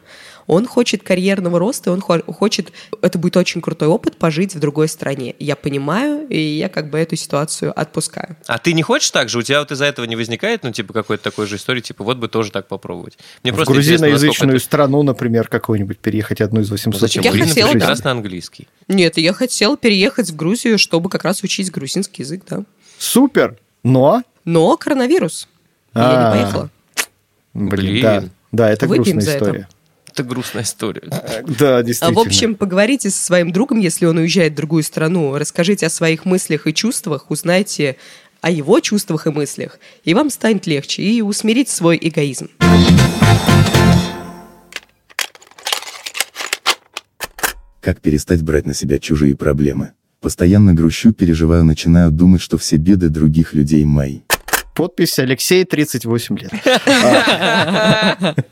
Он 0.47 0.67
хочет 0.67 1.01
карьерного 1.01 1.57
роста, 1.57 1.91
он 1.91 2.01
хочет, 2.01 2.71
это 3.01 3.17
будет 3.17 3.35
очень 3.37 3.61
крутой 3.61 3.87
опыт 3.87 4.17
пожить 4.17 4.53
в 4.53 4.59
другой 4.59 4.87
стране. 4.87 5.35
Я 5.39 5.55
понимаю, 5.55 6.27
и 6.27 6.39
я 6.39 6.69
как 6.69 6.89
бы 6.89 6.99
эту 6.99 7.15
ситуацию 7.15 7.77
отпускаю. 7.79 8.37
А 8.47 8.59
ты 8.59 8.73
не 8.73 8.83
хочешь 8.83 9.09
так 9.09 9.29
же? 9.29 9.39
У 9.39 9.41
тебя 9.41 9.59
вот 9.59 9.71
из-за 9.71 9.85
этого 9.85 10.05
не 10.05 10.15
возникает, 10.15 10.63
ну, 10.63 10.71
типа, 10.71 10.93
какой-то 10.93 11.23
такой 11.23 11.47
же 11.47 11.55
истории, 11.55 11.81
типа, 11.81 12.03
вот 12.03 12.17
бы 12.17 12.27
тоже 12.27 12.51
так 12.51 12.67
попробовать? 12.67 13.17
Мне 13.43 13.53
в 13.53 13.63
грузиноязычную 13.63 14.57
это... 14.57 14.65
страну, 14.65 15.01
например, 15.01 15.47
какую-нибудь 15.47 15.97
переехать 15.97 16.41
одну 16.41 16.61
из 16.61 16.69
800. 16.69 16.93
Ну, 16.93 16.99
зачем? 16.99 17.23
Я 17.23 17.31
хотела, 17.31 17.71
прекрасно 17.71 18.11
английский. 18.11 18.67
Нет, 18.87 19.17
я 19.17 19.33
хотела 19.33 19.77
переехать 19.77 20.29
в 20.29 20.35
Грузию, 20.35 20.77
чтобы 20.77 21.09
как 21.09 21.23
раз 21.23 21.41
учить 21.43 21.71
грузинский 21.71 22.21
язык, 22.21 22.43
да. 22.47 22.63
Супер! 22.99 23.57
Но? 23.83 24.23
Но 24.45 24.77
коронавирус. 24.77 25.47
Я 25.95 26.01
не 26.01 26.07
а. 26.07 26.31
поехала. 26.31 26.69
Блин, 27.53 28.01
да. 28.01 28.23
Да, 28.51 28.69
это 28.69 28.87
грустная 28.87 29.19
история 29.19 29.59
это 29.61 29.74
грустная 30.23 30.63
история. 30.63 31.03
Да, 31.59 31.81
действительно. 31.83 32.19
В 32.19 32.25
общем, 32.25 32.55
поговорите 32.55 33.09
со 33.09 33.23
своим 33.23 33.51
другом, 33.51 33.79
если 33.79 34.05
он 34.05 34.17
уезжает 34.17 34.53
в 34.53 34.55
другую 34.55 34.83
страну, 34.83 35.37
расскажите 35.37 35.87
о 35.87 35.89
своих 35.89 36.25
мыслях 36.25 36.67
и 36.67 36.73
чувствах, 36.73 37.29
узнайте 37.29 37.97
о 38.41 38.51
его 38.51 38.79
чувствах 38.79 39.27
и 39.27 39.31
мыслях, 39.31 39.79
и 40.03 40.13
вам 40.13 40.29
станет 40.29 40.67
легче, 40.67 41.01
и 41.01 41.21
усмирить 41.21 41.69
свой 41.69 41.97
эгоизм. 41.99 42.49
Как 47.81 48.01
перестать 48.01 48.41
брать 48.41 48.65
на 48.65 48.73
себя 48.73 48.97
чужие 48.99 49.35
проблемы? 49.35 49.91
Постоянно 50.19 50.73
грущу, 50.73 51.13
переживаю, 51.13 51.63
начинаю 51.63 52.09
думать, 52.11 52.41
что 52.41 52.57
все 52.57 52.77
беды 52.77 53.09
других 53.09 53.53
людей 53.53 53.85
мои. 53.85 54.21
Подпись 54.75 55.17
Алексей, 55.19 55.63
38 55.63 56.37
лет. 56.37 56.51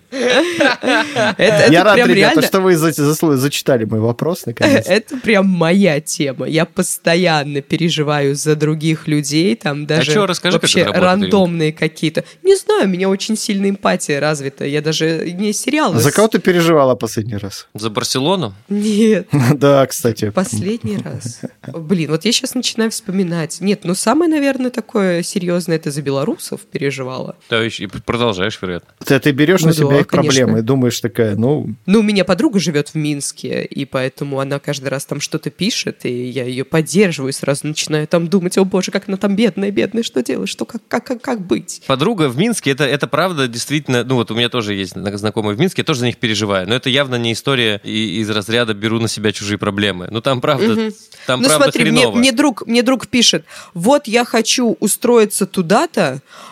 Я 1.69 1.83
рад, 1.83 1.97
ребята, 1.97 2.41
что 2.41 2.61
вы 2.61 2.75
зачитали 2.75 3.85
мой 3.85 3.99
вопрос, 3.99 4.45
наконец. 4.45 4.85
Это 4.87 5.17
прям 5.17 5.47
моя 5.47 5.99
тема. 5.99 6.47
Я 6.47 6.65
постоянно 6.65 7.61
переживаю 7.61 8.35
за 8.35 8.55
других 8.55 9.07
людей, 9.07 9.55
там 9.55 9.83
а 9.83 9.85
даже 9.85 10.19
вообще 10.19 10.83
рандомные 10.83 11.73
какие-то. 11.73 12.23
Не 12.43 12.55
знаю, 12.55 12.85
у 12.85 12.87
меня 12.87 13.09
очень 13.09 13.35
сильная 13.35 13.71
эмпатия 13.71 14.19
развита. 14.19 14.65
Я 14.65 14.81
даже 14.81 15.31
не 15.31 15.53
сериал. 15.53 15.93
За 15.95 16.11
кого 16.11 16.27
ты 16.27 16.39
переживала 16.39 16.95
последний 16.95 17.37
раз? 17.37 17.67
За 17.73 17.89
Барселону? 17.89 18.53
Нет. 18.69 19.27
Да, 19.53 19.85
кстати. 19.85 20.29
Последний 20.29 20.97
раз. 20.97 21.41
Блин, 21.67 22.11
вот 22.11 22.25
я 22.25 22.31
сейчас 22.31 22.55
начинаю 22.55 22.91
вспоминать. 22.91 23.61
Нет, 23.61 23.81
ну 23.83 23.95
самое, 23.95 24.29
наверное, 24.29 24.71
такое 24.71 25.23
серьезное 25.23 25.77
это 25.77 25.91
за 25.91 26.01
белорусов 26.13 26.61
переживала. 26.61 27.35
Да, 27.49 27.65
и 27.65 27.87
продолжаешь, 28.05 28.59
вероятно. 28.61 28.93
Ты, 29.03 29.19
ты 29.19 29.31
берешь 29.31 29.61
ну, 29.61 29.67
на 29.67 29.73
себя 29.73 29.87
да, 29.87 29.99
их 30.01 30.07
конечно. 30.07 30.29
проблемы 30.29 30.59
и 30.59 30.61
думаешь 30.61 30.99
такая, 30.99 31.35
ну... 31.35 31.69
Ну, 31.85 31.99
у 31.99 32.03
меня 32.03 32.23
подруга 32.23 32.59
живет 32.59 32.89
в 32.89 32.95
Минске, 32.95 33.65
и 33.65 33.85
поэтому 33.85 34.39
она 34.39 34.59
каждый 34.59 34.89
раз 34.89 35.05
там 35.05 35.19
что-то 35.19 35.49
пишет, 35.49 36.05
и 36.05 36.25
я 36.25 36.45
ее 36.45 36.63
поддерживаю, 36.63 37.33
сразу 37.33 37.67
начинаю 37.67 38.07
там 38.07 38.27
думать, 38.27 38.57
о 38.57 38.65
боже, 38.65 38.91
как 38.91 39.07
она 39.07 39.17
там 39.17 39.35
бедная, 39.35 39.71
бедная, 39.71 40.03
что 40.03 40.21
делать, 40.21 40.49
что, 40.49 40.65
как, 40.65 40.81
как, 40.87 41.05
как, 41.05 41.21
как 41.21 41.41
быть? 41.41 41.81
Подруга 41.87 42.29
в 42.29 42.37
Минске, 42.37 42.71
это, 42.71 42.83
это 42.83 43.07
правда 43.07 43.47
действительно, 43.47 44.03
ну 44.03 44.15
вот 44.15 44.29
у 44.29 44.35
меня 44.35 44.49
тоже 44.49 44.75
есть 44.75 44.93
знакомые 44.93 45.55
в 45.55 45.59
Минске, 45.59 45.81
я 45.81 45.85
тоже 45.85 46.01
за 46.01 46.05
них 46.05 46.17
переживаю, 46.17 46.67
но 46.67 46.75
это 46.75 46.89
явно 46.89 47.15
не 47.15 47.33
история 47.33 47.81
из 47.83 48.29
разряда 48.29 48.73
«беру 48.73 48.99
на 48.99 49.07
себя 49.07 49.31
чужие 49.31 49.57
проблемы». 49.57 50.07
Ну 50.11 50.21
там 50.21 50.41
правда, 50.41 50.73
угу. 50.73 50.91
там 51.25 51.41
ну, 51.41 51.47
правда 51.47 51.65
смотри, 51.65 51.83
хреново. 51.83 52.11
Мне, 52.11 52.19
мне, 52.19 52.31
друг, 52.31 52.67
мне 52.67 52.83
друг 52.83 53.07
пишет, 53.07 53.45
вот 53.73 54.07
я 54.07 54.25
хочу 54.25 54.77
устроиться 54.79 55.45
туда-то, 55.45 56.02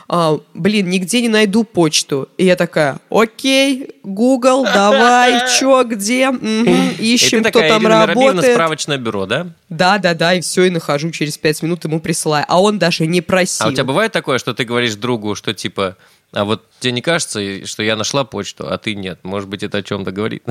а, 0.08 0.40
блин, 0.54 0.90
нигде 0.90 1.22
не 1.22 1.30
найду 1.30 1.64
почту. 1.64 2.30
И 2.38 2.46
я 2.46 2.56
такая, 2.56 3.00
окей, 3.10 3.90
Google, 4.04 4.64
давай, 4.74 5.48
чё, 5.58 5.84
где, 5.84 6.30
угу, 6.30 6.42
ищем, 7.00 7.44
кто 7.44 7.60
там 7.62 7.88
работает. 7.88 8.54
справочное 8.54 8.98
бюро, 8.98 9.26
да? 9.26 9.48
Да, 9.70 9.98
да, 9.98 10.14
да, 10.14 10.34
и 10.34 10.42
все, 10.42 10.66
и 10.66 10.70
нахожу 10.70 11.12
через 11.12 11.38
пять 11.38 11.62
минут 11.64 11.84
ему 11.86 12.00
присылаю. 12.00 12.46
А 12.48 12.62
он 12.62 12.78
даже 12.80 13.08
не 13.08 13.22
просил. 13.22 13.66
А 13.66 13.70
у 13.70 13.72
тебя 13.72 13.86
бывает 13.86 14.12
такое, 14.12 14.38
что 14.38 14.54
ты 14.54 14.66
говоришь 14.66 14.96
другу, 14.96 15.36
что 15.36 15.54
типа, 15.54 15.96
а 16.34 16.46
вот 16.46 16.64
тебе 16.80 16.94
не 16.94 17.02
кажется, 17.02 17.66
что 17.66 17.84
я 17.84 17.98
нашла 17.98 18.24
почту, 18.24 18.66
а 18.72 18.78
ты 18.78 18.96
нет? 18.96 19.20
Может 19.24 19.50
быть, 19.50 19.64
это 19.64 19.80
о 19.80 19.84
чем-то 19.84 20.12
говорит? 20.12 20.44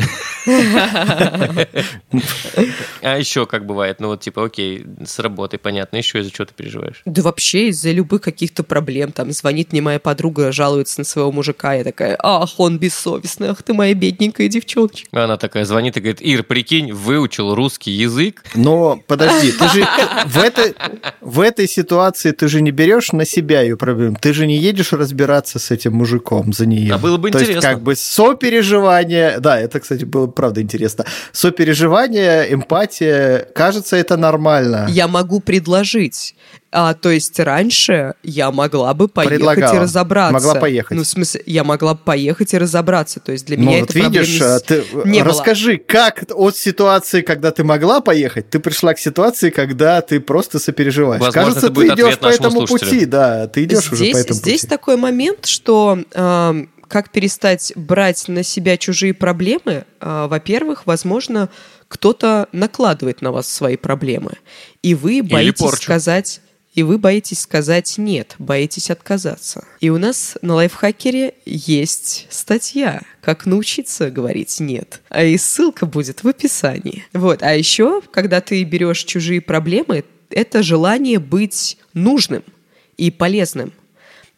А 3.02 3.18
еще 3.18 3.46
как 3.46 3.64
бывает? 3.64 3.98
Ну 3.98 4.08
вот 4.08 4.20
типа, 4.20 4.44
окей, 4.44 4.84
с 5.04 5.18
работой, 5.18 5.58
понятно. 5.58 5.96
Еще 5.96 6.20
из-за 6.20 6.30
чего 6.30 6.44
ты 6.44 6.52
переживаешь? 6.54 7.00
Да 7.06 7.22
вообще 7.22 7.68
из-за 7.68 7.92
любых 7.92 8.20
каких-то 8.20 8.62
проблем. 8.62 9.12
Там 9.12 9.32
звонит 9.32 9.72
мне 9.72 9.80
моя 9.80 9.98
подруга, 9.98 10.52
жалуется 10.52 11.00
на 11.00 11.04
своего 11.04 11.32
мужика. 11.32 11.72
Я 11.72 11.84
такая, 11.84 12.16
ах, 12.22 12.60
он 12.60 12.78
бессовестный, 12.78 13.48
ах 13.48 13.62
ты 13.62 13.72
моя 13.72 13.94
бедненькая 13.94 14.48
девчоночка. 14.48 15.08
Она 15.12 15.38
такая 15.38 15.64
звонит 15.64 15.96
и 15.96 16.00
говорит, 16.00 16.20
Ир, 16.20 16.42
прикинь, 16.42 16.92
выучил 16.92 17.54
русский 17.54 17.92
язык. 17.92 18.44
Но 18.54 19.02
подожди, 19.06 19.52
ты 19.52 19.68
же 19.68 19.88
в 20.26 20.38
этой, 20.38 20.74
в 21.22 21.40
этой 21.40 21.66
ситуации 21.66 22.32
ты 22.32 22.48
же 22.48 22.60
не 22.60 22.70
берешь 22.70 23.12
на 23.12 23.24
себя 23.24 23.62
ее 23.62 23.78
проблему. 23.78 24.18
Ты 24.20 24.34
же 24.34 24.46
не 24.46 24.58
едешь 24.58 24.92
разбираться 24.92 25.58
с 25.58 25.69
этим 25.70 25.94
мужиком 25.94 26.52
за 26.52 26.66
нее. 26.66 26.94
А 26.94 26.98
было 26.98 27.16
бы 27.16 27.30
То 27.30 27.38
интересно. 27.38 27.54
Есть, 27.56 27.66
как 27.66 27.82
бы 27.82 27.94
сопереживание, 27.96 29.40
да, 29.40 29.58
это, 29.58 29.80
кстати, 29.80 30.04
было 30.04 30.26
правда 30.26 30.62
интересно. 30.62 31.04
Сопереживание, 31.32 32.52
эмпатия, 32.52 33.46
кажется, 33.54 33.96
это 33.96 34.16
нормально. 34.16 34.86
Я 34.90 35.08
могу 35.08 35.40
предложить. 35.40 36.34
А, 36.72 36.94
то 36.94 37.10
есть 37.10 37.38
раньше 37.40 38.14
я 38.22 38.52
могла 38.52 38.94
бы 38.94 39.08
поехать 39.08 39.38
Предлагала. 39.38 39.74
и 39.74 39.78
разобраться. 39.80 40.32
Могла 40.32 40.54
поехать. 40.54 40.96
Ну, 40.96 41.02
в 41.02 41.06
смысле, 41.06 41.42
я 41.46 41.64
могла 41.64 41.94
бы 41.94 42.00
поехать 42.04 42.54
и 42.54 42.58
разобраться. 42.58 43.18
То 43.18 43.32
есть 43.32 43.46
для 43.46 43.56
ну, 43.56 43.64
меня 43.64 43.80
вот 43.80 43.90
это 43.90 43.98
видишь, 43.98 44.40
не, 44.40 44.46
а 44.46 44.60
ты 44.60 44.84
не 45.04 45.22
расскажи, 45.22 45.78
было. 45.78 45.84
как 45.86 46.24
от 46.32 46.56
ситуации, 46.56 47.22
когда 47.22 47.50
ты 47.50 47.64
могла 47.64 48.00
поехать, 48.00 48.50
ты 48.50 48.60
пришла 48.60 48.94
к 48.94 49.00
ситуации, 49.00 49.50
когда 49.50 50.00
ты 50.00 50.20
просто 50.20 50.60
сопереживаешь. 50.60 51.20
Возможно, 51.20 51.54
Кажется, 51.54 51.70
ты 51.70 51.88
идешь 51.88 52.18
по 52.18 52.28
этому 52.28 52.66
пути, 52.66 53.04
да, 53.04 53.48
ты 53.48 53.64
идешь 53.64 53.86
здесь, 53.86 53.92
уже 53.92 54.12
по 54.12 54.16
этому 54.18 54.38
здесь 54.38 54.60
пути. 54.60 54.70
такой 54.70 54.96
момент, 54.96 55.46
что 55.46 55.98
э, 56.12 56.64
как 56.86 57.10
перестать 57.10 57.72
брать 57.74 58.28
на 58.28 58.44
себя 58.44 58.76
чужие 58.76 59.12
проблемы, 59.12 59.86
э, 60.00 60.26
во-первых, 60.30 60.86
возможно, 60.86 61.48
кто-то 61.88 62.46
накладывает 62.52 63.22
на 63.22 63.32
вас 63.32 63.48
свои 63.48 63.76
проблемы, 63.76 64.34
и 64.82 64.94
вы 64.94 65.22
боитесь 65.24 65.70
сказать 65.72 66.40
и 66.74 66.84
вы 66.84 66.98
боитесь 66.98 67.40
сказать 67.40 67.98
«нет», 67.98 68.36
боитесь 68.38 68.90
отказаться. 68.90 69.64
И 69.80 69.90
у 69.90 69.98
нас 69.98 70.38
на 70.40 70.54
лайфхакере 70.54 71.34
есть 71.44 72.28
статья 72.30 73.02
«Как 73.20 73.44
научиться 73.44 74.10
говорить 74.10 74.60
«нет». 74.60 75.00
А 75.08 75.24
и 75.24 75.36
ссылка 75.36 75.84
будет 75.86 76.22
в 76.22 76.28
описании. 76.28 77.04
Вот. 77.12 77.42
А 77.42 77.54
еще, 77.54 78.00
когда 78.12 78.40
ты 78.40 78.62
берешь 78.62 79.02
чужие 79.02 79.40
проблемы, 79.40 80.04
это 80.30 80.62
желание 80.62 81.18
быть 81.18 81.76
нужным 81.92 82.44
и 82.96 83.10
полезным. 83.10 83.72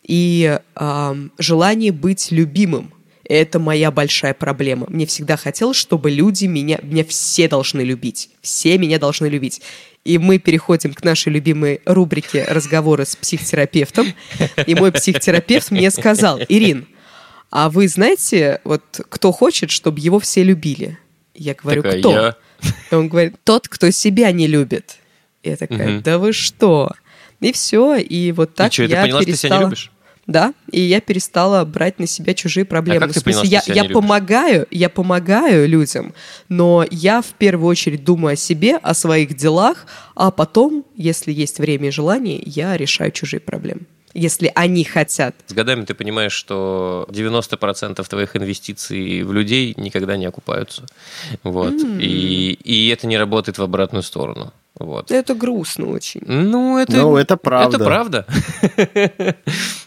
И 0.03 0.59
э, 0.75 1.14
желание 1.38 1.92
быть 1.92 2.31
любимым. 2.31 2.95
Это 3.25 3.59
моя 3.59 3.90
большая 3.90 4.35
проблема. 4.35 4.87
Мне 4.88 5.07
всегда 5.07 5.37
хотелось, 5.37 5.77
чтобы 5.77 6.11
люди 6.11 6.47
меня, 6.47 6.81
меня 6.83 7.05
все 7.05 7.47
должны 7.47 7.83
любить. 7.83 8.31
Все 8.40 8.77
меня 8.79 8.99
должны 8.99 9.27
любить. 9.27 9.62
И 10.05 10.19
мы 10.19 10.38
переходим 10.38 10.95
к 10.95 11.05
нашей 11.05 11.33
любимой 11.33 11.81
рубрике 11.85 12.45
разговоры 12.45 13.05
с 13.05 13.15
психотерапевтом. 13.15 14.15
И 14.67 14.75
мой 14.75 14.91
психотерапевт 14.91 15.71
мне 15.71 15.91
сказал, 15.91 16.41
Ирин, 16.49 16.88
а 17.51 17.71
вы 17.71 17.87
знаете, 17.87 18.61
вот 18.65 18.83
кто 19.09 19.31
хочет, 19.31 19.71
чтобы 19.71 20.01
его 20.01 20.19
все 20.19 20.43
любили? 20.43 20.99
Я 21.35 21.55
говорю, 21.55 21.83
такая, 21.83 22.01
кто? 22.01 22.12
Я. 22.12 22.37
И 22.91 22.95
он 22.95 23.09
говорит, 23.09 23.37
тот, 23.45 23.69
кто 23.69 23.91
себя 23.91 24.33
не 24.33 24.47
любит. 24.47 24.97
Я 25.43 25.57
такая, 25.57 26.01
да 26.01 26.19
вы 26.19 26.33
что? 26.33 26.93
И 27.41 27.53
все, 27.53 27.97
и 27.97 28.33
вот 28.33 28.55
так 28.55 28.71
и 28.71 28.73
что, 28.73 28.83
я 28.85 28.88
ты 28.88 29.03
поняла, 29.03 29.21
перестала... 29.21 29.27
что 29.27 29.33
ты 29.33 29.37
себя 29.37 29.57
не 29.57 29.65
любишь? 29.65 29.93
Да, 30.26 30.54
и 30.70 30.80
я 30.80 31.00
перестала 31.00 31.64
брать 31.64 31.98
на 31.98 32.06
себя 32.06 32.32
чужие 32.35 32.64
проблемы. 32.64 32.98
А 32.98 33.00
как 33.00 33.12
ты 33.12 33.20
в 33.20 33.22
смысле, 33.22 33.42
поняла, 33.42 33.62
я, 33.66 33.82
я 33.82 33.90
помогаю, 33.90 34.66
я 34.70 34.88
помогаю 34.88 35.68
людям, 35.68 36.14
но 36.48 36.87
я 36.90 37.22
в 37.22 37.32
первую 37.38 37.68
очередь 37.68 38.04
думаю 38.04 38.35
о 38.35 38.37
себе, 38.37 38.76
о 38.76 38.94
своих 38.94 39.35
делах, 39.35 39.87
а 40.14 40.30
потом, 40.30 40.85
если 40.94 41.32
есть 41.32 41.58
время 41.58 41.88
и 41.88 41.90
желание, 41.90 42.40
я 42.44 42.76
решаю 42.76 43.11
чужие 43.11 43.40
проблемы 43.40 43.82
если 44.14 44.52
они 44.54 44.85
хотят. 44.85 45.35
С 45.46 45.52
годами 45.52 45.85
ты 45.85 45.94
понимаешь, 45.94 46.32
что 46.32 47.06
90% 47.11 48.06
твоих 48.08 48.37
инвестиций 48.37 49.22
в 49.22 49.32
людей 49.32 49.74
никогда 49.76 50.16
не 50.16 50.26
окупаются. 50.26 50.87
Вот. 51.42 51.72
Mm. 51.72 52.00
И, 52.00 52.52
и 52.52 52.88
это 52.88 53.06
не 53.06 53.16
работает 53.16 53.58
в 53.58 53.62
обратную 53.62 54.02
сторону. 54.02 54.52
Вот. 54.85 55.11
Это 55.11 55.35
грустно 55.35 55.88
очень. 55.88 56.23
Ну, 56.27 56.79
это, 56.79 56.92
ну, 56.92 57.16
это 57.16 57.37
правда. 57.37 57.77
Это 57.77 57.85
правда. 57.85 58.27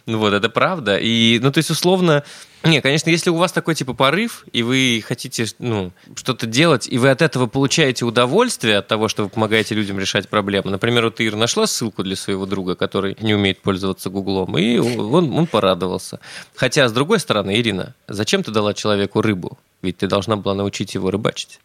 ну 0.05 0.19
вот, 0.19 0.33
это 0.33 0.49
правда. 0.49 0.97
И, 0.97 1.39
ну, 1.41 1.51
то 1.51 1.59
есть, 1.59 1.69
условно, 1.69 2.23
не, 2.65 2.81
конечно, 2.81 3.11
если 3.11 3.29
у 3.29 3.35
вас 3.35 3.51
такой 3.51 3.75
типа 3.75 3.93
порыв, 3.93 4.45
и 4.51 4.63
вы 4.63 5.03
хотите 5.05 5.45
ну, 5.59 5.91
что-то 6.15 6.47
делать, 6.47 6.87
и 6.89 6.97
вы 6.97 7.11
от 7.11 7.21
этого 7.21 7.45
получаете 7.45 8.05
удовольствие 8.05 8.77
от 8.77 8.87
того, 8.87 9.07
что 9.07 9.23
вы 9.23 9.29
помогаете 9.29 9.75
людям 9.75 9.99
решать 9.99 10.27
проблемы. 10.29 10.71
Например, 10.71 11.05
вот 11.05 11.21
Ира 11.21 11.37
нашла 11.37 11.67
ссылку 11.67 12.03
для 12.03 12.15
своего 12.15 12.47
друга, 12.47 12.75
который 12.75 13.15
не 13.19 13.35
умеет 13.35 13.61
пользоваться 13.61 14.09
Гуглом, 14.09 14.57
и 14.57 14.77
он, 14.79 15.33
он 15.33 15.45
порадовался. 15.45 16.19
Хотя, 16.55 16.87
с 16.87 16.91
другой 16.91 17.19
стороны, 17.19 17.55
Ирина, 17.55 17.93
зачем 18.07 18.41
ты 18.41 18.51
дала 18.51 18.73
человеку 18.73 19.21
рыбу? 19.21 19.59
Ведь 19.83 19.97
ты 19.97 20.07
должна 20.07 20.35
была 20.35 20.55
научить 20.55 20.95
его 20.95 21.11
рыбачить. 21.11 21.59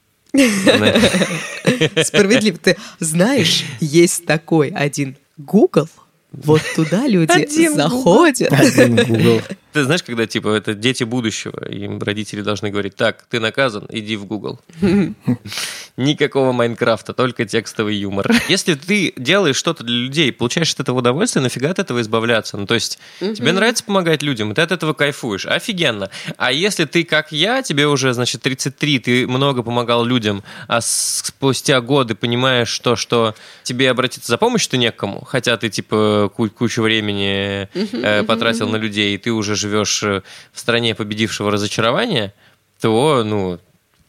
Справедливо. 2.04 2.58
Ты 2.58 2.76
знаешь, 2.98 3.64
есть 3.80 4.26
такой 4.26 4.68
один 4.68 5.16
Google, 5.36 5.88
вот 6.32 6.62
туда 6.76 7.06
люди 7.06 7.32
Один 7.32 7.74
заходят. 7.74 8.52
Один 8.52 8.96
Google. 8.96 9.42
Ты 9.72 9.84
знаешь, 9.84 10.02
когда 10.02 10.26
типа 10.26 10.48
это 10.48 10.74
дети 10.74 11.04
будущего, 11.04 11.64
им 11.68 11.98
родители 12.00 12.42
должны 12.42 12.70
говорить, 12.70 12.96
так, 12.96 13.24
ты 13.28 13.38
наказан, 13.38 13.86
иди 13.88 14.16
в 14.16 14.26
Google. 14.26 14.60
Никакого 15.96 16.52
Майнкрафта, 16.52 17.12
только 17.12 17.44
текстовый 17.44 17.96
юмор. 17.96 18.30
Если 18.48 18.74
ты 18.74 19.12
делаешь 19.16 19.56
что-то 19.56 19.84
для 19.84 19.94
людей, 19.94 20.32
получаешь 20.32 20.72
от 20.72 20.80
этого 20.80 20.98
удовольствие, 20.98 21.42
нафига 21.42 21.70
от 21.70 21.78
этого 21.78 22.00
избавляться? 22.00 22.56
Ну, 22.56 22.66
то 22.66 22.74
есть, 22.74 22.98
тебе 23.20 23.52
нравится 23.52 23.84
помогать 23.84 24.22
людям, 24.22 24.50
и 24.50 24.54
ты 24.54 24.62
от 24.62 24.72
этого 24.72 24.92
кайфуешь. 24.92 25.46
Офигенно. 25.46 26.10
А 26.36 26.52
если 26.52 26.84
ты, 26.84 27.04
как 27.04 27.32
я, 27.32 27.62
тебе 27.62 27.86
уже, 27.86 28.12
значит, 28.12 28.42
33, 28.42 28.98
ты 28.98 29.26
много 29.26 29.62
помогал 29.62 30.04
людям, 30.04 30.42
а 30.66 30.80
спустя 30.80 31.80
годы 31.80 32.14
понимаешь, 32.14 32.68
что, 32.68 32.96
что 32.96 33.34
тебе 33.62 33.90
обратиться 33.90 34.28
за 34.28 34.38
помощью-то 34.38 34.78
некому, 34.78 35.24
хотя 35.24 35.56
ты, 35.56 35.68
типа, 35.68 36.32
кучу 36.34 36.82
времени 36.82 37.68
э, 37.74 38.24
потратил 38.24 38.68
на 38.68 38.76
людей, 38.76 39.14
и 39.14 39.18
ты 39.18 39.30
уже 39.32 39.54
живешь 39.60 40.02
э, 40.02 40.22
в 40.52 40.58
стране 40.58 40.94
победившего 40.94 41.50
разочарования, 41.50 42.32
то, 42.80 43.22
ну, 43.24 43.58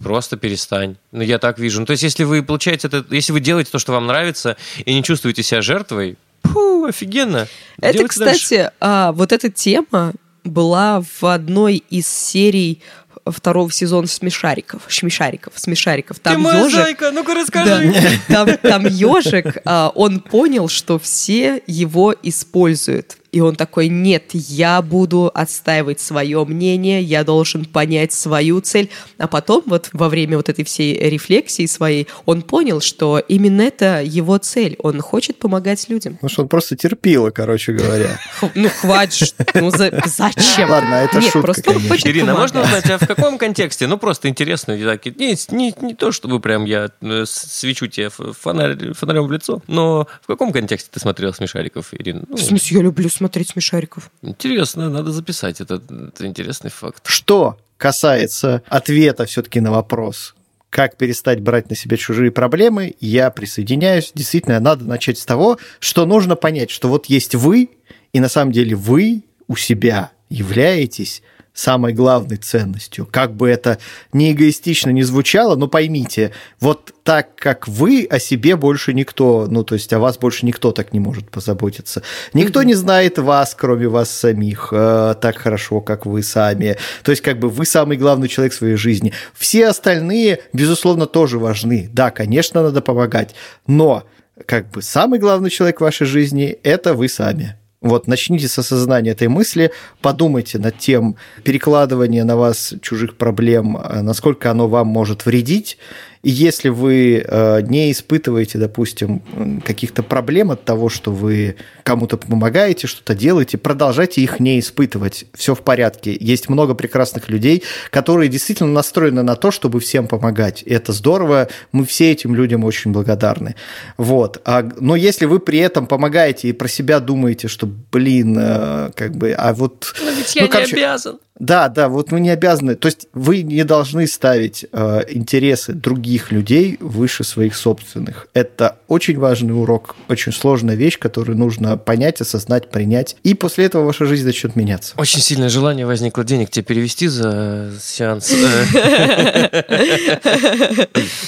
просто 0.02 0.38
перестань. 0.38 0.96
Ну, 1.12 1.22
я 1.22 1.38
так 1.38 1.60
вижу. 1.60 1.82
Ну, 1.82 1.86
то 1.86 1.92
есть, 1.92 2.04
если 2.04 2.24
вы 2.24 2.42
получаете 2.44 2.88
это, 2.88 3.06
если 3.10 3.34
вы 3.34 3.40
делаете 3.40 3.72
то, 3.72 3.80
что 3.80 3.92
вам 3.92 4.08
нравится, 4.08 4.58
и 4.84 4.94
не 4.94 5.04
чувствуете 5.04 5.44
себя 5.44 5.62
жертвой, 5.62 6.18
фу, 6.44 6.86
офигенно. 6.86 7.48
Это, 7.80 7.94
Делайте 7.94 8.08
кстати, 8.08 8.72
а, 8.80 9.12
вот 9.12 9.32
эта 9.32 9.50
тема 9.50 10.14
была 10.44 11.02
в 11.02 11.26
одной 11.26 11.84
из 11.90 12.08
серий 12.08 12.82
второго 13.26 13.72
сезона 13.72 14.08
Смешариков, 14.08 14.84
Шмешариков, 14.88 15.54
Смешариков. 15.56 16.20
Там 16.20 16.44
Ты 16.44 16.50
ежик, 16.50 16.72
зайка, 16.72 17.12
ну-ка 17.12 17.36
расскажи. 17.36 17.94
да, 18.28 18.46
там, 18.46 18.58
там 18.58 18.88
ежик, 18.88 19.58
а, 19.66 19.92
он 19.94 20.20
понял, 20.20 20.68
что 20.68 20.98
все 20.98 21.62
его 21.68 22.16
используют. 22.24 23.18
И 23.32 23.39
он 23.39 23.56
такой, 23.56 23.88
нет, 23.88 24.32
я 24.34 24.82
буду 24.82 25.32
отстаивать 25.34 26.02
свое 26.02 26.44
мнение, 26.44 27.02
я 27.02 27.24
должен 27.24 27.63
понять 27.63 28.12
свою 28.12 28.60
цель. 28.60 28.89
А 29.17 29.28
потом 29.28 29.63
вот 29.67 29.89
во 29.94 30.10
время 30.10 30.36
вот 30.36 30.50
этой 30.50 30.65
всей 30.65 30.98
рефлексии 31.10 31.65
своей 31.65 32.08
он 32.26 32.41
понял, 32.41 32.82
что 32.82 33.20
именно 33.20 33.62
это 33.62 34.02
его 34.04 34.38
цель. 34.38 34.76
Он 34.80 35.00
хочет 35.00 35.39
помогать 35.39 35.88
людям. 35.88 36.20
Ну 36.22 36.28
что 36.28 36.41
он 36.41 36.50
просто 36.50 36.76
терпила, 36.76 37.30
короче 37.32 37.74
говоря. 37.74 38.20
Ну, 38.56 38.70
хватит, 38.70 39.36
ну 39.54 39.70
зачем? 39.72 40.70
Ладно, 40.70 40.96
это 40.96 41.22
шутка, 41.22 41.54
Ирина, 41.72 42.34
помогать. 42.34 42.54
можно 42.54 42.62
узнать, 42.62 42.89
а 42.89 42.98
в 42.98 43.08
каком 43.08 43.38
контексте? 43.38 43.88
Ну, 43.88 43.98
просто 43.98 44.28
интересно. 44.28 44.78
Не, 45.17 45.94
то, 45.94 46.12
чтобы 46.12 46.39
прям 46.39 46.65
я 46.65 46.89
э, 47.02 47.24
свечу 47.26 47.88
тебе 47.88 48.10
фонарем 48.10 49.28
в 49.28 49.32
лицо, 49.32 49.62
но 49.67 50.08
в 50.22 50.28
каком 50.28 50.52
контексте 50.52 50.89
ты 50.91 51.00
смотрел 51.00 51.34
«Смешариков», 51.34 51.94
Ирина? 51.94 52.24
Ну, 52.28 52.36
В 52.36 52.41
смысле, 52.41 52.78
я 52.78 52.84
люблю 52.84 53.10
смотреть 53.22 53.50
смешариков. 53.50 54.10
интересно, 54.24 54.90
надо 54.90 55.12
записать. 55.12 55.62
Это, 55.62 55.76
это 55.76 56.26
интересный 56.26 56.72
факт. 56.72 57.04
Что 57.06 57.56
касается 57.78 58.64
ответа 58.68 59.26
все-таки 59.26 59.60
на 59.60 59.70
вопрос, 59.70 60.34
как 60.72 60.98
перестать 60.98 61.40
брать 61.40 61.70
на 61.70 61.76
себя 61.76 61.98
чужие 61.98 62.32
проблемы, 62.32 62.96
я 63.00 63.30
присоединяюсь. 63.30 64.12
Действительно, 64.16 64.60
надо 64.60 64.86
начать 64.86 65.20
с 65.20 65.26
того, 65.26 65.60
что 65.80 66.08
нужно 66.08 66.36
понять, 66.36 66.72
что 66.72 66.90
вот 66.90 67.06
есть 67.06 67.36
вы, 67.36 67.70
и 68.12 68.20
на 68.20 68.28
самом 68.28 68.54
деле 68.54 68.76
вы 68.76 69.22
у 69.48 69.56
себя 69.56 70.12
являетесь 70.30 71.22
самой 71.54 71.94
главной 71.94 72.38
ценностью. 72.38 73.08
Как 73.10 73.36
бы 73.36 73.50
это 73.50 73.78
не 74.14 74.32
эгоистично 74.32 74.90
не 74.90 75.04
звучало, 75.04 75.56
но 75.56 75.68
поймите, 75.68 76.32
вот 76.60 76.94
так 77.04 77.36
как 77.36 77.68
вы 77.68 78.08
о 78.10 78.20
себе 78.20 78.56
больше 78.56 78.94
никто, 78.94 79.48
ну 79.50 79.64
то 79.64 79.76
есть 79.76 79.92
о 79.92 80.00
вас 80.00 80.18
больше 80.18 80.46
никто 80.46 80.72
так 80.72 80.94
не 80.94 81.00
может 81.00 81.30
позаботиться. 81.30 82.04
Никто 82.34 82.64
не 82.64 82.74
знает 82.74 83.18
вас, 83.18 83.56
кроме 83.58 83.88
вас 83.88 84.10
самих, 84.10 84.70
э, 84.72 85.16
так 85.20 85.38
хорошо, 85.38 85.82
как 85.82 86.06
вы 86.06 86.24
сами. 86.24 86.78
То 87.04 87.12
есть 87.12 87.22
как 87.22 87.40
бы 87.40 87.50
вы 87.50 87.66
самый 87.66 87.98
главный 87.98 88.28
человек 88.28 88.54
в 88.54 88.58
своей 88.58 88.76
жизни. 88.76 89.14
Все 89.34 89.68
остальные, 89.68 90.40
безусловно, 90.54 91.06
тоже 91.06 91.38
важны. 91.38 91.90
Да, 91.92 92.12
конечно, 92.12 92.64
надо 92.64 92.82
помогать, 92.82 93.36
но 93.68 94.04
как 94.46 94.70
бы 94.72 94.82
самый 94.82 95.20
главный 95.20 95.50
человек 95.50 95.78
в 95.78 95.84
вашей 95.84 96.08
жизни– 96.08 96.58
это 96.64 96.94
вы 96.94 97.10
сами. 97.10 97.58
Вот 97.82 98.06
начните 98.06 98.48
с 98.48 98.60
осознания 98.60 99.10
этой 99.10 99.28
мысли, 99.28 99.72
подумайте 100.02 100.60
над 100.60 100.78
тем 100.78 101.15
перекладывание 101.44 102.24
на 102.24 102.38
вас 102.38 102.76
чужих 102.80 103.17
проблем, 103.17 103.76
э, 103.76 104.04
насколько 104.04 104.52
оно 104.52 104.67
вам 104.67 104.86
может 104.86 105.26
вредить. 105.26 105.80
И 106.24 106.30
если 106.30 106.70
вы 106.70 107.26
э, 107.26 107.62
не 107.64 107.92
испытываете, 107.92 108.60
допустим, 108.60 109.22
каких-то 109.66 110.04
проблем 110.04 110.52
от 110.52 110.64
того, 110.64 110.88
что 110.90 111.12
вы 111.12 111.56
кому-то 111.84 112.18
помогаете, 112.18 112.88
что-то 112.88 113.16
делаете, 113.16 113.58
продолжайте 113.58 114.22
их 114.22 114.40
не 114.40 114.60
испытывать. 114.60 115.26
Все 115.34 115.56
в 115.56 115.62
порядке. 115.62 116.16
Есть 116.20 116.48
много 116.48 116.76
прекрасных 116.76 117.30
людей, 117.30 117.64
которые 117.90 118.30
действительно 118.30 118.72
настроены 118.72 119.24
на 119.24 119.36
то, 119.36 119.50
чтобы 119.50 119.80
всем 119.80 120.08
помогать. 120.08 120.62
И 120.64 120.72
это 120.72 120.92
здорово. 120.94 121.48
Мы 121.72 121.86
все 121.86 122.12
этим 122.12 122.36
людям 122.36 122.64
очень 122.64 122.92
благодарны. 122.92 123.56
Вот. 123.98 124.42
А, 124.46 124.70
но 124.80 124.96
если 124.96 125.26
вы 125.26 125.40
при 125.40 125.58
этом 125.58 125.88
помогаете 125.88 126.50
и 126.50 126.54
про 126.54 126.68
себя 126.68 127.00
думаете, 127.00 127.48
что, 127.48 127.68
блин, 127.92 128.38
э, 128.40 128.92
как 128.96 129.16
бы, 129.16 129.32
а 129.32 129.54
вот... 129.54 129.96
Но 130.04 130.12
ведь 130.12 130.38
Ну, 130.40 130.48
короче, 130.48 130.76
обязан. 130.76 131.20
Да, 131.42 131.70
да, 131.70 131.90
вот 131.90 132.12
вы 132.12 132.20
не 132.20 132.30
обязаны, 132.30 132.76
то 132.76 132.86
есть 132.86 133.08
вы 133.14 133.42
не 133.42 133.64
должны 133.64 134.06
ставить 134.06 134.64
э, 134.72 135.02
интересы 135.10 135.74
других 135.74 136.32
людей 136.32 136.78
выше 136.80 137.24
своих 137.24 137.56
собственных. 137.56 138.28
Это 138.36 138.78
очень 138.88 139.18
важный 139.18 139.60
урок, 139.60 139.96
очень 140.08 140.34
сложная 140.34 140.76
вещь, 140.76 141.00
которую 141.00 141.40
нужно 141.40 141.78
понять, 141.78 142.22
осознать, 142.22 142.70
принять, 142.70 143.16
и 143.24 143.34
после 143.34 143.66
этого 143.66 143.86
ваша 143.86 144.06
жизнь 144.06 144.24
начнет 144.24 144.56
меняться. 144.56 144.94
Очень 144.98 145.22
сильное 145.22 145.50
желание 145.50 145.88
возникло 145.88 146.24
денег 146.24 146.52
тебе 146.52 146.64
перевести 146.64 147.08
за 147.08 147.72
сеанс. 147.82 148.32
Э, 148.32 149.66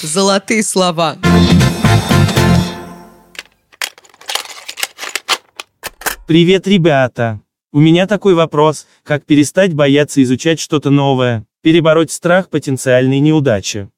Золотые 0.00 0.62
слова. 0.62 1.16
Привет, 6.28 6.68
ребята! 6.68 7.43
У 7.74 7.80
меня 7.80 8.06
такой 8.06 8.34
вопрос, 8.34 8.86
как 9.02 9.24
перестать 9.24 9.74
бояться 9.74 10.22
изучать 10.22 10.60
что-то 10.60 10.90
новое, 10.90 11.44
перебороть 11.60 12.12
страх 12.12 12.48
потенциальной 12.48 13.18
неудачи. 13.18 13.88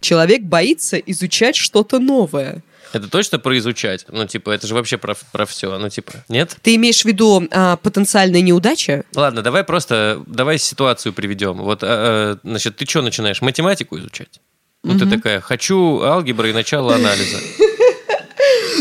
Человек 0.00 0.42
боится 0.42 0.96
изучать 0.96 1.54
что-то 1.54 2.00
новое. 2.00 2.64
Это 2.92 3.08
точно 3.08 3.38
про 3.38 3.56
изучать? 3.58 4.04
Ну, 4.08 4.26
типа, 4.26 4.50
это 4.50 4.66
же 4.66 4.74
вообще 4.74 4.98
про, 4.98 5.14
про 5.30 5.46
все. 5.46 5.78
Ну, 5.78 5.88
типа, 5.90 6.24
нет? 6.28 6.56
Ты 6.60 6.74
имеешь 6.74 7.02
в 7.02 7.04
виду 7.04 7.46
а, 7.52 7.76
потенциальная 7.76 8.40
неудача? 8.40 9.04
Ладно, 9.14 9.42
давай 9.42 9.62
просто, 9.62 10.20
давай 10.26 10.58
ситуацию 10.58 11.12
приведем. 11.12 11.58
Вот, 11.58 11.84
а, 11.84 11.86
а, 11.86 12.38
значит, 12.42 12.74
ты 12.78 12.84
что 12.84 13.00
начинаешь? 13.00 13.40
Математику 13.42 13.96
изучать? 13.96 14.40
Ну, 14.82 14.98
ты 14.98 15.06
такая, 15.06 15.40
хочу 15.40 16.02
алгебры 16.02 16.50
и 16.50 16.52
начало 16.52 16.96
анализа. 16.96 17.38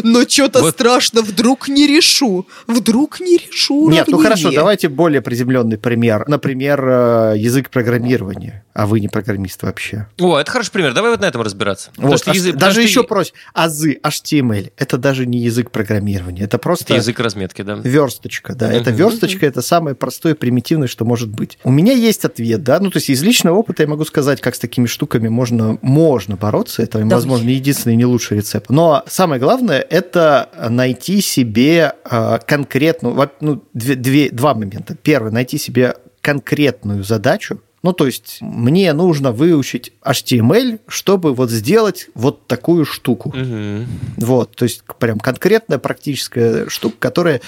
Но 0.04 0.24
что-то 0.28 0.62
Вот. 0.62 0.74
страшно, 0.74 1.22
вдруг 1.22 1.68
не 1.68 1.88
решу. 1.88 2.48
Вдруг 2.68 3.20
не 3.20 3.38
решу 3.38 3.90
Нет, 3.90 4.08
ну 4.08 4.18
уравнение. 4.18 4.44
хорошо, 4.44 4.52
давайте 4.56 4.90
более 4.90 5.22
приземленный 5.22 5.78
пример. 5.78 6.26
Например, 6.28 6.84
э, 6.88 7.34
язык 7.38 7.70
программирования, 7.70 8.64
а 8.74 8.88
вы 8.88 9.00
не 9.00 9.08
программист 9.08 9.64
вообще. 9.64 10.08
О, 10.20 10.38
это 10.38 10.50
хороший 10.52 10.72
пример. 10.72 10.94
Давай 10.94 11.12
вот 11.12 11.22
на 11.22 11.26
этом 11.26 11.42
разбираться. 11.42 11.90
Потому 11.92 12.10
Вот, 12.14 12.20
что 12.22 12.32
аж- 12.32 12.38
язык- 12.38 12.54
даже 12.56 12.76
потому 12.82 12.88
еще 12.88 13.04
проще. 13.04 13.34
Азы, 13.54 14.00
HTML, 14.04 14.72
это 14.78 14.98
даже 14.98 15.26
не 15.26 15.40
язык 15.40 15.72
программирования, 15.72 16.44
это 16.44 16.58
просто... 16.58 16.86
Это 16.86 16.96
язык 16.96 17.20
разметки, 17.20 17.62
да. 17.62 17.76
Версточка, 17.76 18.56
да. 18.56 18.72
Это 18.72 18.92
версточка, 18.92 19.46
это 19.46 19.62
самое 19.62 19.96
простое, 19.96 20.36
примитивное, 20.36 20.88
что 20.88 21.06
может 21.06 21.30
быть. 21.30 21.58
У 21.64 21.72
меня 21.72 21.94
есть 21.94 22.26
ответ, 22.26 22.64
да. 22.64 22.80
Ну, 22.80 22.90
то 22.90 22.98
есть 22.98 23.10
из 23.10 23.22
личного 23.24 23.56
опыта 23.58 23.84
я 23.84 23.90
могу 23.90 24.06
сказать, 24.06 24.42
как 24.42 24.56
с 24.56 24.60
такими 24.60 24.88
штуками 24.88 25.28
можно, 25.28 25.78
можно 25.82 26.36
бороться. 26.36 26.82
Это, 26.84 27.00
Давай. 27.00 27.14
возможно, 27.16 27.50
единственный, 27.50 27.96
не 27.96 28.06
лучший 28.06 28.38
рецепт. 28.38 28.70
Но 28.70 29.04
самое 29.08 29.40
главное– 29.40 29.83
это 29.90 30.50
найти 30.70 31.22
себе 31.22 31.94
э, 32.10 32.40
конкретную, 32.46 33.30
ну, 33.42 33.64
две, 33.74 33.96
две- 33.96 34.30
два 34.30 34.54
момента. 34.54 34.96
Первый– 34.96 35.32
найти 35.34 35.58
себе 35.58 35.96
конкретную 36.22 37.04
задачу, 37.04 37.60
ну, 37.84 37.92
то 37.92 38.06
есть 38.06 38.38
мне 38.40 38.94
нужно 38.94 39.34
выучить 39.34 39.92
HTML, 40.02 40.80
чтобы 40.88 41.34
вот 41.34 41.52
сделать 41.52 42.08
вот 42.16 42.48
такую 42.48 42.86
штуку. 42.86 43.34
Мгм. 43.36 43.86
Вот, 44.18 44.56
то 44.56 44.64
есть 44.64 44.84
прям 45.00 45.20
конкретная 45.20 45.80
практическая 45.80 46.70
штука, 46.70 46.96
которая 47.00 47.42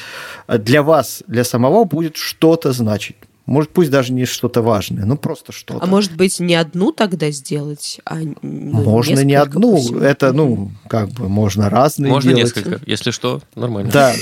для 0.49 0.83
вас, 0.83 1.23
для 1.27 1.45
самого 1.45 1.85
будет 1.85 2.17
что-то 2.17 2.73
значить. 2.73 3.15
Может, 3.45 3.69
пусть 3.71 3.91
даже 3.91 4.11
не 4.11 4.25
что-то 4.25 4.61
важное, 4.61 5.05
ну 5.05 5.17
просто 5.17 5.51
что-то. 5.51 5.83
А 5.83 5.85
может 5.85 6.15
быть, 6.15 6.39
не 6.39 6.55
одну 6.55 6.91
тогда 6.91 7.29
сделать, 7.29 7.99
а 8.03 8.15
ну, 8.41 8.81
можно 8.83 9.23
не 9.23 9.35
одну, 9.35 9.77
всему? 9.77 9.99
это, 9.99 10.33
ну, 10.33 10.71
как 10.87 11.09
бы, 11.09 11.29
можно 11.29 11.69
разные 11.69 12.11
Можно 12.11 12.33
делать. 12.33 12.55
несколько, 12.55 12.81
если 12.85 13.11
что, 13.11 13.41
нормально. 13.55 13.91
Да, 13.91 14.13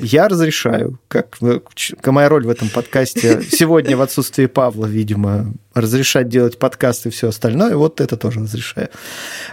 я 0.00 0.28
разрешаю. 0.28 0.98
Как 1.08 1.36
э, 1.42 1.60
ч- 1.74 1.96
моя 2.06 2.28
роль 2.30 2.46
в 2.46 2.50
этом 2.50 2.70
подкасте 2.70 3.42
сегодня 3.50 3.96
в 3.96 4.00
отсутствии 4.00 4.46
Павла, 4.46 4.86
видимо, 4.86 5.52
разрешать 5.74 6.28
делать 6.28 6.58
подкасты 6.58 7.08
и 7.08 7.12
все 7.12 7.28
остальное, 7.28 7.76
вот 7.76 8.00
это 8.00 8.16
тоже 8.16 8.40
разрешаю. 8.40 8.88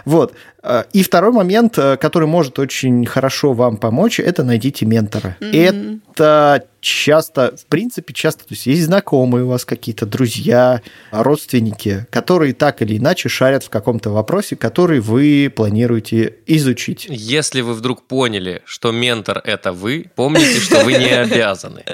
Вот. 0.04 0.34
Э, 0.62 0.84
И 0.92 1.02
второй 1.02 1.32
момент, 1.32 1.78
э, 1.78 1.96
который 1.96 2.28
может 2.28 2.58
очень 2.58 3.06
хорошо 3.06 3.52
вам 3.52 3.76
помочь, 3.76 4.20
это 4.20 4.44
найдите 4.44 4.86
ментора. 4.86 5.36
Это 5.40 6.64
часто, 6.80 7.54
в 7.56 7.66
принципе, 7.66 8.14
часто, 8.14 8.40
то 8.40 8.54
есть 8.54 8.66
есть 8.66 8.82
знакомые 8.84 9.44
у 9.44 9.48
вас 9.48 9.64
какие-то 9.64 10.06
друзья, 10.06 10.80
родственники, 11.10 12.06
которые 12.10 12.54
так 12.54 12.82
или 12.82 12.96
иначе 12.96 13.28
шарят 13.28 13.64
в 13.64 13.70
каком-то 13.70 14.10
вопросе, 14.10 14.56
который 14.56 15.00
вы 15.00 15.52
планируете 15.54 16.36
изучить. 16.46 17.06
Если 17.10 17.60
вы 17.60 17.74
вдруг 17.74 18.02
поняли, 18.02 18.62
что 18.64 18.92
ментор 18.92 19.40
это 19.44 19.72
вы, 19.72 20.10
помните, 20.14 20.60
что 20.60 20.80
вы 20.84 20.94
не 20.94 21.10
обязаны. 21.10 21.84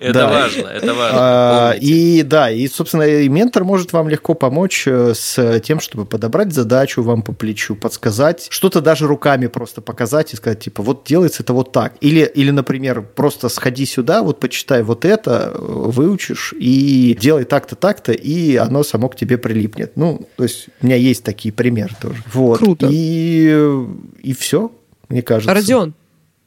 Это 0.00 0.26
важно, 0.26 0.68
это 0.68 0.94
важно. 0.94 1.18
А. 1.18 1.74
И 1.80 2.22
да, 2.22 2.50
и, 2.54 2.68
собственно, 2.68 3.02
и 3.02 3.28
ментор 3.28 3.64
может 3.64 3.92
вам 3.92 4.08
легко 4.08 4.34
помочь 4.34 4.84
э, 4.86 5.14
с 5.14 5.60
тем, 5.60 5.80
чтобы 5.80 6.04
подобрать 6.06 6.52
задачу 6.52 7.02
вам 7.02 7.22
по 7.22 7.32
плечу, 7.32 7.76
подсказать, 7.76 8.46
что-то 8.50 8.80
даже 8.80 9.06
руками 9.06 9.46
просто 9.46 9.80
показать 9.80 10.32
и 10.32 10.36
сказать, 10.36 10.60
типа, 10.60 10.82
вот 10.82 11.04
делается 11.04 11.42
это 11.42 11.52
вот 11.52 11.72
так. 11.72 11.94
Или, 12.00 12.30
или 12.34 12.50
например, 12.50 13.02
просто 13.02 13.48
сходи 13.48 13.86
сюда, 13.86 14.22
вот 14.22 14.40
почитай 14.40 14.82
вот 14.82 15.04
это, 15.04 15.52
э, 15.54 15.58
выучишь 15.58 16.54
и 16.58 17.16
делай 17.20 17.44
так-то, 17.44 17.76
так-то, 17.76 18.12
и 18.12 18.56
оно 18.56 18.82
само 18.82 19.08
к 19.08 19.16
тебе 19.16 19.38
прилипнет. 19.38 19.92
Ну, 19.96 20.28
то 20.36 20.44
есть 20.44 20.68
у 20.80 20.86
меня 20.86 20.96
есть 20.96 21.24
такие 21.24 21.52
примеры 21.52 21.94
тоже. 22.00 22.22
Вот. 22.32 22.58
Круто. 22.58 22.88
И, 22.90 23.86
и 24.22 24.32
все, 24.34 24.70
мне 25.08 25.22
кажется. 25.22 25.54
Родион, 25.54 25.94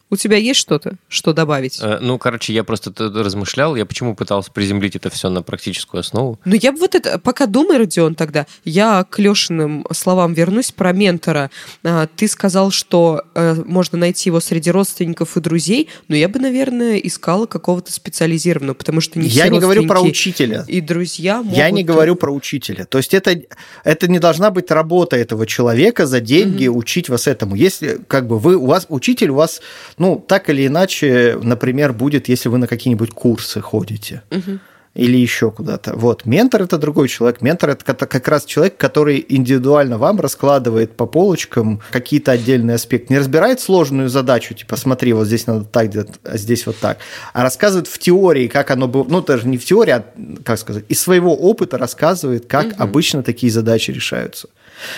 у 0.10 0.16
тебя 0.16 0.38
есть 0.38 0.60
что-то, 0.60 0.96
что 1.10 1.34
добавить? 1.34 1.80
Э, 1.82 2.00
ну, 2.02 2.18
короче, 2.18 2.54
я 2.54 2.64
просто 2.64 2.94
размышлял, 2.98 3.76
я 3.76 3.86
почему 3.86 4.16
пытался 4.16 4.52
приземлить 4.52 4.96
это 4.96 5.10
все 5.10 5.30
на 5.30 5.42
практическую 5.42 6.00
основу. 6.00 6.40
Ну, 6.46 6.56
я 6.56 6.72
бы 6.72 6.80
вот 6.80 6.96
это, 6.96 7.20
пока 7.20 7.46
думаю, 7.46 7.80
Родион, 7.80 8.16
тогда, 8.16 8.48
я 8.64 9.06
к 9.10 9.20
Лешиным 9.20 9.86
словам 9.92 10.34
вернусь 10.34 10.72
про 10.72 10.94
ментора. 10.94 11.52
А, 11.84 12.08
ты 12.08 12.28
сказал, 12.28 12.72
что 12.72 13.24
э, 13.36 13.56
можно 13.66 13.98
найти 13.98 14.30
его 14.30 14.40
среди 14.40 14.72
родственников 14.72 15.36
и 15.36 15.42
друзей, 15.42 15.90
но 16.08 16.16
я 16.16 16.30
бы, 16.30 16.40
наверное, 16.40 16.98
искала 16.98 17.46
какого-то 17.46 17.92
специализированного, 17.92 18.76
потому 18.76 19.02
что 19.02 19.20
не 19.20 19.28
я 19.28 19.44
все 19.44 19.52
не 19.52 19.60
говорю 19.60 19.88
про 19.88 20.02
учителя. 20.02 20.64
И 20.68 20.80
друзья 20.80 21.42
могут... 21.42 21.58
Я 21.58 21.70
не 21.70 21.84
говорю 21.84 22.16
про 22.16 22.32
учителя. 22.32 22.86
То 22.86 22.98
есть 22.98 23.14
это, 23.14 23.42
это 23.84 24.08
не 24.08 24.20
должна 24.20 24.52
быть 24.52 24.72
работа 24.72 25.18
этого 25.18 25.46
человека 25.46 26.06
за 26.06 26.22
деньги 26.22 26.68
угу. 26.68 26.80
учить 26.80 27.10
вас 27.10 27.28
этому. 27.28 27.56
Если 27.56 28.00
как 28.08 28.28
бы 28.28 28.40
вы, 28.40 28.56
у 28.56 28.68
вас 28.68 28.86
учитель 28.90 29.32
у 29.32 29.36
вас 29.36 29.62
ну, 29.98 30.24
так 30.26 30.50
или 30.50 30.68
иначе, 30.68 31.38
например, 31.42 31.94
будет, 31.94 32.30
если 32.30 32.50
вы 32.50 32.58
на 32.58 32.68
какие-нибудь 32.68 33.12
курсы 33.12 33.62
ходите. 33.62 34.22
Угу 34.32 34.60
или 34.98 35.16
еще 35.16 35.52
куда-то. 35.52 35.96
Вот, 35.96 36.26
ментор 36.26 36.64
это 36.64 36.78
другой 36.80 37.08
человек. 37.08 37.42
Ментор 37.42 37.70
это 37.70 38.08
как 38.08 38.28
раз 38.28 38.46
человек, 38.46 38.78
который 38.78 39.24
индивидуально 39.30 40.00
вам 40.00 40.20
раскладывает 40.20 40.98
по 40.98 41.06
полочкам 41.06 41.82
какие-то 41.92 42.32
отдельные 42.32 42.76
аспекты. 42.76 43.14
Не 43.14 43.20
разбирает 43.20 43.60
сложную 43.60 44.10
задачу, 44.10 44.56
типа, 44.56 44.76
смотри, 44.76 45.14
вот 45.14 45.28
здесь 45.28 45.46
надо 45.46 45.66
так 45.66 45.90
делать, 45.90 46.10
а 46.24 46.38
здесь 46.38 46.66
вот 46.66 46.78
так, 46.78 46.98
а 47.34 47.44
рассказывает 47.44 47.88
в 47.88 48.00
теории, 48.00 48.48
как 48.48 48.72
оно 48.72 48.88
было, 48.88 49.06
ну, 49.08 49.22
даже 49.22 49.48
не 49.48 49.60
в 49.60 49.66
теории, 49.66 49.92
а, 49.92 50.06
как 50.44 50.58
сказать, 50.58 50.84
из 50.90 51.00
своего 51.00 51.36
опыта 51.36 51.78
рассказывает, 51.78 52.48
как 52.48 52.66
угу. 52.68 52.76
обычно 52.80 53.22
такие 53.22 53.52
задачи 53.52 53.92
решаются. 53.92 54.50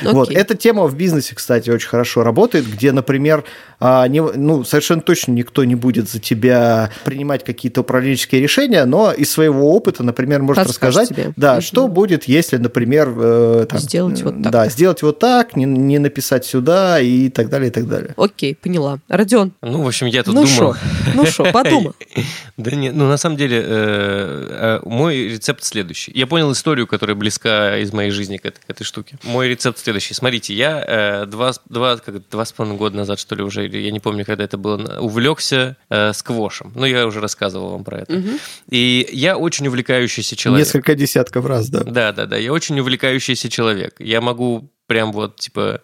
Okay. 0.01 0.13
Вот. 0.13 0.31
Эта 0.31 0.55
тема 0.55 0.85
в 0.87 0.95
бизнесе, 0.95 1.35
кстати, 1.35 1.69
очень 1.69 1.87
хорошо 1.87 2.23
работает, 2.23 2.65
где, 2.67 2.91
например, 2.91 3.43
а, 3.79 4.07
не, 4.07 4.21
ну, 4.21 4.63
совершенно 4.63 5.01
точно 5.01 5.31
никто 5.31 5.63
не 5.63 5.75
будет 5.75 6.09
за 6.09 6.19
тебя 6.19 6.91
принимать 7.05 7.43
какие-то 7.43 7.81
управленческие 7.81 8.41
решения, 8.41 8.83
но 8.85 9.13
из 9.13 9.31
своего 9.31 9.73
опыта, 9.73 10.03
например, 10.03 10.41
может 10.41 10.67
рассказать, 10.67 11.09
тебе. 11.09 11.33
да, 11.37 11.55
угу. 11.55 11.61
что 11.61 11.87
будет, 11.87 12.25
если, 12.25 12.57
например, 12.57 13.13
э, 13.15 13.65
там, 13.69 13.79
сделать 13.79 14.21
вот 14.21 14.43
так. 14.43 14.51
Да, 14.51 14.69
сделать 14.69 15.01
вот 15.01 15.19
так, 15.19 15.55
не, 15.55 15.65
не 15.65 15.97
написать 15.99 16.45
сюда 16.45 16.99
и 16.99 17.29
так 17.29 17.49
далее, 17.49 17.69
и 17.69 17.71
так 17.71 17.87
далее. 17.87 18.13
Окей, 18.17 18.55
поняла. 18.55 18.99
Родион. 19.07 19.53
Ну, 19.61 19.83
в 19.83 19.87
общем, 19.87 20.07
я 20.07 20.23
тут 20.23 20.35
ну 20.35 20.43
думал. 20.43 20.73
Шо? 20.73 20.77
Ну 21.15 21.25
что, 21.25 21.45
подумай. 21.51 21.93
Да 22.57 22.71
нет, 22.71 22.93
ну 22.93 23.07
на 23.07 23.15
самом 23.15 23.37
деле 23.37 23.63
э, 23.63 24.79
э, 24.83 24.87
мой 24.87 25.29
рецепт 25.29 25.63
следующий. 25.63 26.11
Я 26.13 26.27
понял 26.27 26.51
историю, 26.51 26.87
которая 26.87 27.15
близка 27.15 27.77
из 27.77 27.93
моей 27.93 28.11
жизни 28.11 28.35
к 28.35 28.45
этой 28.45 28.83
штуке. 28.83 29.17
Мой 29.23 29.47
рецепт 29.47 29.68
следующий. 29.77 30.13
Смотрите, 30.13 30.53
я 30.53 31.25
два, 31.27 31.53
два, 31.69 31.97
как, 31.97 32.27
два 32.29 32.45
с 32.45 32.51
половиной 32.51 32.77
года 32.77 32.97
назад, 32.97 33.19
что 33.19 33.35
ли, 33.35 33.43
уже 33.43 33.65
или 33.65 33.77
я 33.77 33.91
не 33.91 33.99
помню, 33.99 34.25
когда 34.25 34.43
это 34.43 34.57
было, 34.57 34.99
увлекся 34.99 35.77
э, 35.89 36.13
сквошем. 36.13 36.71
Ну, 36.75 36.85
я 36.85 37.05
уже 37.05 37.19
рассказывал 37.19 37.71
вам 37.71 37.83
про 37.83 37.99
это. 37.99 38.13
Угу. 38.13 38.29
И 38.69 39.07
я 39.11 39.37
очень 39.37 39.67
увлекающийся 39.67 40.35
человек. 40.35 40.65
Несколько 40.65 40.95
десятков 40.95 41.45
раз, 41.45 41.69
да. 41.69 41.83
Да, 41.83 42.11
да, 42.11 42.25
да. 42.25 42.37
Я 42.37 42.51
очень 42.53 42.79
увлекающийся 42.79 43.49
человек. 43.49 43.95
Я 43.99 44.21
могу 44.21 44.71
прям 44.87 45.11
вот, 45.11 45.37
типа, 45.37 45.81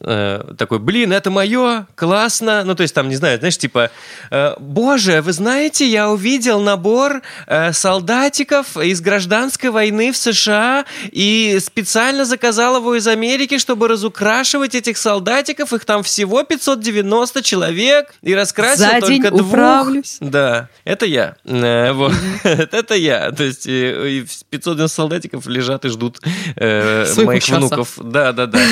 э, 0.00 0.54
такой, 0.58 0.78
блин, 0.78 1.12
это 1.12 1.30
мое, 1.30 1.86
классно. 1.94 2.64
Ну, 2.64 2.74
то 2.74 2.82
есть 2.82 2.94
там, 2.94 3.08
не 3.08 3.16
знаю, 3.16 3.38
знаешь, 3.38 3.58
типа, 3.58 3.90
э, 4.30 4.54
боже, 4.58 5.22
вы 5.22 5.32
знаете, 5.32 5.86
я 5.86 6.10
увидел 6.10 6.60
набор 6.60 7.22
э, 7.46 7.72
солдатиков 7.72 8.76
из 8.76 9.00
гражданской 9.00 9.70
войны 9.70 10.12
в 10.12 10.16
США 10.16 10.84
и 11.10 11.58
специально 11.60 12.24
заказал 12.24 12.76
его 12.76 12.94
из 12.96 13.06
Америки, 13.06 13.58
чтобы 13.58 13.88
разукрашивать 13.88 14.74
этих 14.74 14.98
солдатиков. 14.98 15.72
Их 15.72 15.84
там 15.84 16.02
всего 16.02 16.42
590 16.42 17.42
человек 17.42 18.14
и 18.22 18.34
раскрасил 18.34 18.86
За 18.86 19.00
только 19.00 19.06
день 19.06 19.22
двух. 19.22 19.48
управлюсь. 19.48 20.16
Да, 20.20 20.68
это 20.84 21.06
я. 21.06 21.36
Э, 21.44 21.92
вот. 21.92 22.12
это 22.44 22.94
я. 22.94 23.32
То 23.32 23.44
есть 23.44 23.66
и, 23.66 24.20
и 24.20 24.26
590 24.50 24.94
солдатиков 24.94 25.46
лежат 25.46 25.84
и 25.84 25.88
ждут 25.88 26.20
э, 26.56 27.06
моих 27.24 27.48
внуков. 27.48 27.94
Да, 28.02 28.32
да, 28.32 28.46
да. 28.46 28.58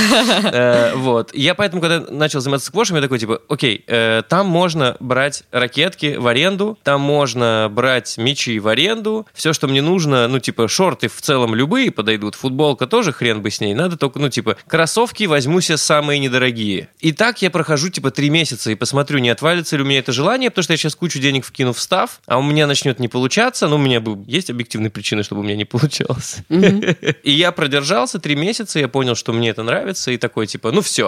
Э, 0.55 0.93
вот. 0.95 1.14
Вот. 1.15 1.33
Я 1.33 1.55
поэтому, 1.55 1.81
когда 1.81 2.01
начал 2.11 2.41
заниматься 2.41 2.67
сквошем, 2.67 2.97
я 2.97 3.03
такой, 3.03 3.21
типа, 3.21 3.41
окей, 3.49 3.85
э, 3.87 4.23
там 4.29 4.49
можно 4.49 4.97
брать 4.99 5.45
ракетки 5.53 6.17
в 6.17 6.27
аренду, 6.27 6.77
там 6.83 7.03
можно 7.03 7.69
брать 7.71 8.19
мячи 8.19 8.59
в 8.59 8.67
аренду, 8.67 9.25
все, 9.33 9.53
что 9.53 9.69
мне 9.69 9.81
нужно, 9.81 10.27
ну, 10.27 10.41
типа, 10.41 10.67
шорты 10.67 11.07
в 11.07 11.23
целом 11.23 11.55
любые 11.55 11.93
подойдут, 11.93 12.35
футболка 12.35 12.89
тоже 12.89 13.13
хрен 13.13 13.43
бы 13.43 13.53
с 13.53 13.61
ней, 13.61 13.75
надо 13.75 13.97
только, 13.97 14.19
ну, 14.19 14.29
типа, 14.29 14.57
кроссовки 14.67 15.23
возьму 15.23 15.61
себе 15.61 15.77
самые 15.77 16.19
недорогие. 16.19 16.89
И 16.99 17.13
так 17.13 17.43
я 17.43 17.51
прохожу, 17.53 17.91
типа, 17.91 18.11
три 18.11 18.29
месяца 18.29 18.73
и 18.73 18.75
посмотрю, 18.75 19.21
не 19.21 19.29
отвалится 19.29 19.77
ли 19.77 19.85
у 19.85 19.87
меня 19.87 20.01
это 20.01 20.11
желание, 20.11 20.51
потому 20.51 20.65
что 20.65 20.73
я 20.73 20.79
сейчас 20.79 20.97
кучу 20.97 21.21
денег 21.21 21.47
вкину 21.47 21.73
в 21.73 21.81
став, 21.81 22.21
а 22.27 22.39
у 22.39 22.43
меня 22.43 22.67
начнет 22.67 22.99
не 22.99 23.07
получаться, 23.07 23.69
ну, 23.69 23.77
у 23.77 23.79
меня 23.79 24.01
бы 24.01 24.25
есть 24.27 24.51
объективные 24.51 24.91
причины, 24.91 25.23
чтобы 25.23 25.43
у 25.43 25.45
меня 25.45 25.55
не 25.55 25.65
получалось. 25.65 26.39
И 26.49 27.31
я 27.31 27.53
продержался 27.53 28.19
три 28.19 28.35
месяца, 28.35 28.81
я 28.81 28.89
понял, 28.89 29.15
что 29.15 29.33
мне 29.33 29.51
это 29.51 29.63
нравится, 29.63 30.11
и 30.11 30.17
такой, 30.17 30.49
типа, 30.49 30.73
ну, 30.73 30.81
все, 30.81 31.04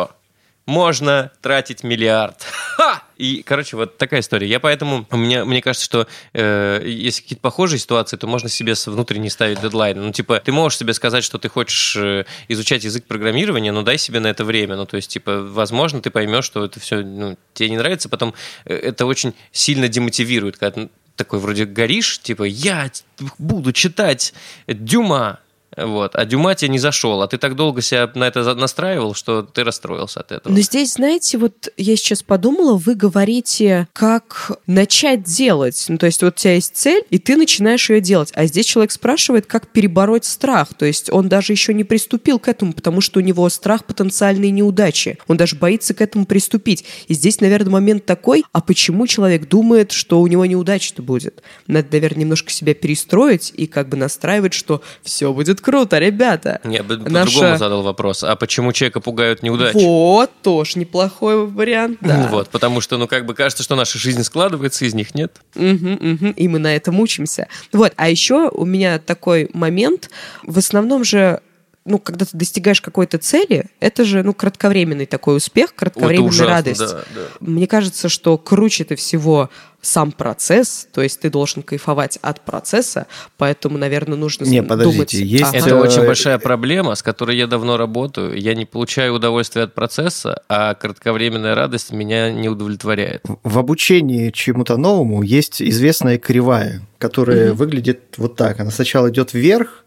можно 0.66 1.31
тратить 1.40 1.85
миллиард. 1.85 2.42
Ха! 2.76 3.02
И, 3.16 3.42
короче, 3.42 3.76
вот 3.76 3.96
такая 3.96 4.20
история. 4.20 4.46
Я 4.46 4.61
поэтому, 4.61 5.07
мне, 5.11 5.44
мне 5.44 5.62
кажется, 5.62 5.85
что 5.85 6.07
э, 6.35 6.83
если 6.85 7.22
какие-то 7.22 7.40
похожие 7.40 7.79
ситуации, 7.79 8.16
то 8.16 8.26
можно 8.26 8.48
себе 8.48 8.74
внутренне 8.85 9.31
ставить 9.31 9.61
дедлайн. 9.62 9.98
Ну, 9.98 10.12
типа, 10.12 10.38
ты 10.40 10.52
можешь 10.52 10.79
себе 10.79 10.92
сказать, 10.92 11.24
что 11.24 11.38
ты 11.38 11.48
хочешь 11.48 11.96
э, 11.96 12.24
изучать 12.48 12.85
язык 12.85 13.07
программирования, 13.07 13.72
но 13.72 13.83
дай 13.83 13.96
себе 13.96 14.20
на 14.20 14.26
это 14.26 14.44
время. 14.44 14.76
Ну, 14.76 14.85
то 14.85 14.96
есть, 14.96 15.11
типа, 15.11 15.42
возможно, 15.42 16.00
ты 16.02 16.11
поймешь, 16.11 16.44
что 16.44 16.64
это 16.64 16.79
все 16.79 17.02
ну, 17.02 17.38
тебе 17.55 17.70
не 17.70 17.79
нравится, 17.79 18.09
потом 18.09 18.35
э, 18.66 18.74
это 18.74 19.07
очень 19.07 19.35
сильно 19.52 19.88
демотивирует, 19.88 20.59
когда 20.59 20.88
такой 21.16 21.38
вроде 21.38 21.64
горишь, 21.64 22.18
типа, 22.20 22.42
я 22.42 22.90
буду 23.38 23.72
читать 23.72 24.35
Дюма, 24.66 25.40
вот. 25.76 26.14
А 26.14 26.24
Дюма 26.24 26.55
тебе 26.55 26.70
не 26.70 26.79
зашел, 26.79 27.20
а 27.22 27.29
ты 27.29 27.38
так 27.38 27.55
долго 27.55 27.83
себя 27.83 28.11
на 28.14 28.24
это 28.24 28.55
настраивал, 28.55 29.14
что 29.14 29.42
ты 29.42 29.62
расстроился 29.62 30.20
от 30.20 30.33
этого. 30.33 30.52
Но 30.52 30.61
здесь, 30.61 30.94
знаете, 30.94 31.38
вот 31.38 31.68
я 31.76 31.96
сейчас 31.96 32.22
подумала, 32.22 32.76
вы 32.76 32.94
говорите, 32.94 33.88
как 33.92 34.52
начать 34.66 35.24
делать. 35.24 35.85
Ну, 35.88 35.98
то 35.98 36.07
есть 36.07 36.22
вот 36.22 36.35
у 36.35 36.38
тебя 36.38 36.55
есть 36.55 36.76
цель, 36.76 37.05
и 37.11 37.18
ты 37.18 37.37
начинаешь 37.37 37.90
ее 37.90 38.00
делать. 38.00 38.31
А 38.35 38.46
здесь 38.46 38.66
человек 38.66 38.92
спрашивает, 38.92 39.46
как 39.46 39.68
перебороть 39.68 40.24
страх. 40.24 40.72
То 40.74 40.87
есть 40.87 41.12
он 41.12 41.29
даже 41.29 41.52
еще 41.52 41.74
не 41.74 41.85
приступил 41.85 42.38
к 42.38 42.48
этому, 42.48 42.72
потому 42.72 43.00
что 43.00 43.20
у 43.20 43.22
него 43.22 43.48
страх 43.50 43.85
потенциальной 43.85 44.50
неудачи. 44.50 45.18
Он 45.26 45.37
даже 45.37 45.57
боится 45.57 45.92
к 45.92 46.00
этому 46.00 46.24
приступить. 46.26 46.85
И 47.09 47.14
здесь, 47.14 47.40
наверное, 47.40 47.72
момент 47.72 48.07
такой, 48.07 48.44
а 48.52 48.61
почему 48.61 49.07
человек 49.07 49.48
думает, 49.48 49.92
что 49.92 50.20
у 50.20 50.26
него 50.26 50.46
неудача-то 50.46 51.02
будет? 51.02 51.42
Надо, 51.66 51.88
наверное, 51.92 52.20
немножко 52.20 52.50
себя 52.50 52.74
перестроить 52.74 53.52
и 53.55 53.66
как 53.66 53.88
бы 53.88 53.96
настраивать, 53.96 54.55
что 54.55 54.83
все 55.02 55.33
будет 55.33 55.56
круто, 55.61 55.99
ребята. 55.99 56.61
Я 56.64 56.83
бы 56.83 56.97
по-другому 56.97 57.25
Наша... 57.25 57.57
задал 57.57 57.83
вопрос. 57.83 58.25
А 58.25 58.37
почему 58.37 58.73
человека 58.73 59.01
пугают 59.01 59.42
неудачи? 59.42 59.77
Вот, 59.77 60.31
тоже 60.42 60.79
неплохой 60.79 61.47
вариант, 61.47 61.99
да. 62.01 62.29
Вот, 62.31 62.49
потому 62.49 62.81
что, 62.81 62.99
ну, 62.99 63.07
как 63.07 63.27
бы 63.27 63.35
кажется, 63.35 63.62
что 63.62 63.77
наша 63.77 63.99
жизнь 63.99 64.23
складывается, 64.23 64.85
из 64.85 64.95
них 64.95 65.14
нет. 65.14 65.40
Угу, 65.55 65.64
угу, 65.64 66.27
и 66.37 66.49
мы 66.49 66.59
на 66.59 66.75
этом 66.75 67.01
учимся. 67.01 67.49
Вот, 67.73 67.92
а 67.97 68.09
еще 68.09 68.49
у 68.49 68.64
меня 68.64 68.99
такой 68.99 69.51
момент. 69.53 70.11
В 70.42 70.59
основном 70.59 71.05
же 71.05 71.40
ну, 71.87 71.99
когда 71.99 72.27
ты 72.27 72.37
достигаешь 72.37 72.81
какой-то 72.81 73.18
цели, 73.18 73.66
это 73.81 74.05
же, 74.05 74.22
ну, 74.22 74.35
кратковременный 74.35 75.07
такой 75.07 75.37
успех, 75.37 75.75
кратковременная 75.75 76.29
ужасно, 76.29 76.55
радость. 76.55 76.81
Да, 76.81 77.05
да. 77.14 77.20
Мне 77.40 77.66
кажется, 77.66 78.09
что 78.09 78.37
круче-то 78.37 78.96
всего 78.96 79.49
сам 79.81 80.11
процесс, 80.11 80.88
то 80.92 81.01
есть 81.01 81.20
ты 81.20 81.31
должен 81.31 81.62
кайфовать 81.62 82.18
от 82.20 82.40
процесса, 82.40 83.07
поэтому, 83.38 83.79
наверное, 83.79 84.18
нужно 84.18 84.44
не, 84.44 84.62
подождите, 84.62 84.96
думать... 84.96 85.12
Есть... 85.12 85.55
Это 85.55 85.77
очень 85.77 86.05
большая 86.05 86.38
проблема, 86.38 86.96
с 86.96 87.03
которой 87.03 87.37
я 87.37 87.46
давно 87.46 87.77
работаю. 87.77 88.37
Я 88.37 88.55
не 88.55 88.64
получаю 88.64 89.14
удовольствие 89.14 89.64
от 89.64 89.75
процесса, 89.75 90.42
а 90.49 90.75
кратковременная 90.75 91.55
радость 91.55 91.92
меня 91.92 92.33
не 92.33 92.49
удовлетворяет. 92.49 93.25
В 93.44 93.59
обучении 93.59 94.31
чему-то 94.31 94.77
новому 94.77 95.22
есть 95.22 95.62
известная 95.62 96.18
кривая, 96.18 96.83
которая 96.99 97.51
угу. 97.51 97.59
выглядит 97.59 98.01
вот 98.16 98.35
так. 98.35 98.59
Она 98.59 98.72
сначала 98.72 99.09
идет 99.09 99.35
вверх, 99.35 99.85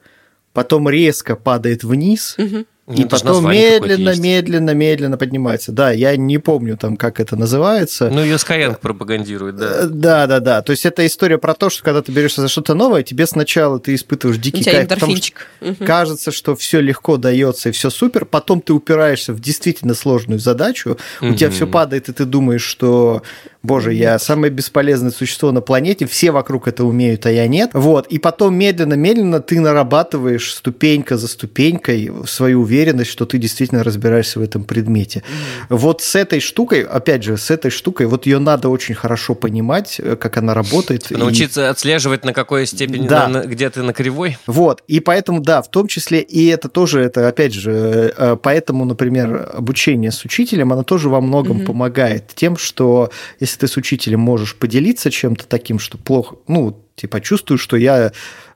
потом 0.53 0.89
резко 0.89 1.35
падает 1.35 1.83
вниз, 1.83 2.35
угу. 2.37 2.65
И 2.89 3.03
ну, 3.03 3.07
потом 3.07 3.51
медленно, 3.51 4.19
медленно, 4.19 4.71
медленно 4.71 5.17
поднимается. 5.17 5.71
Да, 5.71 5.91
я 5.91 6.17
не 6.17 6.39
помню 6.39 6.75
там, 6.75 6.97
как 6.97 7.19
это 7.19 7.35
называется. 7.35 8.09
Ну, 8.09 8.23
ее 8.23 8.37
Skyeng 8.37 8.79
пропагандирует, 8.81 9.57
да. 9.57 9.81
Э, 9.81 9.87
да, 9.87 10.25
да, 10.25 10.39
да. 10.39 10.61
То 10.63 10.71
есть 10.71 10.87
это 10.87 11.05
история 11.05 11.37
про 11.37 11.53
то, 11.53 11.69
что 11.69 11.83
когда 11.83 12.01
ты 12.01 12.11
берешься 12.11 12.41
за 12.41 12.47
что-то 12.47 12.73
новое, 12.73 13.03
тебе 13.03 13.27
сначала 13.27 13.79
ты 13.79 13.93
испытываешь 13.93 14.39
дикий 14.39 14.63
кайф, 14.63 14.87
потому 14.89 15.15
что 15.17 15.33
угу. 15.61 15.85
кажется, 15.85 16.31
что 16.31 16.55
все 16.55 16.79
легко 16.81 17.17
дается 17.17 17.69
и 17.69 17.71
все 17.71 17.91
супер, 17.91 18.25
потом 18.25 18.59
ты 18.59 18.73
упираешься 18.73 19.33
в 19.33 19.39
действительно 19.39 19.93
сложную 19.93 20.39
задачу, 20.39 20.97
угу. 21.21 21.31
у 21.31 21.35
тебя 21.35 21.51
все 21.51 21.67
падает, 21.67 22.09
и 22.09 22.13
ты 22.13 22.25
думаешь, 22.25 22.63
что 22.63 23.21
боже, 23.63 23.93
я 23.93 24.17
самое 24.19 24.51
бесполезное 24.51 25.11
существо 25.11 25.51
на 25.51 25.61
планете, 25.61 26.05
все 26.05 26.31
вокруг 26.31 26.67
это 26.67 26.85
умеют, 26.85 27.25
а 27.25 27.31
я 27.31 27.47
нет. 27.47 27.71
Вот, 27.73 28.07
и 28.07 28.17
потом 28.19 28.55
медленно-медленно 28.55 29.41
ты 29.41 29.59
нарабатываешь 29.59 30.53
ступенька 30.53 31.17
за 31.17 31.27
ступенькой 31.27 32.11
свою 32.25 32.61
уверенность, 32.61 33.11
что 33.11 33.25
ты 33.25 33.37
действительно 33.37 33.83
разбираешься 33.83 34.39
в 34.39 34.41
этом 34.41 34.63
предмете. 34.63 35.23
Вот 35.69 36.01
с 36.01 36.15
этой 36.15 36.39
штукой, 36.39 36.83
опять 36.83 37.23
же, 37.23 37.37
с 37.37 37.51
этой 37.51 37.71
штукой, 37.71 38.07
вот 38.07 38.25
ее 38.25 38.39
надо 38.39 38.69
очень 38.69 38.95
хорошо 38.95 39.35
понимать, 39.35 39.99
э, 39.99 40.15
как 40.15 40.37
она 40.37 40.53
работает. 40.53 41.09
Научиться 41.11 41.61
и... 41.61 41.65
отслеживать, 41.65 42.23
на 42.25 42.33
какой 42.33 42.65
степени, 42.65 43.07
да. 43.07 43.27
на, 43.27 43.41
где 43.41 43.69
ты 43.69 43.83
на 43.83 43.93
кривой. 43.93 44.37
Вот, 44.47 44.83
и 44.87 44.99
поэтому, 44.99 45.41
да, 45.41 45.61
в 45.61 45.69
том 45.69 45.87
числе, 45.87 46.21
и 46.21 46.47
это 46.47 46.69
тоже, 46.69 47.01
это, 47.01 47.27
опять 47.27 47.53
же, 47.53 47.71
э, 47.71 48.11
э, 48.15 48.37
поэтому, 48.41 48.85
например, 48.85 49.49
обучение 49.53 50.11
с 50.11 50.23
учителем, 50.23 50.71
оно 50.71 50.83
тоже 50.83 51.09
во 51.09 51.21
многом 51.21 51.61
mm-hmm. 51.61 51.65
помогает 51.65 52.31
тем, 52.35 52.57
что 52.57 53.11
если 53.39 53.48
ты 53.57 53.67
с 53.67 53.77
учителем 53.77 54.19
можешь 54.19 54.55
поделиться 54.55 55.09
чем-то 55.09 55.47
таким, 55.47 55.79
что 55.79 55.97
плохо, 55.97 56.35
ну, 56.47 56.85
типа, 56.95 57.21
чувствую, 57.21 57.57
что 57.57 57.77
я 57.77 58.11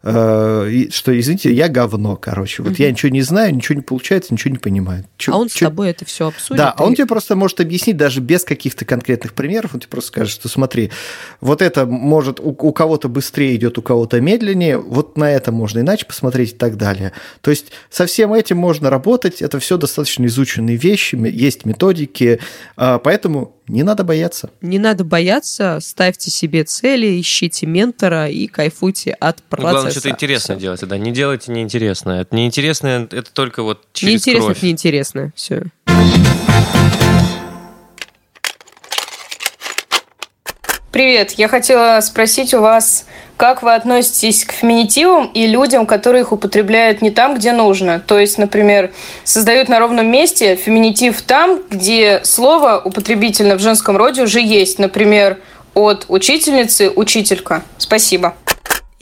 Э, 0.06 0.88
что, 0.92 1.18
извините, 1.18 1.54
я 1.54 1.70
говно, 1.70 2.18
короче. 2.18 2.62
Вот 2.62 2.74
угу. 2.74 2.82
я 2.82 2.92
ничего 2.92 3.10
не 3.10 3.22
знаю, 3.22 3.56
ничего 3.56 3.76
не 3.76 3.82
получается, 3.82 4.34
ничего 4.34 4.52
не 4.52 4.58
понимаю. 4.58 5.06
Чё, 5.18 5.34
а 5.34 5.38
он 5.38 5.48
чё... 5.48 5.56
с 5.56 5.60
тобой 5.60 5.92
это 5.92 6.04
все 6.04 6.28
обсудит? 6.28 6.58
Да, 6.58 6.70
и... 6.72 6.74
а 6.78 6.84
он 6.84 6.94
тебе 6.94 7.08
просто 7.08 7.38
может 7.38 7.62
объяснить 7.62 7.96
даже 7.96 8.20
без 8.20 8.44
каких-то 8.44 8.84
конкретных 8.84 9.34
примеров. 9.34 9.74
Он 9.74 9.80
тебе 9.80 9.90
просто 9.90 10.10
скажет, 10.10 10.34
что 10.34 10.50
смотри, 10.50 10.92
вот 11.40 11.62
это 11.62 11.86
может 11.86 12.42
у, 12.42 12.50
у 12.50 12.74
кого-то 12.74 13.08
быстрее 13.08 13.56
идет, 13.56 13.78
у 13.78 13.82
кого-то 13.82 14.20
медленнее, 14.20 14.78
вот 14.78 15.18
на 15.18 15.32
это 15.32 15.54
можно 15.54 15.80
иначе 15.80 16.06
посмотреть 16.06 16.52
и 16.52 16.56
так 16.56 16.76
далее. 16.76 17.14
То 17.40 17.52
есть 17.52 17.68
со 17.90 18.06
всем 18.06 18.34
этим 18.34 18.58
можно 18.58 18.90
работать, 18.90 19.42
это 19.42 19.60
все 19.60 19.78
достаточно 19.78 20.26
изученные 20.26 20.76
вещи, 20.76 21.16
есть 21.16 21.66
методики, 21.66 22.40
а, 22.76 23.00
поэтому 23.00 23.56
не 23.68 23.84
надо 23.84 24.04
бояться. 24.04 24.50
Не 24.62 24.78
надо 24.78 25.06
бояться, 25.06 25.80
ставьте 25.82 26.30
себе 26.30 26.66
цели, 26.66 27.20
ищите 27.20 27.66
ментора 27.66 28.28
и 28.28 28.48
кайфуйте 28.48 29.12
от 29.12 29.42
процесса 29.44 29.93
что-то 29.94 30.10
интересное 30.10 30.58
делать, 30.58 30.82
да. 30.82 30.98
Не 30.98 31.12
делайте 31.12 31.52
неинтересное. 31.52 32.22
Это 32.22 32.36
неинтересное, 32.36 33.08
это 33.10 33.32
только 33.34 33.64
вот 33.64 33.82
через 33.94 34.26
неинтересно, 34.26 34.46
кровь. 34.46 34.62
Неинтересно, 34.62 35.32
все. 35.36 35.64
Привет, 40.92 41.32
я 41.38 41.48
хотела 41.48 42.00
спросить 42.02 42.54
у 42.54 42.60
вас, 42.60 43.08
как 43.36 43.64
вы 43.64 43.74
относитесь 43.74 44.46
к 44.46 44.52
феминитивам 44.52 45.26
и 45.34 45.48
людям, 45.48 45.88
которые 45.88 46.22
их 46.22 46.32
употребляют 46.32 47.02
не 47.02 47.10
там, 47.10 47.34
где 47.36 47.52
нужно? 47.52 48.00
То 48.00 48.20
есть, 48.20 48.38
например, 48.38 48.92
создают 49.24 49.70
на 49.70 49.80
ровном 49.80 50.06
месте 50.06 50.56
феминитив 50.56 51.20
там, 51.24 51.62
где 51.68 52.22
слово 52.24 52.80
употребительно 52.80 53.56
в 53.56 53.60
женском 53.60 53.98
роде 53.98 54.22
уже 54.22 54.40
есть. 54.40 54.78
Например, 54.78 55.40
от 55.74 56.06
учительницы 56.10 56.92
учителька. 56.92 57.64
Спасибо. 57.80 58.36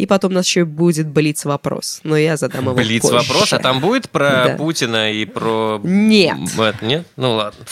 И 0.02 0.08
потом 0.08 0.32
у 0.32 0.36
нас 0.36 0.48
еще 0.48 0.66
будет 0.66 1.08
блиц 1.08 1.46
вопрос. 1.46 2.00
Но 2.04 2.18
я 2.18 2.36
задам 2.36 2.66
его 2.66 2.74
Блиц 2.74 3.04
вопрос, 3.04 3.54
а 3.54 3.60
там 3.60 3.80
будет 3.80 4.10
про 4.10 4.46
да. 4.48 4.56
Путина 4.58 5.12
и 5.12 5.26
про... 5.26 5.80
Нет. 5.84 6.38
Нет? 6.82 7.06
Ну 7.18 7.36
ладно. 7.36 7.64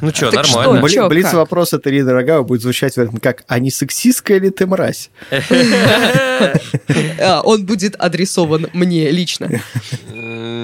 Ну 0.00 0.10
что, 0.10 0.30
так 0.30 0.48
нормально. 0.48 0.88
Что? 0.88 0.94
Чё, 0.94 1.08
Блиц 1.10 1.26
как? 1.26 1.34
вопрос 1.34 1.74
от 1.74 1.86
Ирины 1.86 2.12
Рогава 2.12 2.44
будет 2.44 2.62
звучать 2.62 2.94
как 3.20 3.44
«А 3.46 3.58
не 3.58 3.70
сексистская 3.70 4.38
ли 4.38 4.48
ты 4.48 4.66
мразь?» 4.66 5.10
а, 7.20 7.42
Он 7.44 7.66
будет 7.66 7.94
адресован 7.98 8.68
мне 8.72 9.10
лично. 9.10 9.50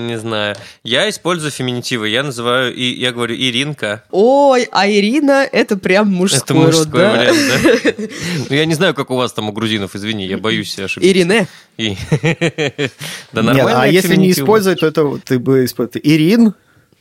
Не 0.07 0.19
знаю. 0.19 0.57
Я 0.83 1.09
использую 1.09 1.51
феминитивы. 1.51 2.09
Я 2.09 2.23
называю, 2.23 2.75
и 2.75 2.85
я 2.85 3.13
говорю 3.13 3.35
Иринка. 3.35 4.03
Ой, 4.11 4.69
а 4.71 4.89
Ирина 4.89 5.49
это 5.51 5.77
прям 5.77 6.09
мужской 6.11 6.41
Это 6.43 6.55
мужской 6.55 7.03
род, 7.03 7.13
вариант, 7.13 7.39
да? 7.63 8.05
Ну, 8.51 8.57
я 8.57 8.65
не 8.67 8.75
знаю, 8.75 8.95
как 8.95 9.11
у 9.11 9.17
вас 9.17 9.33
там 9.33 9.49
у 9.49 9.53
грузинов, 9.53 9.95
извини, 9.95 10.27
я 10.27 10.39
боюсь 10.39 10.79
ошибиться. 10.79 11.11
Ирине. 11.11 11.47
Да 13.33 13.43
нормально. 13.43 13.83
А 13.83 13.87
если 13.87 14.17
не 14.17 14.31
использовать, 14.31 14.81
то 14.81 14.87
это 14.87 15.19
ты 15.25 15.39
бы 15.39 15.65
использовал 15.65 16.01
Ирин, 16.05 16.55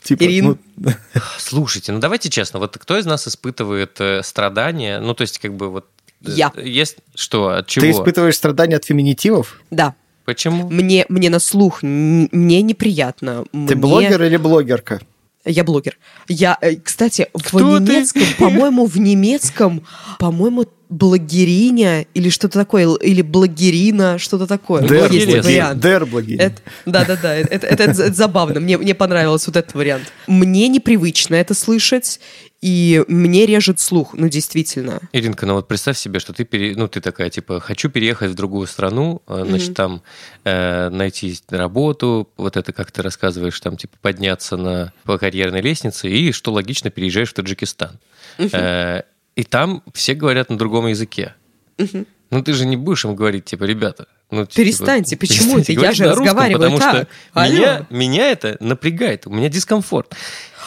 Типа, 0.03 0.23
Ирин. 0.23 0.59
Ну... 0.75 0.91
Слушайте, 1.37 1.91
ну 1.93 1.99
давайте 1.99 2.29
честно, 2.29 2.59
вот 2.59 2.77
кто 2.77 2.97
из 2.97 3.05
нас 3.05 3.27
испытывает 3.27 3.99
э, 3.99 4.21
страдания? 4.21 4.99
Ну, 4.99 5.13
то 5.13 5.21
есть, 5.21 5.39
как 5.39 5.53
бы 5.53 5.69
вот... 5.69 5.87
Э, 6.25 6.31
Я. 6.31 6.51
Есть 6.57 6.97
что, 7.15 7.47
от 7.49 7.67
чего? 7.67 7.85
Ты 7.85 7.91
испытываешь 7.91 8.35
страдания 8.35 8.75
от 8.75 8.85
феминитивов? 8.85 9.61
Да. 9.71 9.95
Почему? 10.25 10.69
Мне, 10.69 11.05
мне 11.09 11.29
на 11.29 11.39
слух, 11.39 11.83
мне 11.83 12.61
неприятно. 12.61 13.45
Ты 13.51 13.57
мне... 13.57 13.75
блогер 13.75 14.23
или 14.23 14.37
блогерка? 14.37 15.01
Я 15.45 15.65
блогер. 15.65 15.97
Я, 16.29 16.57
э, 16.61 16.77
кстати, 16.77 17.27
Кто 17.33 17.57
в 17.57 17.81
немецком, 17.81 18.23
по-моему, 18.39 18.85
в 18.85 18.97
немецком, 18.97 19.85
по-моему, 20.17 20.65
блогериня 20.87 22.05
или 22.13 22.29
что-то 22.29 22.59
такое, 22.59 22.95
или 22.95 23.21
блогерина, 23.21 24.19
что-то 24.19 24.47
такое. 24.47 24.87
Дер, 24.87 25.11
есть 25.11 25.45
вариант. 25.45 25.81
Дер 25.81 26.05
блогерин. 26.05 26.53
Да-да-да, 26.85 27.35
это, 27.35 27.53
это, 27.53 27.67
это, 27.67 27.83
это 27.83 28.13
забавно. 28.13 28.61
Мне, 28.61 28.77
мне 28.77 28.93
понравился 28.93 29.49
вот 29.49 29.57
этот 29.57 29.73
вариант. 29.73 30.03
Мне 30.27 30.69
непривычно 30.69 31.35
это 31.35 31.53
слышать, 31.53 32.21
и 32.63 33.03
мне 33.09 33.45
режет 33.45 33.81
слух, 33.81 34.13
ну, 34.13 34.29
действительно. 34.29 35.01
Иринка, 35.11 35.45
ну 35.45 35.55
вот 35.55 35.67
представь 35.67 35.97
себе, 35.97 36.19
что 36.19 36.31
ты, 36.31 36.45
пере... 36.45 36.77
ну, 36.77 36.87
ты 36.87 37.01
такая, 37.01 37.29
типа, 37.29 37.59
хочу 37.59 37.89
переехать 37.89 38.31
в 38.31 38.35
другую 38.35 38.67
страну, 38.67 39.21
mm-hmm. 39.27 39.45
значит, 39.45 39.73
там 39.73 40.01
э, 40.45 40.87
найти 40.87 41.37
работу, 41.49 42.29
вот 42.37 42.55
это, 42.55 42.71
как 42.71 42.89
ты 42.93 43.01
рассказываешь, 43.01 43.59
там, 43.59 43.75
типа, 43.75 43.97
подняться 44.01 44.55
на, 44.55 44.93
по 45.03 45.17
карьерной 45.17 45.59
лестнице, 45.59 46.09
и, 46.09 46.31
что 46.31 46.53
логично, 46.53 46.89
переезжаешь 46.89 47.31
в 47.31 47.33
Таджикистан. 47.33 47.99
Mm-hmm. 48.37 48.49
Э, 48.53 49.03
и 49.35 49.43
там 49.43 49.83
все 49.93 50.13
говорят 50.13 50.49
на 50.49 50.57
другом 50.57 50.87
языке. 50.87 51.35
Mm-hmm. 51.79 52.07
Ну, 52.29 52.43
ты 52.43 52.53
же 52.53 52.65
не 52.65 52.77
будешь 52.77 53.03
им 53.03 53.13
говорить, 53.13 53.43
типа, 53.43 53.65
ребята, 53.65 54.07
ну, 54.33 54.45
типа, 54.45 54.55
перестаньте, 54.55 55.11
типа, 55.11 55.21
почему 55.21 55.59
это? 55.59 55.71
Я 55.71 55.91
же 55.91 56.09
разговариваю 56.09 56.71
потому 56.71 56.79
так. 56.79 57.07
Что 57.31 57.51
меня, 57.51 57.85
меня 57.89 58.31
это 58.31 58.57
напрягает, 58.59 59.27
у 59.27 59.29
меня 59.29 59.49
дискомфорт. 59.49 60.15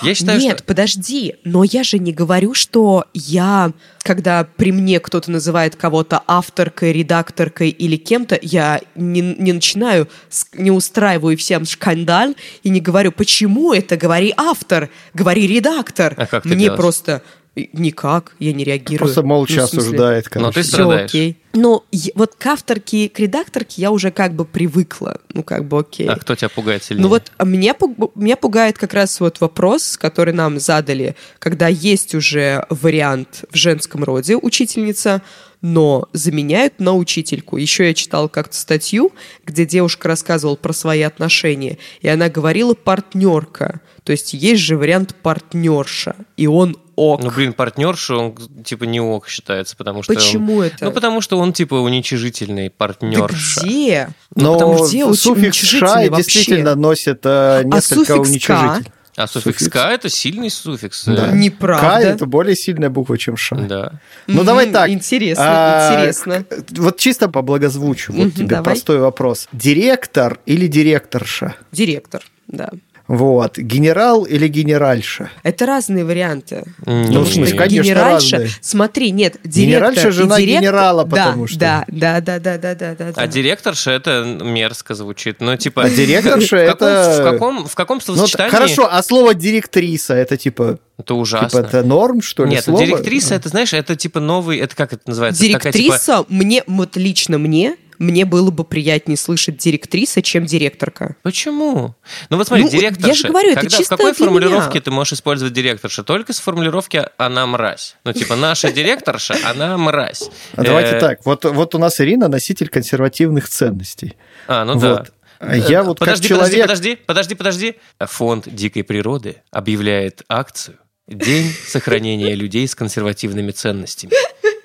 Я 0.03 0.15
считаю, 0.15 0.41
Нет, 0.41 0.59
что... 0.59 0.65
подожди, 0.67 1.37
но 1.45 1.65
я 1.65 1.83
же 1.83 1.99
не 1.99 2.13
говорю, 2.13 2.55
что 2.55 3.07
я, 3.15 3.73
когда 4.03 4.45
при 4.45 4.73
мне 4.73 5.01
кто-то 5.01 5.31
называет 5.31 5.77
кого-то 5.77 6.23
авторкой, 6.27 6.93
редакторкой 6.93 7.71
или 7.71 7.97
кем-то, 7.97 8.39
я 8.43 8.81
не, 8.95 9.21
не 9.21 9.53
начинаю, 9.53 10.09
не 10.53 10.71
устраиваю 10.71 11.37
всем 11.37 11.65
шкандаль 11.65 12.35
и 12.63 12.69
не 12.69 12.81
говорю, 12.81 13.13
почему 13.13 13.73
это 13.73 13.97
говори 13.97 14.35
автор, 14.37 14.91
говори 15.15 15.47
редактор. 15.47 16.15
А 16.17 16.27
как 16.27 16.43
ты 16.43 16.51
Мне 16.51 16.65
делаешь? 16.65 16.79
просто 16.79 17.23
Никак, 17.73 18.37
я 18.39 18.53
не 18.53 18.65
реагирую. 18.65 18.99
Просто 18.99 19.23
молча 19.23 19.57
ну, 19.57 19.63
осуждает, 19.65 20.29
короче. 20.29 20.47
Но 20.47 20.53
ты 20.53 20.63
страдаешь. 20.63 21.11
Все 21.11 21.19
окей. 21.19 21.37
Но 21.55 21.85
вот 22.15 22.35
к 22.35 22.47
авторке, 22.47 23.09
к 23.09 23.19
редакторке 23.19 23.81
я 23.81 23.91
уже 23.91 24.11
как 24.11 24.35
бы 24.35 24.45
привыкла. 24.45 25.23
Ну, 25.33 25.43
как 25.43 25.67
бы 25.67 25.79
окей. 25.79 26.07
А 26.07 26.17
кто 26.17 26.35
тебя 26.35 26.51
пугает 26.51 26.85
сильнее? 26.85 27.05
Ну 27.05 27.09
вот 27.09 27.33
а 27.39 27.47
меня, 27.47 27.75
меня 28.15 28.37
пугает 28.37 28.77
как 28.77 28.93
раз 28.93 29.21
вот 29.21 29.41
вопрос, 29.41 29.97
который 29.97 30.35
нам 30.35 30.59
задали, 30.61 31.17
когда 31.39 31.69
есть 31.69 32.15
уже 32.15 32.67
вариант 32.69 33.47
в 33.51 33.57
женском 33.57 34.05
роде 34.05 34.37
учительница, 34.37 35.23
но 35.67 36.09
заменяют 36.13 36.79
на 36.79 36.95
учительку. 36.95 37.57
Еще 37.57 37.89
я 37.89 37.95
читал 37.95 38.29
как-то 38.29 38.57
статью, 38.57 39.11
где 39.45 39.67
девушка 39.67 40.07
рассказывала 40.07 40.55
про 40.55 40.73
свои 40.73 41.03
отношения, 41.03 41.79
и 42.01 42.09
она 42.09 42.29
говорила 42.29 42.75
партнерка. 42.75 43.81
То 44.05 44.13
есть 44.13 44.33
есть 44.33 44.63
же 44.63 44.77
вариант 44.77 45.17
партнерша, 45.21 46.15
и 46.37 46.47
он 46.47 46.77
ок. 46.95 47.21
Ну, 47.21 47.33
блин, 47.33 47.53
партнерша, 47.53 48.15
он 48.15 48.37
типа 48.65 48.85
не 48.85 49.01
ок 49.01 49.27
считается, 49.27 49.77
потому 49.77 50.05
что... 50.05 50.15
Почему 50.15 50.59
он, 50.59 50.67
это? 50.67 50.85
Ну, 50.85 50.93
потому 50.93 51.21
что 51.21 51.37
он 51.37 51.53
типа 51.53 51.75
уничижительный 51.75 52.71
партнерша. 52.71 53.61
Да 53.61 53.67
где? 53.67 54.09
Ну, 54.37 54.45
Но 54.45 54.53
потому 54.55 54.87
где 54.87 55.13
суффикс 55.13 55.57
«ша» 55.57 56.09
действительно 56.09 56.77
носит 56.77 57.27
э, 57.27 57.29
а 57.29 57.63
несколько 57.65 58.15
а 58.15 58.17
уничижительных. 58.19 58.87
А 59.17 59.27
суффикс, 59.27 59.59
суффикс 59.59 59.73
«к»— 59.73 59.77
это 59.91 60.09
сильный 60.11 60.51
суффикс. 60.51 61.07
Да. 61.07 61.29
Неправда. 61.29 62.01
«К»— 62.01 62.01
это 62.05 62.27
более 62.27 62.55
сильная 62.55 62.91
буква, 62.91 63.17
чем 63.17 63.37
«ш». 63.37 63.57
Да. 63.57 63.93
Ну, 64.27 64.45
давай 64.45 64.71
так. 64.71 64.91
Интересно, 64.91 65.45
а, 65.47 65.95
интересно. 65.95 66.45
Вот 66.71 66.99
чисто 66.99 67.29
по 67.29 67.41
благозвучию, 67.41 68.17
вот 68.17 68.35
тебе 68.35 68.47
давай. 68.47 68.65
простой 68.65 68.99
вопрос. 68.99 69.49
Директор 69.53 70.39
или 70.45 70.67
директорша? 70.67 71.57
Директор, 71.73 72.23
да. 72.47 72.71
Вот. 73.09 73.59
Генерал 73.59 74.25
или 74.25 74.49
генеральша? 74.49 75.31
Это 75.43 75.67
разные 75.67 76.05
варианты. 76.05 76.65
Ну, 76.85 77.23
в 77.23 77.33
смысле, 77.33 77.57
конечно, 77.57 77.83
генеральша, 77.83 78.37
разные. 78.39 78.55
смотри, 78.61 79.11
нет, 79.13 79.37
директор 79.45 79.93
Генеральша 79.93 80.11
жена 80.11 80.37
директор, 80.39 80.63
генерала, 80.63 81.05
да, 81.05 81.27
потому 81.27 81.47
что... 81.47 81.59
Да, 81.59 81.85
да, 81.89 82.21
да, 82.21 82.39
да, 82.39 82.59
да, 82.59 82.75
да, 82.75 82.95
да. 82.95 83.13
А 83.15 83.27
директорша 83.27 83.93
это 83.93 84.25
мерзко 84.25 84.95
звучит. 84.95 85.41
Ну, 85.41 85.57
типа... 85.57 85.85
А 85.85 85.91
директорша 85.91 86.57
это... 86.57 87.19
В 87.21 87.31
каком, 87.31 87.67
в 87.67 87.75
каком 87.75 88.01
словосочетании... 88.01 88.51
Ну, 88.51 88.57
хорошо, 88.57 88.89
а 88.91 89.03
слово 89.03 89.35
директриса 89.35 90.15
это 90.15 90.37
типа... 90.37 90.79
Это 90.99 91.15
ужасно. 91.15 91.49
Типа 91.51 91.61
это 91.61 91.83
норм, 91.85 92.23
что 92.23 92.45
ли, 92.45 92.53
Нет, 92.53 92.65
слово? 92.65 92.85
директриса, 92.85 93.35
это, 93.35 93.51
знаешь, 93.51 93.73
это 93.75 93.97
типа 93.97 94.19
новый... 94.19 94.59
Это 94.59 94.75
как 94.75 94.95
это 94.95 95.03
называется? 95.07 95.43
Директриса, 95.43 95.99
Такая, 95.99 96.25
типа... 96.25 96.35
мне, 96.35 96.65
вот 96.67 96.97
лично 96.97 97.39
мне, 97.39 97.77
мне 97.99 98.25
было 98.25 98.51
бы 98.51 98.65
приятнее 98.65 99.17
слышать 99.17 99.59
директриса, 99.59 100.23
чем 100.23 100.47
директорка. 100.47 101.17
Почему? 101.23 101.95
Ну 102.31 102.37
вот 102.37 102.47
смотри, 102.47 102.65
ну, 102.65 102.71
директорша. 102.71 103.09
Я 103.09 103.15
же 103.15 103.29
говорю, 103.29 103.51
это 103.51 103.61
когда, 103.61 103.77
чисто 103.77 103.95
В 103.95 103.99
какой 103.99 104.13
для 104.13 104.25
формулировке 104.25 104.71
меня. 104.71 104.81
ты 104.81 104.91
можешь 104.91 105.13
использовать 105.15 105.53
директорша? 105.53 106.03
Только 106.03 106.33
с 106.33 106.41
формулировки 106.41 107.05
«она 107.17 107.47
мразь». 107.47 107.97
Ну 108.05 108.13
типа 108.13 108.37
наша 108.37 108.73
директорша, 108.73 109.37
она 109.45 109.77
мразь. 109.77 110.31
А 110.55 110.63
Давайте 110.63 110.97
Э, 110.97 111.01
так, 111.01 111.27
вот, 111.27 111.45
вот 111.45 111.75
у 111.75 111.79
нас 111.79 112.01
Ирина 112.01 112.29
носитель 112.29 112.69
консервативных 112.69 113.49
ценностей. 113.49 114.17
А, 114.47 114.65
ну 114.65 114.79
да. 114.79 114.91
Вот. 114.91 115.13
А 115.39 115.57
Я 115.57 115.83
вот 115.83 115.99
как 115.99 116.09
подожди, 116.09 116.29
человек... 116.29 116.63
подожди, 116.63 116.97
подожди, 116.97 117.35
подожди, 117.35 117.35
подожди. 117.35 117.77
Фонд 118.01 118.49
дикой 118.55 118.85
природы 118.85 119.43
объявляет 119.51 120.23
акцию 120.29 120.79
«День 121.07 121.53
сохранения 121.67 122.35
людей 122.35 122.67
с 122.67 122.75
консервативными 122.75 123.51
ценностями». 123.51 124.13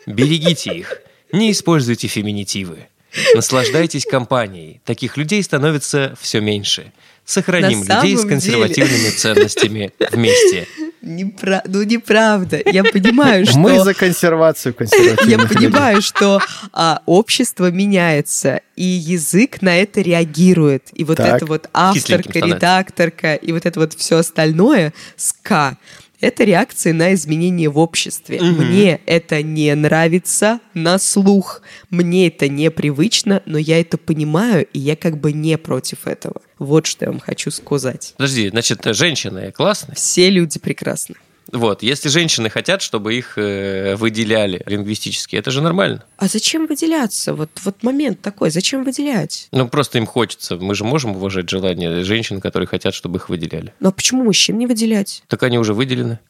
Берегите 0.06 0.74
их, 0.74 1.02
не 1.32 1.52
используйте 1.52 2.08
феминитивы. 2.08 2.88
Наслаждайтесь 3.36 4.06
компанией. 4.06 4.82
Таких 4.86 5.18
людей 5.18 5.42
становится 5.44 6.16
все 6.20 6.42
меньше. 6.42 6.92
Сохраним 7.26 7.84
На 7.86 8.02
людей 8.02 8.18
с 8.18 8.26
консервативными 8.26 9.10
ценностями 9.12 9.92
вместе. 10.12 10.68
Непра- 11.04 11.62
Ну, 11.66 11.84
неправда. 11.84 12.62
Я 12.66 12.84
понимаю, 12.84 13.46
что... 13.46 13.58
Мы 13.58 13.80
за 13.84 13.94
консервацию 13.94 14.72
Я 14.74 14.78
консервативных 14.78 15.52
людей. 15.52 15.70
понимаю, 15.70 16.02
что 16.02 16.40
а, 16.74 17.02
общество 17.06 17.72
меняется, 17.72 18.62
и 18.76 18.84
язык 18.84 19.62
на 19.62 19.78
это 19.78 20.02
реагирует. 20.02 20.90
И 20.94 21.04
вот 21.04 21.18
Так. 21.18 21.38
это 21.38 21.46
вот 21.46 21.70
авторка, 21.74 22.40
редакторка, 22.40 23.36
и 23.36 23.52
вот 23.52 23.66
это 23.66 23.80
вот 23.80 23.94
все 23.94 24.18
остальное, 24.18 24.94
ска, 25.16 25.78
это 26.22 26.44
реакции 26.44 26.92
на 26.92 27.14
изменения 27.14 27.70
в 27.70 27.78
обществе. 27.78 28.42
Мне 28.42 29.02
это 29.06 29.42
не 29.42 29.74
нравится 29.76 30.60
на 30.74 30.98
слух, 31.00 31.62
мне 31.90 32.28
это 32.28 32.48
непривычно, 32.48 33.42
но 33.46 33.58
я 33.58 33.82
это 33.82 33.98
понимаю, 33.98 34.66
и 34.72 34.80
я 34.80 34.96
как 34.96 35.20
бы 35.20 35.34
не 35.34 35.58
против 35.58 36.08
этого. 36.08 36.42
Вот 36.60 36.86
что 36.86 37.06
я 37.06 37.12
вам 37.12 37.20
хочу 37.20 37.52
сказать. 37.52 38.14
Подожди, 38.18 38.50
значит, 38.50 38.82
женщины 38.86 39.52
классные? 39.52 39.96
Все 39.96 40.30
люди 40.30 40.60
прекрасны. 40.60 41.16
Вот, 41.52 41.84
если 41.84 42.10
женщины 42.10 42.50
хотят, 42.50 42.82
чтобы 42.82 43.16
их 43.16 43.38
э, 43.38 43.96
выделяли 43.96 44.64
лингвистически, 44.66 45.36
это 45.36 45.52
же 45.52 45.62
нормально. 45.62 46.04
А 46.18 46.28
зачем 46.28 46.66
выделяться? 46.68 47.34
Вот, 47.34 47.50
вот 47.64 47.84
момент 47.84 48.22
такой, 48.22 48.52
зачем 48.52 48.84
выделять? 48.84 49.48
Ну, 49.52 49.68
просто 49.68 49.98
им 49.98 50.06
хочется. 50.06 50.56
Мы 50.56 50.76
же 50.76 50.84
можем 50.84 51.16
уважать 51.16 51.50
желание 51.50 52.04
женщин, 52.04 52.40
которые 52.40 52.68
хотят, 52.68 52.94
чтобы 52.94 53.18
их 53.18 53.30
выделяли. 53.30 53.74
Ну 53.80 53.90
а 53.90 53.92
почему 53.92 54.24
мужчин 54.24 54.58
не 54.58 54.68
выделять? 54.68 55.24
Так 55.28 55.44
они 55.44 55.60
уже 55.60 55.74
выделены. 55.74 56.20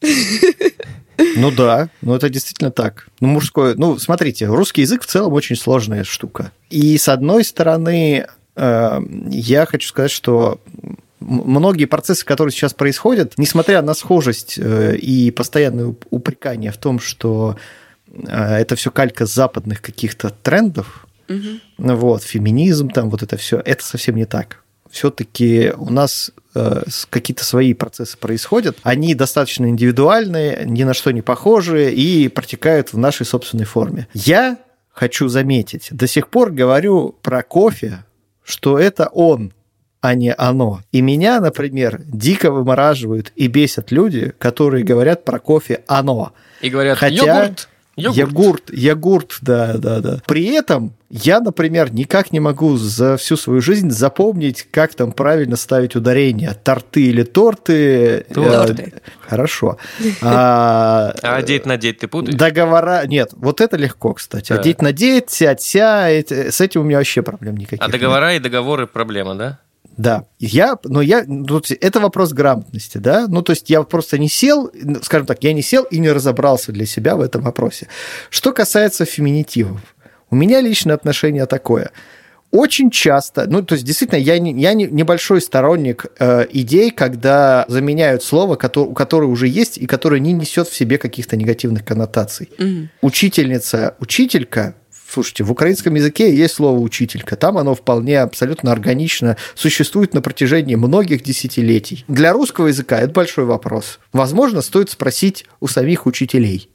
Ну 1.36 1.50
да, 1.50 1.88
ну 2.00 2.14
это 2.14 2.28
действительно 2.28 2.70
так. 2.70 3.06
Ну, 3.20 3.28
мужское... 3.28 3.74
Ну, 3.76 3.98
смотрите, 3.98 4.46
русский 4.46 4.82
язык 4.82 5.02
в 5.02 5.06
целом 5.06 5.32
очень 5.32 5.56
сложная 5.56 6.04
штука. 6.04 6.52
И 6.68 6.98
с 6.98 7.08
одной 7.08 7.44
стороны, 7.44 8.26
э, 8.56 9.00
я 9.28 9.66
хочу 9.66 9.88
сказать, 9.88 10.10
что 10.10 10.60
многие 11.22 11.86
процессы, 11.86 12.24
которые 12.24 12.52
сейчас 12.52 12.74
происходят, 12.74 13.34
несмотря 13.36 13.82
на 13.82 13.94
схожесть 13.94 14.58
э, 14.58 14.96
и 14.96 15.30
постоянное 15.30 15.86
уп- 15.86 16.06
упрекание 16.10 16.72
в 16.72 16.76
том, 16.76 17.00
что 17.00 17.56
э, 18.06 18.54
это 18.56 18.76
все 18.76 18.90
калька 18.90 19.26
западных 19.26 19.80
каких-то 19.80 20.30
трендов, 20.30 21.06
ну 21.78 21.96
вот, 21.96 22.22
феминизм, 22.24 22.90
там 22.90 23.08
вот 23.08 23.22
это 23.22 23.36
все, 23.38 23.62
это 23.64 23.82
совсем 23.82 24.16
не 24.16 24.26
так. 24.26 24.62
Все-таки 24.90 25.72
у 25.78 25.90
нас 25.90 26.30
э, 26.54 26.82
какие-то 27.08 27.44
свои 27.44 27.72
процессы 27.72 28.18
происходят, 28.18 28.76
они 28.82 29.14
достаточно 29.14 29.66
индивидуальные, 29.66 30.64
ни 30.66 30.84
на 30.84 30.92
что 30.92 31.10
не 31.10 31.22
похожи 31.22 31.90
и 31.90 32.28
протекают 32.28 32.92
в 32.92 32.98
нашей 32.98 33.24
собственной 33.24 33.64
форме. 33.64 34.08
Я 34.12 34.58
хочу 34.90 35.28
заметить, 35.28 35.88
до 35.90 36.06
сих 36.06 36.28
пор 36.28 36.50
говорю 36.50 37.16
про 37.22 37.42
кофе, 37.42 38.04
что 38.44 38.78
это 38.78 39.06
он, 39.06 39.54
а 40.02 40.14
не 40.14 40.34
оно. 40.34 40.80
И 40.92 41.00
меня, 41.00 41.40
например, 41.40 42.00
дико 42.04 42.50
вымораживают 42.50 43.32
и 43.36 43.46
бесят 43.46 43.90
люди, 43.92 44.34
которые 44.38 44.84
говорят 44.84 45.24
про 45.24 45.38
кофе 45.38 45.82
оно. 45.86 46.32
И 46.60 46.68
говорят, 46.68 46.98
Хотя- 46.98 47.14
йогурт, 47.14 47.68
йогурт. 47.96 48.16
Йогурт, 48.16 48.70
йогурт, 48.72 49.38
да, 49.42 49.74
да, 49.78 50.00
да. 50.00 50.18
При 50.26 50.46
этом 50.46 50.92
я, 51.08 51.40
например, 51.40 51.92
никак 51.92 52.32
не 52.32 52.40
могу 52.40 52.76
за 52.78 53.16
всю 53.16 53.36
свою 53.36 53.60
жизнь 53.60 53.90
запомнить, 53.90 54.66
как 54.72 54.94
там 54.94 55.12
правильно 55.12 55.54
ставить 55.56 55.94
ударение. 55.94 56.52
Торты 56.64 57.02
или 57.02 57.22
торты. 57.22 58.24
Торты. 58.34 58.92
Э, 58.96 58.98
Хорошо. 59.28 59.76
А, 60.22 61.14
А 61.22 61.36
одеть 61.36 61.64
надеть 61.66 61.98
ты 61.98 62.08
путаешь? 62.08 62.36
Договора... 62.36 63.06
Нет, 63.06 63.30
вот 63.36 63.60
это 63.60 63.76
легко, 63.76 64.14
кстати. 64.14 64.48
Да. 64.52 64.58
Одеть, 64.58 64.82
надеть, 64.82 65.30
сядь, 65.30 65.60
ся. 65.62 66.08
это- 66.08 66.50
С 66.50 66.60
этим 66.60 66.80
у 66.80 66.84
меня 66.84 66.96
вообще 66.98 67.22
проблем 67.22 67.56
никаких 67.56 67.82
А 67.82 67.84
нет. 67.86 67.92
договора 67.92 68.34
и 68.34 68.38
договоры 68.40 68.86
проблема, 68.88 69.34
да? 69.36 69.58
Да, 70.02 70.24
я, 70.40 70.76
но 70.82 71.00
я, 71.00 71.24
есть 71.24 71.70
это 71.70 72.00
вопрос 72.00 72.32
грамотности, 72.32 72.98
да, 72.98 73.28
ну, 73.28 73.40
то 73.40 73.52
есть 73.52 73.70
я 73.70 73.84
просто 73.84 74.18
не 74.18 74.28
сел, 74.28 74.68
ну, 74.74 74.96
скажем 75.00 75.28
так, 75.28 75.44
я 75.44 75.52
не 75.52 75.62
сел 75.62 75.84
и 75.84 76.00
не 76.00 76.10
разобрался 76.10 76.72
для 76.72 76.86
себя 76.86 77.14
в 77.14 77.20
этом 77.20 77.42
вопросе. 77.42 77.86
Что 78.28 78.52
касается 78.52 79.04
феминитивов, 79.04 79.80
у 80.28 80.34
меня 80.34 80.60
личное 80.60 80.94
отношение 80.94 81.46
такое. 81.46 81.92
Очень 82.50 82.90
часто, 82.90 83.46
ну, 83.46 83.62
то 83.62 83.74
есть 83.74 83.84
действительно, 83.86 84.18
я, 84.18 84.40
не, 84.40 84.60
я 84.60 84.74
не, 84.74 84.88
небольшой 84.88 85.40
сторонник 85.40 86.06
э, 86.18 86.46
идей, 86.50 86.90
когда 86.90 87.64
заменяют 87.68 88.24
слово, 88.24 88.56
которое, 88.56 88.92
которое 88.94 89.28
уже 89.28 89.46
есть 89.46 89.78
и 89.78 89.86
которое 89.86 90.18
не 90.18 90.32
несет 90.32 90.66
в 90.66 90.74
себе 90.74 90.98
каких-то 90.98 91.36
негативных 91.36 91.84
коннотаций. 91.84 92.50
Учительница, 93.02 93.94
учителька, 94.00 94.74
слушайте, 95.12 95.44
в 95.44 95.52
украинском 95.52 95.94
языке 95.94 96.34
есть 96.34 96.54
слово 96.54 96.78
учителька, 96.78 97.36
там 97.36 97.58
оно 97.58 97.74
вполне 97.74 98.20
абсолютно 98.20 98.72
органично 98.72 99.36
существует 99.54 100.14
на 100.14 100.22
протяжении 100.22 100.74
многих 100.74 101.22
десятилетий. 101.22 102.04
Для 102.08 102.32
русского 102.32 102.68
языка 102.68 102.98
это 103.00 103.12
большой 103.12 103.44
вопрос. 103.44 104.00
Возможно, 104.12 104.62
стоит 104.62 104.90
спросить 104.90 105.46
у 105.60 105.68
самих 105.68 106.06
учителей, 106.06 106.70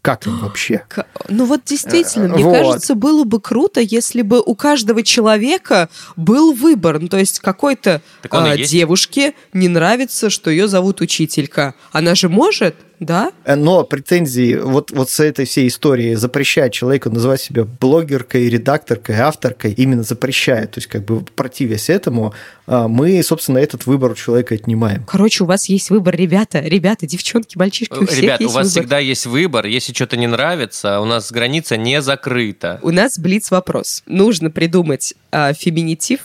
как 0.00 0.26
им 0.26 0.38
вообще. 0.38 0.84
Ну 1.28 1.44
вот 1.44 1.62
действительно, 1.64 2.28
мне 2.28 2.44
Вот. 2.44 2.56
кажется, 2.56 2.94
было 2.94 3.24
бы 3.24 3.40
круто, 3.40 3.80
если 3.80 4.22
бы 4.22 4.40
у 4.40 4.54
каждого 4.54 5.02
человека 5.02 5.88
был 6.16 6.52
выбор. 6.52 6.98
Ну, 6.98 7.08
то 7.08 7.18
есть 7.18 7.38
какой-то 7.38 8.02
а, 8.28 8.56
есть. 8.56 8.72
девушке 8.72 9.34
не 9.52 9.68
нравится, 9.68 10.30
что 10.30 10.50
ее 10.50 10.66
зовут 10.66 11.00
учителька. 11.00 11.74
Она 11.92 12.14
же 12.14 12.28
может, 12.28 12.74
да? 13.04 13.32
Э, 13.44 13.54
Но 13.54 13.84
претензии 13.84 14.56
вот, 14.56 14.90
вот 14.90 15.10
с 15.10 15.20
этой 15.20 15.44
всей 15.44 15.68
историей 15.68 16.14
запрещать 16.14 16.72
человеку 16.72 17.10
называть 17.10 17.40
себя 17.40 17.64
блогеркой, 17.64 18.48
редакторкой, 18.48 19.16
авторкой, 19.16 19.72
именно 19.72 20.02
запрещает, 20.02 20.72
то 20.72 20.78
есть 20.78 20.88
как 20.88 21.04
бы 21.04 21.20
противясь 21.20 21.90
этому, 21.90 22.34
а, 22.66 22.88
мы, 22.88 23.22
собственно, 23.22 23.58
этот 23.58 23.86
выбор 23.86 24.12
у 24.12 24.14
человека 24.14 24.54
отнимаем. 24.54 25.04
Короче, 25.04 25.44
у 25.44 25.46
вас 25.46 25.68
есть 25.68 25.90
выбор, 25.90 26.14
ребята, 26.14 26.60
ребята, 26.60 27.06
девчонки, 27.06 27.58
мальчишки, 27.58 27.92
у 27.94 28.06
всех 28.06 28.20
Ребят, 28.22 28.40
у 28.40 28.44
есть 28.44 28.54
вас 28.54 28.66
выбор. 28.68 28.82
всегда 28.82 28.98
есть 28.98 29.26
выбор. 29.26 29.66
Если 29.66 29.92
что-то 29.92 30.16
не 30.16 30.26
нравится, 30.26 31.00
у 31.00 31.04
нас 31.04 31.30
граница 31.32 31.76
не 31.76 32.00
закрыта. 32.02 32.78
У 32.82 32.90
нас 32.90 33.18
блиц 33.18 33.50
вопрос. 33.50 34.02
Нужно 34.06 34.50
придумать 34.50 35.14
а, 35.30 35.52
феминитив 35.52 36.20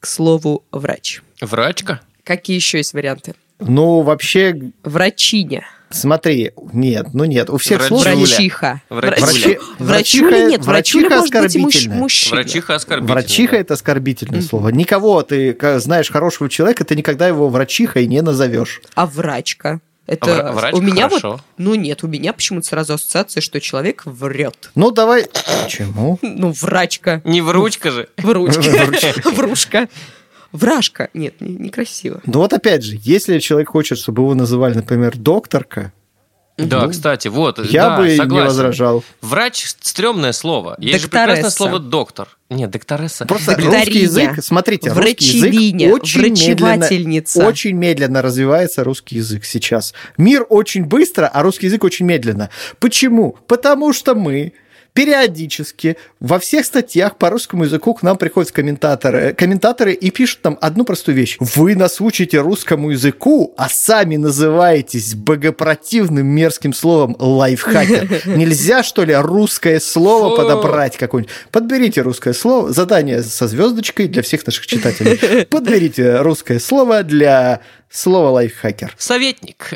к 0.00 0.06
слову 0.06 0.64
врач. 0.72 1.22
Врачка? 1.40 2.00
Какие 2.24 2.56
еще 2.56 2.78
есть 2.78 2.92
варианты? 2.94 3.34
Ну, 3.60 4.00
вообще, 4.02 4.72
Врачиня. 4.82 5.64
Смотри, 5.94 6.52
нет, 6.72 7.08
ну 7.14 7.24
нет, 7.24 7.50
у 7.50 7.56
всех 7.58 7.80
Врачуля. 7.80 8.00
сложно. 8.02 8.20
Врачиха. 8.20 8.82
Врачуля. 8.88 9.26
Врачи- 9.26 9.58
Врачуля 9.78 10.28
врачиха- 10.36 10.48
нет, 10.48 10.64
врачиха 10.64 11.14
и 11.46 11.88
муж-. 11.88 12.30
Врачиха 12.30 12.74
оскорбительная. 12.74 13.14
Врачиха 13.22 13.56
это 13.56 13.74
оскорбительное 13.74 14.42
слово. 14.42 14.68
Никого 14.70 15.22
ты 15.22 15.56
знаешь 15.80 16.10
хорошего 16.10 16.48
человека, 16.50 16.84
ты 16.84 16.96
никогда 16.96 17.28
его 17.28 17.48
врачихой 17.48 18.06
не 18.06 18.20
назовешь. 18.22 18.80
А 18.94 19.06
врачка? 19.06 19.80
Это 20.04 20.30
вра- 20.30 20.52
врачка 20.52 20.76
у 20.78 20.80
меня 20.80 21.08
хорошо. 21.08 21.30
вот, 21.32 21.40
ну 21.58 21.74
нет, 21.76 22.02
у 22.02 22.08
меня 22.08 22.32
почему-то 22.32 22.66
сразу 22.66 22.94
ассоциация, 22.94 23.40
что 23.40 23.60
человек 23.60 24.02
врет. 24.04 24.70
Ну 24.74 24.90
давай. 24.90 25.26
Почему? 25.64 26.18
Ну, 26.22 26.52
врачка, 26.60 27.22
Не 27.24 27.40
вручка 27.40 27.92
же. 27.92 28.08
вручка, 28.18 28.60
врушка, 29.30 29.88
вражка. 30.52 31.08
Нет, 31.14 31.40
не- 31.40 31.56
некрасиво. 31.56 32.20
Ну 32.26 32.38
вот 32.40 32.52
опять 32.52 32.84
же, 32.84 32.96
если 33.00 33.38
человек 33.38 33.70
хочет, 33.70 33.98
чтобы 33.98 34.22
его 34.22 34.34
называли, 34.34 34.74
например, 34.74 35.16
докторка, 35.16 35.92
Да, 36.58 36.86
кстати, 36.88 37.28
вот. 37.28 37.58
я 37.70 37.88
да, 37.88 37.96
бы 37.98 38.08
не 38.10 38.16
согласен. 38.16 38.46
возражал. 38.46 39.04
Врач– 39.22 39.64
стрёмное 39.80 40.32
слово. 40.32 40.76
Есть 40.78 41.00
же 41.00 41.06
Докторесса. 41.08 41.34
прекрасное 41.34 41.50
слово 41.50 41.78
доктор. 41.80 42.28
Нет, 42.50 42.70
докторесса. 42.70 43.24
Просто 43.24 43.52
Докториня. 43.56 43.78
русский 43.78 43.98
язык, 44.00 44.44
смотрите, 44.44 44.90
русский 44.92 45.24
язык 45.38 45.50
Врачевиня, 45.50 45.92
очень 45.94 46.20
медленно, 46.20 47.46
очень 47.46 47.72
медленно 47.76 48.20
развивается 48.22 48.84
русский 48.84 49.16
язык 49.16 49.44
сейчас. 49.46 49.94
Мир 50.18 50.44
очень 50.48 50.84
быстро, 50.84 51.26
а 51.26 51.42
русский 51.42 51.66
язык 51.66 51.82
очень 51.84 52.04
медленно. 52.04 52.50
Почему? 52.78 53.36
Потому 53.48 53.94
что 53.94 54.14
мы 54.14 54.52
периодически 54.94 55.96
во 56.20 56.38
всех 56.38 56.66
статьях 56.66 57.16
по 57.16 57.30
русскому 57.30 57.64
языку 57.64 57.94
к 57.94 58.02
нам 58.02 58.16
приходят 58.16 58.52
комментаторы, 58.52 59.34
комментаторы 59.34 59.92
и 59.92 60.10
пишут 60.10 60.42
там 60.42 60.58
одну 60.60 60.84
простую 60.84 61.16
вещь. 61.16 61.36
Вы 61.40 61.76
нас 61.76 62.00
учите 62.00 62.40
русскому 62.40 62.90
языку, 62.90 63.54
а 63.56 63.68
сами 63.68 64.16
называетесь 64.16 65.14
богопротивным 65.14 66.26
мерзким 66.26 66.72
словом 66.72 67.16
лайфхакер. 67.18 68.26
Нельзя, 68.36 68.82
что 68.82 69.04
ли, 69.04 69.14
русское 69.14 69.80
слово 69.80 70.36
подобрать 70.36 70.96
какое-нибудь? 70.96 71.34
Подберите 71.50 72.02
русское 72.02 72.34
слово. 72.34 72.72
Задание 72.72 73.22
со 73.22 73.48
звездочкой 73.48 74.08
для 74.08 74.22
всех 74.22 74.46
наших 74.46 74.66
читателей. 74.66 75.44
Подберите 75.50 76.18
русское 76.18 76.58
слово 76.58 77.02
для 77.02 77.60
слова 77.90 78.30
лайфхакер. 78.30 78.94
Советник. 78.98 79.72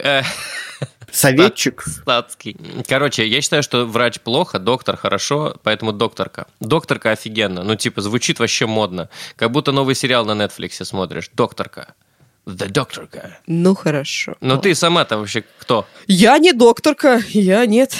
Советчик. 1.10 1.82
Статский. 1.86 2.56
Короче, 2.88 3.26
я 3.26 3.40
считаю, 3.40 3.62
что 3.62 3.84
врач 3.86 4.20
плохо, 4.20 4.58
доктор 4.58 4.96
хорошо, 4.96 5.56
поэтому 5.62 5.92
докторка. 5.92 6.46
Докторка 6.60 7.12
офигенно. 7.12 7.62
Ну, 7.62 7.76
типа, 7.76 8.00
звучит 8.00 8.38
вообще 8.38 8.66
модно. 8.66 9.08
Как 9.36 9.50
будто 9.50 9.72
новый 9.72 9.94
сериал 9.94 10.24
на 10.24 10.32
Netflix 10.32 10.84
смотришь. 10.84 11.30
Докторка. 11.34 11.94
The 12.46 12.68
докторка. 12.68 13.38
Ну, 13.46 13.74
хорошо. 13.74 14.36
Ну, 14.40 14.56
ты 14.58 14.74
сама-то 14.74 15.18
вообще 15.18 15.44
кто? 15.58 15.86
Я 16.06 16.38
не 16.38 16.52
докторка, 16.52 17.20
я 17.30 17.66
нет. 17.66 17.94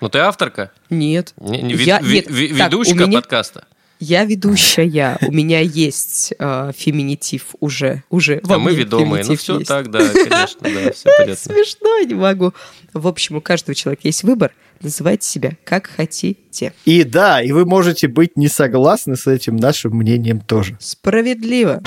Ну, 0.00 0.08
ты 0.08 0.18
авторка? 0.18 0.70
Нет. 0.90 1.32
Не, 1.36 1.62
не, 1.62 1.74
я, 1.74 1.98
ви, 1.98 2.14
нет. 2.14 2.30
Ви, 2.30 2.48
так, 2.48 2.72
ведущка 2.72 2.94
меня... 2.94 3.20
подкаста? 3.20 3.66
Я 4.00 4.24
ведущая, 4.24 5.18
у 5.26 5.32
меня 5.32 5.60
есть 5.60 6.34
э, 6.38 6.72
феминитив 6.76 7.54
уже. 7.60 8.02
уже 8.10 8.40
а 8.48 8.58
мы 8.58 8.74
ведомые, 8.74 9.24
ну 9.24 9.36
все 9.36 9.58
есть. 9.58 9.68
так, 9.68 9.90
да, 9.90 10.00
конечно, 10.00 10.60
да, 10.62 10.92
все 10.92 11.10
понятно. 11.18 11.36
Смешно, 11.36 12.00
не 12.00 12.14
могу. 12.14 12.52
В 12.92 13.06
общем, 13.06 13.36
у 13.36 13.40
каждого 13.40 13.74
человека 13.74 14.02
есть 14.04 14.24
выбор. 14.24 14.52
Называйте 14.80 15.26
себя 15.26 15.52
как 15.64 15.86
хотите. 15.86 16.72
И 16.84 17.04
да, 17.04 17.40
и 17.40 17.52
вы 17.52 17.64
можете 17.64 18.08
быть 18.08 18.36
не 18.36 18.48
согласны 18.48 19.16
с 19.16 19.26
этим 19.26 19.56
нашим 19.56 19.96
мнением 19.96 20.40
тоже. 20.40 20.76
Справедливо. 20.80 21.80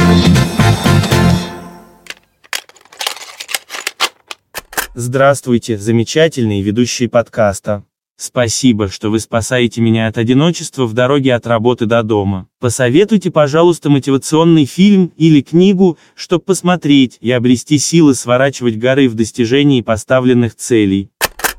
Здравствуйте, 4.96 5.78
замечательные 5.78 6.64
ведущие 6.64 7.08
подкаста. 7.08 7.84
Спасибо, 8.20 8.90
что 8.90 9.12
вы 9.12 9.20
спасаете 9.20 9.80
меня 9.80 10.08
от 10.08 10.18
одиночества 10.18 10.88
в 10.88 10.94
дороге 10.94 11.36
от 11.36 11.46
работы 11.46 11.86
до 11.86 12.02
дома. 12.02 12.48
Посоветуйте, 12.60 13.30
пожалуйста, 13.30 13.92
мотивационный 13.92 14.66
фильм 14.66 15.14
или 15.18 15.42
книгу, 15.42 16.00
чтобы 16.16 16.44
посмотреть 16.44 17.20
и 17.22 17.30
обрести 17.30 17.78
силы 17.78 18.16
сворачивать 18.16 18.80
горы 18.80 19.08
в 19.08 19.14
достижении 19.14 19.82
поставленных 19.82 20.56
целей. 20.56 21.12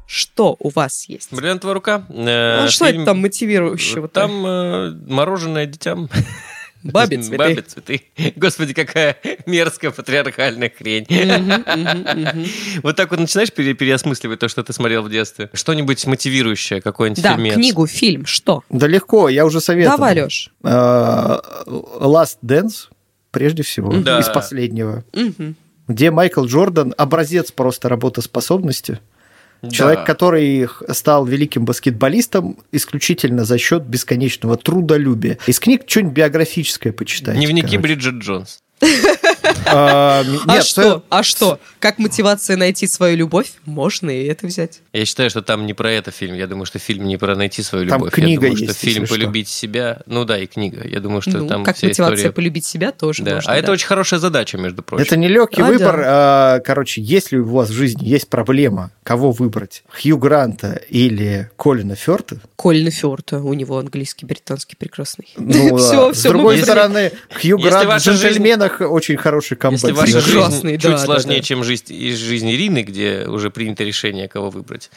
Что 0.09 0.57
у 0.59 0.71
вас 0.71 1.09
есть? 1.09 1.33
Бриллиантовая 1.33 1.75
рука. 1.75 2.07
Э, 2.09 2.63
ну, 2.63 2.69
что 2.69 2.87
фильм... 2.87 3.03
это 3.03 3.13
там 3.13 3.21
мотивирующего? 3.21 4.09
Там 4.09 4.45
э, 4.45 4.91
мороженое 5.07 5.67
детям. 5.67 6.09
Бабе 6.93 7.19
цветы. 7.19 7.37
Бабе 7.37 7.63
цветы. 7.63 8.03
Господи, 8.37 8.75
какая 8.75 9.17
мерзкая 9.47 9.91
патриархальная 9.91 10.73
хрень. 10.77 11.07
Вот 12.83 12.97
так 12.97 13.11
вот 13.11 13.21
начинаешь 13.21 13.53
переосмысливать 13.53 14.41
то, 14.41 14.49
что 14.49 14.63
ты 14.63 14.73
смотрел 14.73 15.03
в 15.03 15.11
детстве. 15.11 15.51
Что-нибудь 15.53 16.07
мотивирующее, 16.07 16.81
какой-нибудь 16.81 17.23
Да, 17.23 17.37
книгу, 17.37 17.87
фильм, 17.87 18.27
что? 18.27 18.63
Да 18.71 18.87
легко, 18.87 19.29
я 19.29 19.45
уже 19.45 19.61
советую. 19.61 19.97
Давай, 19.97 20.15
Леш. 20.23 20.51
А, 20.63 21.41
Last 21.67 22.39
Dance, 22.45 22.89
прежде 23.31 23.63
всего, 23.63 23.95
из 23.95 24.29
последнего. 24.29 25.05
Где 25.87 26.11
Майкл 26.11 26.45
Джордан 26.45 26.95
образец 26.99 27.51
просто 27.51 27.89
работоспособности. 27.89 29.01
Человек, 29.71 30.01
да. 30.01 30.05
который 30.05 30.69
стал 30.91 31.27
великим 31.27 31.65
баскетболистом 31.65 32.59
исключительно 32.71 33.45
за 33.45 33.59
счет 33.59 33.85
бесконечного 33.85 34.57
трудолюбия. 34.57 35.39
Из 35.47 35.59
книг 35.59 35.83
что-нибудь 35.87 36.15
биографическое 36.15 36.93
почитайте. 36.93 37.39
Дневники 37.41 37.77
короче. 37.77 37.79
Бриджит 37.79 38.15
Джонс. 38.17 38.59
А, 39.67 40.25
а 40.47 40.63
что? 40.63 41.03
А 41.09 41.23
что? 41.23 41.59
Как 41.79 41.99
мотивация 41.99 42.57
найти 42.57 42.87
свою 42.87 43.17
любовь? 43.17 43.53
Можно 43.65 44.11
и 44.11 44.27
это 44.27 44.47
взять. 44.47 44.81
Я 44.93 45.05
считаю, 45.05 45.31
что 45.31 45.43
там 45.43 45.67
не 45.67 45.75
про 45.75 45.91
это 45.91 46.11
фильм. 46.11 46.35
Я 46.35 46.47
думаю, 46.47 46.67
что 46.67 46.79
фильм 46.79 47.07
не 47.07 47.17
про 47.17 47.37
найти 47.37 47.63
свою 47.63 47.85
любовь. 47.85 48.11
Там 48.13 48.23
книга 48.25 48.47
Я 48.47 48.53
думаю, 48.53 48.73
что 48.73 48.75
фильм 48.75 49.07
полюбить 49.07 49.49
себя. 49.49 50.01
Ну 50.07 50.25
да, 50.25 50.39
и 50.39 50.47
книга. 50.47 50.87
Я 50.87 51.01
думаю, 51.01 51.23
что 51.23 51.39
ну, 51.39 51.49
там 51.49 51.65
как 51.65 51.81
мотивация 51.83 52.33
полюбить 52.33 52.65
себя 52.65 52.93
тоже. 52.93 53.23
Да. 53.23 53.41
А 53.47 53.57
это 53.57 53.73
очень 53.73 53.87
хорошая 53.87 54.21
задача, 54.21 54.59
между 54.59 54.83
прочим. 54.83 55.05
Это 55.05 55.17
не 55.17 55.29
легкий 55.29 55.63
выбор. 55.63 56.03
А, 56.05 56.61
короче, 56.61 57.01
если 57.01 57.37
у 57.37 57.45
вас 57.45 57.71
в 57.71 57.73
жизни 57.73 58.05
есть 58.05 58.29
проблема, 58.29 58.91
кого 59.03 59.33
выбрать, 59.33 59.85
Хью 59.91 60.19
Гранта 60.19 60.81
или 60.89 61.51
Колина 61.57 61.95
Ферта? 61.95 62.41
Колина 62.57 62.91
Ферта. 62.91 63.39
У 63.41 63.55
него 63.55 63.79
английский, 63.79 64.27
британский 64.27 64.77
прекрасный. 64.77 65.29
Ну, 65.37 65.77
все, 65.79 66.13
с 66.13 66.23
другой 66.23 66.59
стороны, 66.63 67.13
Хью 67.41 67.59
Грант 67.59 68.03
в 68.03 68.07
«Джентльменах» 68.07 68.81
очень 68.81 69.17
хороший 69.17 69.38
камбэк. 69.41 69.83
Если 69.83 69.93
ваша 69.93 70.21
жизнь 70.21 70.63
да, 70.63 70.71
чуть 70.73 70.83
да, 70.83 70.99
сложнее, 70.99 71.39
да. 71.39 71.43
чем 71.43 71.65
жизнь, 71.65 71.93
из 71.93 72.17
жизни 72.19 72.55
Ирины, 72.55 72.83
где 72.83 73.27
уже 73.27 73.51
принято 73.51 73.85
решение, 73.85 74.29
кого 74.29 74.51
выбрать, 74.51 74.91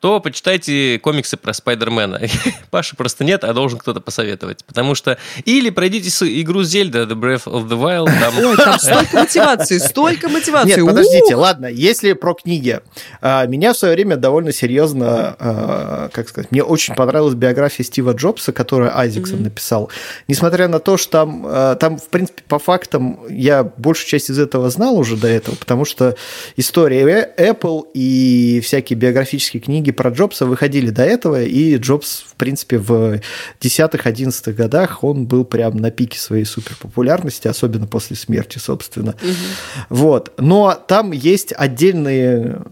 то 0.00 0.20
почитайте 0.20 1.00
комиксы 1.00 1.36
про 1.36 1.52
Спайдермена. 1.52 2.20
Паша 2.70 2.94
просто 2.96 3.24
нет, 3.24 3.42
а 3.42 3.52
должен 3.52 3.78
кто-то 3.78 4.00
посоветовать. 4.00 4.64
Потому 4.64 4.94
что... 4.94 5.18
Или 5.44 5.70
пройдите 5.70 6.08
игру 6.40 6.62
Зельда 6.62 7.02
The 7.02 7.14
Breath 7.14 7.44
of 7.44 7.68
the 7.68 7.78
Wild. 7.78 8.06
Там... 8.20 8.38
Ой, 8.38 8.56
там 8.56 8.78
столько 8.78 9.16
мотивации, 9.16 9.78
столько 9.78 10.28
мотивации. 10.28 10.76
Нет, 10.76 10.86
подождите, 10.86 11.34
ладно, 11.34 11.66
если 11.66 12.12
про 12.12 12.34
книги. 12.34 12.80
А, 13.20 13.46
меня 13.46 13.72
в 13.72 13.76
свое 13.76 13.94
время 13.94 14.16
довольно 14.16 14.52
серьезно, 14.52 15.36
а, 15.38 16.08
как 16.12 16.28
сказать, 16.28 16.52
мне 16.52 16.62
очень 16.62 16.94
понравилась 16.94 17.34
биография 17.34 17.84
Стива 17.84 18.12
Джобса, 18.12 18.52
которую 18.52 18.96
Айзексон 18.96 19.42
написал. 19.42 19.90
Несмотря 20.28 20.68
на 20.68 20.78
то, 20.78 20.96
что 20.96 21.10
там, 21.10 21.44
а, 21.46 21.74
там, 21.74 21.98
в 21.98 22.08
принципе, 22.08 22.42
по 22.46 22.58
фактам 22.58 23.20
я 23.28 23.64
большую 23.64 24.08
часть 24.08 24.30
из 24.30 24.38
этого 24.38 24.70
знал 24.70 24.96
уже 24.96 25.16
до 25.16 25.26
этого, 25.26 25.56
потому 25.56 25.84
что 25.84 26.16
история 26.56 27.34
Apple 27.36 27.86
и 27.94 28.60
всякие 28.62 28.96
биографические 28.96 29.60
книги 29.60 29.87
книги 29.88 29.90
про 29.90 30.10
Джобса 30.10 30.46
выходили 30.46 30.90
до 30.90 31.02
этого, 31.02 31.42
и 31.42 31.76
Джобс, 31.76 32.24
в 32.28 32.34
принципе, 32.34 32.78
в 32.78 33.20
10-11 33.60 34.52
годах 34.52 35.04
он 35.04 35.26
был 35.26 35.44
прям 35.44 35.76
на 35.76 35.90
пике 35.90 36.18
своей 36.18 36.44
суперпопулярности, 36.44 37.48
особенно 37.48 37.86
после 37.86 38.16
смерти, 38.16 38.58
собственно. 38.58 39.10
Угу. 39.10 39.96
Вот. 39.96 40.32
Но 40.38 40.74
там 40.74 41.12
есть 41.12 41.52
отдельные, 41.56 42.62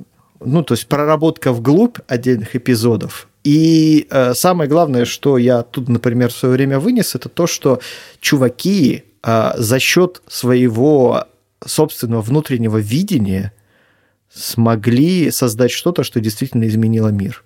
ну, 0.40 0.62
то 0.62 0.74
есть 0.74 0.86
проработка 0.86 1.52
вглубь 1.52 1.98
отдельных 2.08 2.54
эпизодов. 2.56 3.28
И 3.44 4.06
э, 4.10 4.34
самое 4.34 4.68
главное, 4.68 5.04
что 5.04 5.38
я 5.38 5.62
тут, 5.62 5.88
например, 5.88 6.30
в 6.30 6.36
свое 6.36 6.54
время 6.54 6.78
вынес, 6.78 7.14
это 7.14 7.28
то, 7.28 7.46
что 7.46 7.80
чуваки 8.20 9.04
э, 9.22 9.52
за 9.56 9.78
счет 9.78 10.22
своего 10.28 11.24
собственного 11.64 12.22
внутреннего 12.22 12.78
видения 12.78 13.52
смогли 14.36 15.30
создать 15.30 15.70
что-то, 15.70 16.04
что 16.04 16.20
действительно 16.20 16.66
изменило 16.68 17.08
мир. 17.08 17.42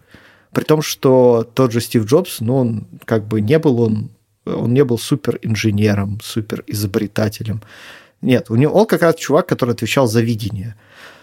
При 0.52 0.64
том, 0.64 0.82
что 0.82 1.48
тот 1.54 1.72
же 1.72 1.80
Стив 1.80 2.04
Джобс, 2.04 2.40
ну, 2.40 2.56
он 2.56 2.88
как 3.04 3.26
бы 3.26 3.40
не 3.40 3.58
был 3.58 3.80
он, 3.80 4.10
он 4.44 4.74
не 4.74 4.84
был 4.84 4.98
супер 4.98 5.38
инженером, 5.42 6.18
супер 6.22 6.64
изобретателем. 6.66 7.62
Нет, 8.20 8.50
у 8.50 8.56
него 8.56 8.74
он 8.74 8.86
как 8.86 9.02
раз 9.02 9.14
чувак, 9.14 9.46
который 9.46 9.72
отвечал 9.72 10.06
за 10.06 10.20
видение 10.20 10.76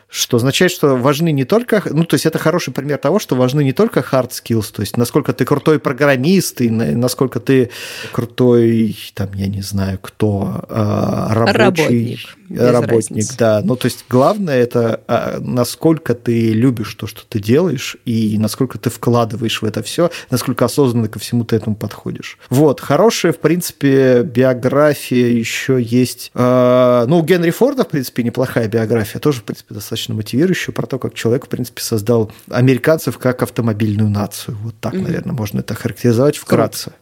что 0.10 0.38
означает, 0.38 0.72
что 0.72 0.95
важны 0.95 1.32
не 1.32 1.43
только, 1.43 1.84
ну, 1.89 2.05
то 2.05 2.14
есть 2.16 2.26
это 2.26 2.39
хороший 2.39 2.74
пример 2.74 2.97
того, 2.97 3.20
что 3.20 3.36
важны 3.36 3.64
не 3.64 3.74
только 3.74 3.99
hard 3.99 4.30
skills, 4.30 4.72
то 4.74 4.82
есть 4.82 4.95
насколько 4.95 5.34
ты 5.34 5.43
крутой 5.43 5.80
программист 5.80 6.62
и 6.62 6.70
насколько 6.70 7.39
ты 7.39 7.72
крутой, 8.14 8.97
там, 9.14 9.34
я 9.34 9.47
не 9.47 9.62
знаю, 9.62 9.99
кто, 10.01 10.66
а, 10.70 11.34
рабочий, 11.34 12.20
работник, 12.49 12.49
работник 12.49 13.38
да. 13.38 13.62
Ну, 13.64 13.76
то 13.76 13.88
есть 13.88 14.05
главное 14.10 14.58
это 14.58 15.01
а, 15.08 15.39
насколько 15.41 16.16
ты 16.16 16.53
любишь 16.53 16.93
то, 16.95 17.05
что 17.05 17.24
ты 17.28 17.39
делаешь, 17.39 17.97
и 18.05 18.38
насколько 18.38 18.78
ты 18.80 18.89
вкладываешь 18.89 19.62
в 19.62 19.66
это 19.66 19.84
все, 19.84 20.10
насколько 20.30 20.64
осознанно 20.64 21.10
ко 21.10 21.20
всему 21.20 21.43
ты 21.43 21.58
этому 21.58 21.76
подходишь. 21.76 22.38
Вот, 22.49 22.80
хорошая, 22.80 23.34
в 23.34 23.39
принципе, 23.39 24.24
биография 24.24 25.28
еще 25.28 25.82
есть. 25.82 26.32
А, 26.34 27.05
ну, 27.08 27.20
у 27.20 27.24
Генри 27.24 27.51
Форда, 27.51 27.84
в 27.84 27.89
принципе, 27.89 28.24
неплохая 28.24 28.70
биография, 28.70 29.20
тоже, 29.20 29.41
в 29.41 29.43
принципе, 29.43 29.74
достаточно 29.74 29.97
достаточно 29.98 30.16
мотивирующую 30.16 30.74
про 30.76 30.86
то, 30.86 31.00
как 31.00 31.14
человек, 31.16 31.45
в 31.45 31.50
принципе, 31.50 31.82
создал 31.82 32.32
американцев 32.50 33.18
как 33.18 33.41
автомобильную 33.41 34.10
нацию. 34.10 34.56
Вот 34.62 34.76
так, 34.80 34.93
mm-hmm. 34.93 35.02
наверное, 35.02 35.34
можно 35.34 35.60
это 35.60 35.74
характеризовать 35.74 36.38
вкратце. 36.38 36.91
Круто. 36.91 36.98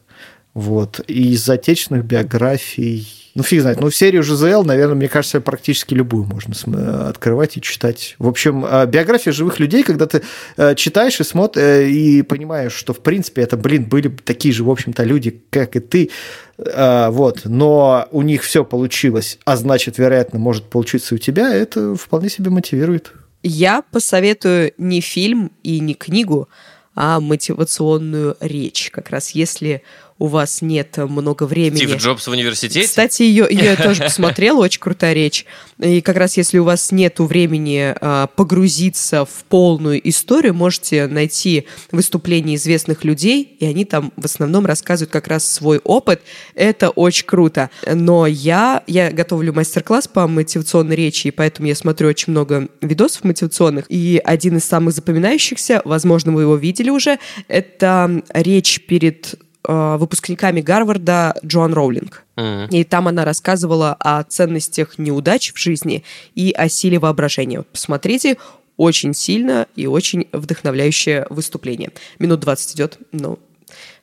Вот. 0.56 1.02
И 1.08 1.34
из 1.34 1.48
отечественных 1.50 2.06
биографий, 2.06 3.06
ну, 3.36 3.44
фиг 3.44 3.60
знает, 3.60 3.82
ну, 3.82 3.92
серию 3.92 4.24
ЖЗЛ, 4.24 4.64
наверное, 4.64 4.96
мне 4.96 5.10
кажется, 5.10 5.42
практически 5.42 5.94
любую 5.94 6.24
можно 6.24 7.10
открывать 7.10 7.58
и 7.58 7.62
читать. 7.62 8.16
В 8.20 8.28
общем, 8.30 8.66
а, 8.66 8.86
биография 8.86 9.34
живых 9.34 9.60
людей, 9.60 9.84
когда 9.84 10.08
ты 10.08 10.22
э, 10.56 10.74
читаешь 10.76 11.20
и 11.20 11.26
смотришь, 11.26 11.62
э, 11.62 11.90
и 11.90 12.22
понимаешь, 12.22 12.72
что, 12.72 12.94
в 12.94 13.02
принципе, 13.02 13.42
это, 13.42 13.58
блин, 13.58 13.90
были 13.90 14.08
такие 14.08 14.54
же, 14.54 14.64
в 14.64 14.72
общем-то, 14.72 15.04
люди, 15.04 15.44
как 15.50 15.76
и 15.76 15.82
ты, 15.82 16.10
э, 16.58 17.10
вот, 17.10 17.42
но 17.44 18.08
у 18.12 18.22
них 18.22 18.42
все 18.42 18.64
получилось, 18.64 19.38
а 19.44 19.58
значит, 19.58 19.98
вероятно, 19.98 20.40
может 20.40 20.70
получиться 20.70 21.16
у 21.16 21.18
тебя, 21.18 21.54
это 21.54 21.96
вполне 21.96 22.30
себе 22.30 22.50
мотивирует. 22.50 23.12
Я 23.44 23.84
посоветую 23.92 24.72
не 24.78 25.02
фильм 25.02 25.52
и 25.64 25.82
не 25.82 25.96
книгу, 25.96 26.48
а 26.96 27.20
мотивационную 27.20 28.38
речь. 28.40 28.90
Как 28.90 29.10
раз 29.10 29.32
если 29.32 29.84
у 30.18 30.28
вас 30.28 30.62
нет 30.62 30.96
много 30.98 31.46
времени. 31.46 31.78
Стив 31.78 31.98
Джобс 31.98 32.28
в 32.28 32.32
университете? 32.32 32.88
Кстати, 32.88 33.24
ее, 33.24 33.48
ее 33.50 33.66
я 33.66 33.76
тоже 33.76 34.04
посмотрела, 34.04 34.60
очень 34.60 34.80
крутая 34.80 35.14
речь. 35.14 35.46
И 35.80 36.00
как 36.00 36.16
раз 36.16 36.38
если 36.38 36.58
у 36.58 36.64
вас 36.64 36.92
нет 36.94 37.20
времени 37.20 37.94
а, 38.00 38.28
погрузиться 38.28 39.26
в 39.26 39.44
полную 39.50 40.08
историю, 40.08 40.54
можете 40.54 41.08
найти 41.08 41.68
выступления 41.92 42.56
известных 42.56 43.04
людей, 43.04 43.58
и 43.60 43.66
они 43.66 43.84
там 43.84 44.14
в 44.16 44.24
основном 44.24 44.66
рассказывают 44.66 45.12
как 45.12 45.28
раз 45.28 45.46
свой 45.46 45.80
опыт. 45.80 46.22
Это 46.54 46.92
очень 46.92 47.26
круто. 47.26 47.70
Но 47.86 48.26
я, 48.26 48.84
я 48.88 49.12
готовлю 49.12 49.52
мастер-класс 49.52 50.08
по 50.08 50.28
мотивационной 50.28 50.96
речи, 50.96 51.28
и 51.28 51.32
поэтому 51.32 51.68
я 51.68 51.76
смотрю 51.76 52.08
очень 52.08 52.32
много 52.32 52.70
видосов 52.82 53.26
мотивационных. 53.26 53.86
И 53.90 54.22
один 54.24 54.58
из 54.58 54.64
самых 54.64 54.94
запоминающихся, 54.94 55.82
возможно, 55.84 56.32
вы 56.32 56.44
его 56.44 56.56
видели 56.56 56.90
уже, 56.90 57.20
это 57.50 58.24
речь 58.34 58.80
перед 58.88 59.36
Э, 59.68 59.98
выпускниками 59.98 60.62
Гарварда 60.62 61.36
Джоан 61.46 61.74
Роулинг. 61.74 62.24
Mm-hmm. 62.36 62.70
И 62.70 62.84
там 62.84 63.08
она 63.08 63.26
рассказывала 63.26 63.96
о 64.00 64.24
ценностях 64.24 64.98
неудач 64.98 65.54
в 65.54 65.58
жизни 65.58 66.04
и 66.36 66.52
о 66.52 66.70
силе 66.70 67.00
воображения. 67.00 67.64
Посмотрите, 67.64 68.38
очень 68.78 69.14
сильно 69.14 69.68
и 69.76 69.88
очень 69.88 70.28
вдохновляющее 70.32 71.26
выступление. 71.30 71.92
Минут 72.20 72.42
20 72.42 72.76
идет, 72.76 73.00
но 73.12 73.40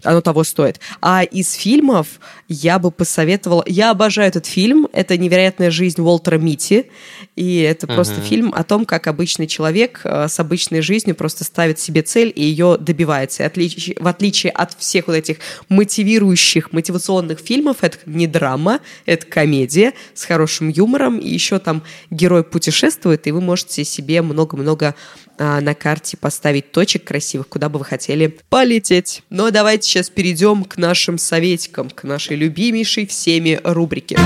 оно 0.04 0.20
того 0.20 0.44
стоит. 0.44 0.80
А 1.00 1.22
из 1.22 1.52
фильмов 1.52 2.06
я 2.48 2.78
бы 2.78 2.90
посоветовала... 2.90 3.64
Я 3.66 3.90
обожаю 3.90 4.28
этот 4.28 4.46
фильм. 4.46 4.88
Это 4.92 5.16
«Невероятная 5.16 5.70
жизнь 5.70 6.00
Уолтера 6.00 6.38
Мити». 6.38 6.90
И 7.36 7.60
это 7.60 7.86
угу. 7.86 7.94
просто 7.94 8.20
фильм 8.20 8.52
о 8.54 8.64
том, 8.64 8.84
как 8.84 9.06
обычный 9.06 9.46
человек 9.46 10.00
э, 10.04 10.28
с 10.28 10.38
обычной 10.38 10.82
жизнью 10.82 11.14
просто 11.14 11.44
ставит 11.44 11.78
себе 11.78 12.02
цель 12.02 12.32
и 12.34 12.42
ее 12.42 12.76
добивается. 12.78 13.42
И 13.42 13.46
отлич... 13.46 13.90
В 13.98 14.06
отличие 14.06 14.52
от 14.52 14.74
всех 14.78 15.06
вот 15.06 15.14
этих 15.14 15.38
мотивирующих, 15.68 16.72
мотивационных 16.72 17.38
фильмов, 17.38 17.78
это 17.80 17.98
не 18.06 18.26
драма, 18.26 18.80
это 19.06 19.26
комедия 19.26 19.92
с 20.14 20.24
хорошим 20.24 20.68
юмором. 20.68 21.18
И 21.18 21.28
еще 21.28 21.58
там 21.58 21.82
герой 22.10 22.44
путешествует, 22.44 23.26
и 23.26 23.32
вы 23.32 23.40
можете 23.40 23.84
себе 23.84 24.22
много-много 24.22 24.94
а, 25.38 25.60
на 25.60 25.74
карте 25.74 26.16
поставить 26.16 26.72
точек 26.72 27.04
красивых, 27.04 27.48
куда 27.48 27.68
бы 27.68 27.78
вы 27.78 27.84
хотели 27.84 28.38
полететь. 28.48 29.22
Но 29.30 29.50
давайте 29.50 29.88
сейчас 29.92 30.08
перейдем 30.08 30.64
к 30.64 30.78
нашим 30.78 31.18
советикам, 31.18 31.90
к 31.90 32.04
нашей 32.04 32.34
любимейшей 32.34 33.06
всеми 33.06 33.60
рубрике. 33.62 34.18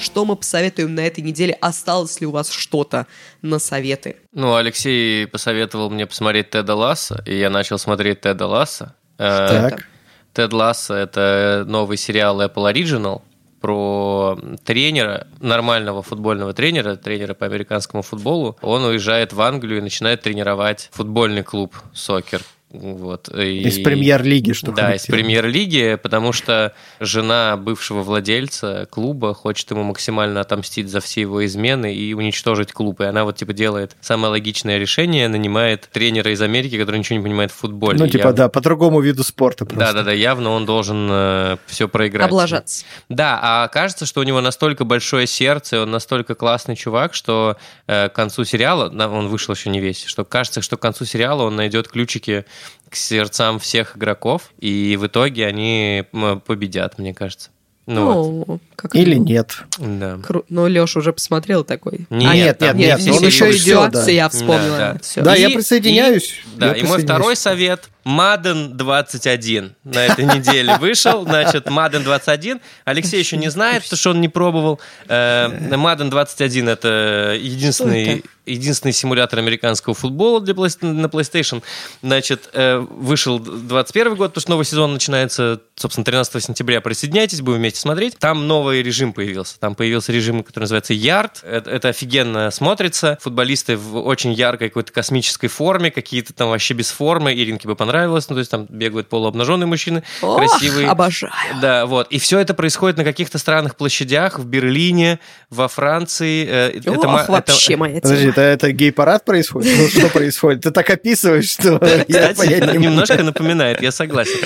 Что 0.00 0.24
мы 0.24 0.34
посоветуем 0.34 0.96
на 0.96 1.00
этой 1.00 1.20
неделе? 1.22 1.56
Осталось 1.60 2.20
ли 2.20 2.26
у 2.26 2.32
вас 2.32 2.50
что-то 2.50 3.06
на 3.40 3.60
советы? 3.60 4.16
Ну, 4.32 4.56
Алексей 4.56 5.28
посоветовал 5.28 5.90
мне 5.90 6.06
посмотреть 6.06 6.50
Теда 6.50 6.74
Ласса, 6.74 7.22
и 7.24 7.38
я 7.38 7.50
начал 7.50 7.78
смотреть 7.78 8.22
Теда 8.22 8.48
Ласса. 8.48 8.96
Э, 9.16 9.70
так. 9.70 9.86
Тед 10.32 10.52
Ласса– 10.52 10.94
это 10.96 11.64
новый 11.68 11.96
сериал 11.96 12.42
Apple 12.42 12.72
Original– 12.72 13.22
про 13.64 14.38
тренера, 14.62 15.26
нормального 15.40 16.02
футбольного 16.02 16.52
тренера, 16.52 16.96
тренера 16.96 17.32
по 17.32 17.46
американскому 17.46 18.02
футболу. 18.02 18.58
Он 18.60 18.84
уезжает 18.84 19.32
в 19.32 19.40
Англию 19.40 19.78
и 19.78 19.80
начинает 19.80 20.20
тренировать 20.20 20.90
футбольный 20.92 21.42
клуб 21.42 21.74
«Сокер». 21.94 22.42
Вот. 22.74 23.28
И, 23.32 23.62
из 23.62 23.78
премьер-лиги, 23.78 24.52
что 24.52 24.72
Да, 24.72 24.94
из 24.94 25.06
премьер-лиги, 25.06 25.96
потому 26.02 26.32
что 26.32 26.74
жена 26.98 27.56
бывшего 27.56 28.02
владельца 28.02 28.88
клуба 28.90 29.32
хочет 29.32 29.70
ему 29.70 29.84
максимально 29.84 30.40
отомстить 30.40 30.88
за 30.88 31.00
все 31.00 31.20
его 31.20 31.44
измены 31.46 31.94
и 31.94 32.12
уничтожить 32.14 32.72
клуб. 32.72 33.00
И 33.00 33.04
она 33.04 33.24
вот 33.24 33.36
типа 33.36 33.52
делает 33.52 33.96
самое 34.00 34.30
логичное 34.32 34.78
решение, 34.78 35.28
нанимает 35.28 35.88
тренера 35.92 36.32
из 36.32 36.42
Америки, 36.42 36.76
который 36.76 36.96
ничего 36.98 37.18
не 37.18 37.22
понимает 37.22 37.52
в 37.52 37.54
футболе. 37.54 37.98
Ну, 37.98 38.08
типа, 38.08 38.18
явно... 38.18 38.32
да, 38.32 38.48
по 38.48 38.60
другому 38.60 39.00
виду 39.00 39.22
спорта 39.22 39.64
просто. 39.64 39.92
Да-да-да, 39.92 40.12
явно 40.12 40.50
он 40.50 40.66
должен 40.66 41.08
э, 41.10 41.56
все 41.66 41.86
проиграть. 41.86 42.26
Облажаться. 42.26 42.84
Да, 43.08 43.38
а 43.40 43.68
кажется, 43.68 44.04
что 44.04 44.20
у 44.20 44.24
него 44.24 44.40
настолько 44.40 44.84
большое 44.84 45.28
сердце, 45.28 45.82
он 45.82 45.92
настолько 45.92 46.34
классный 46.34 46.74
чувак, 46.74 47.14
что 47.14 47.56
э, 47.86 48.08
к 48.08 48.12
концу 48.12 48.44
сериала, 48.44 48.88
он 48.88 49.28
вышел 49.28 49.54
еще 49.54 49.70
не 49.70 49.78
весь, 49.78 50.04
что 50.04 50.24
кажется, 50.24 50.60
что 50.60 50.76
к 50.76 50.80
концу 50.80 51.04
сериала 51.04 51.44
он 51.44 51.54
найдет 51.54 51.86
ключики 51.86 52.44
к 52.88 52.96
сердцам 52.96 53.58
всех 53.58 53.96
игроков, 53.96 54.52
и 54.58 54.96
в 55.00 55.06
итоге 55.06 55.46
они 55.46 56.04
победят, 56.46 56.98
мне 56.98 57.12
кажется. 57.14 57.50
Ну, 57.86 58.04
ну 58.04 58.44
вот. 58.46 58.60
Как 58.76 58.94
Или 58.94 59.16
нет. 59.16 59.58
Да. 59.78 60.18
Кру... 60.22 60.44
Ну, 60.48 60.66
Леша 60.66 61.00
уже 61.00 61.12
посмотрел 61.12 61.64
такой. 61.64 62.06
Нет, 62.10 62.30
а, 62.30 62.34
нет, 62.34 62.60
нет, 62.60 62.74
нет, 62.76 63.00
нет 63.00 63.16
он 63.16 63.26
еще 63.26 63.50
идет. 63.50 63.92
Да. 63.92 64.10
Я 64.10 64.28
вспомнила. 64.28 64.78
Да, 64.78 64.92
да. 64.94 64.98
Все. 65.02 65.22
да 65.22 65.36
и, 65.36 65.40
я 65.42 65.50
присоединяюсь. 65.50 66.42
И, 66.54 66.58
да, 66.58 66.74
я 66.74 66.74
и 66.74 66.82
мой 66.84 67.02
второй 67.02 67.36
совет 67.36 67.88
Madden 68.04 68.74
21 68.74 69.74
на 69.84 70.06
этой 70.06 70.24
неделе 70.24 70.76
вышел. 70.80 71.24
Значит, 71.24 71.66
Madden 71.66 72.02
21. 72.02 72.60
Алексей 72.84 73.18
еще 73.18 73.36
не 73.36 73.50
знает, 73.50 73.82
потому 73.82 73.98
что 73.98 74.10
он 74.10 74.20
не 74.20 74.28
пробовал. 74.28 74.80
Э, 75.08 75.48
Madden 75.48 76.10
21 76.10 76.68
это 76.68 77.36
единственный 77.40 78.22
единственный 78.46 78.92
симулятор 78.92 79.38
американского 79.38 79.94
футбола 79.94 80.40
для, 80.40 80.54
на 80.54 81.06
PlayStation. 81.06 81.62
Значит, 82.02 82.50
э, 82.52 82.78
вышел 82.78 83.38
21 83.38 84.16
год, 84.16 84.30
потому 84.30 84.42
что 84.42 84.50
новый 84.50 84.64
сезон 84.64 84.92
начинается, 84.92 85.60
собственно, 85.76 86.04
13 86.04 86.44
сентября. 86.44 86.80
Присоединяйтесь, 86.80 87.40
будем 87.40 87.58
вместе 87.58 87.80
смотреть. 87.80 88.18
Там 88.18 88.46
новый 88.46 88.63
режим 88.72 89.12
появился. 89.12 89.58
Там 89.58 89.74
появился 89.74 90.12
режим, 90.12 90.42
который 90.42 90.64
называется 90.64 90.92
Yard. 90.92 91.44
Это, 91.44 91.70
это 91.70 91.88
офигенно 91.88 92.50
смотрится. 92.50 93.18
Футболисты 93.20 93.76
в 93.76 93.98
очень 93.98 94.32
яркой 94.32 94.68
какой-то 94.68 94.92
космической 94.92 95.48
форме, 95.48 95.90
какие-то 95.90 96.32
там 96.32 96.50
вообще 96.50 96.74
без 96.74 96.90
формы. 96.90 97.32
Иринке 97.34 97.68
бы 97.68 97.76
понравилось. 97.76 98.28
Ну, 98.28 98.36
то 98.36 98.40
есть 98.40 98.50
там 98.50 98.66
бегают 98.68 99.08
полуобнаженные 99.08 99.66
мужчины, 99.66 100.02
Ох, 100.22 100.36
красивые. 100.38 100.88
обожаю. 100.88 101.32
Да, 101.60 101.86
вот. 101.86 102.08
И 102.08 102.18
все 102.18 102.38
это 102.38 102.54
происходит 102.54 102.96
на 102.96 103.04
каких-то 103.04 103.38
странных 103.38 103.76
площадях 103.76 104.38
в 104.38 104.46
Берлине, 104.46 105.18
во 105.50 105.68
Франции. 105.68 106.46
Э, 106.48 106.80
Ох, 106.86 106.98
это, 106.98 107.32
вообще 107.32 107.74
это... 107.74 107.80
моя 107.80 108.00
тема. 108.00 108.02
Подожди, 108.02 108.28
это, 108.28 108.40
это 108.40 108.72
гей-парад 108.72 109.24
происходит? 109.24 109.72
Ну, 109.76 109.88
что 109.88 110.08
происходит? 110.08 110.62
Ты 110.62 110.70
так 110.70 110.88
описываешь, 110.90 111.50
что 111.50 111.80
я 112.08 112.32
Немножко 112.74 113.22
напоминает, 113.22 113.82
я 113.82 113.92
согласен. 113.92 114.38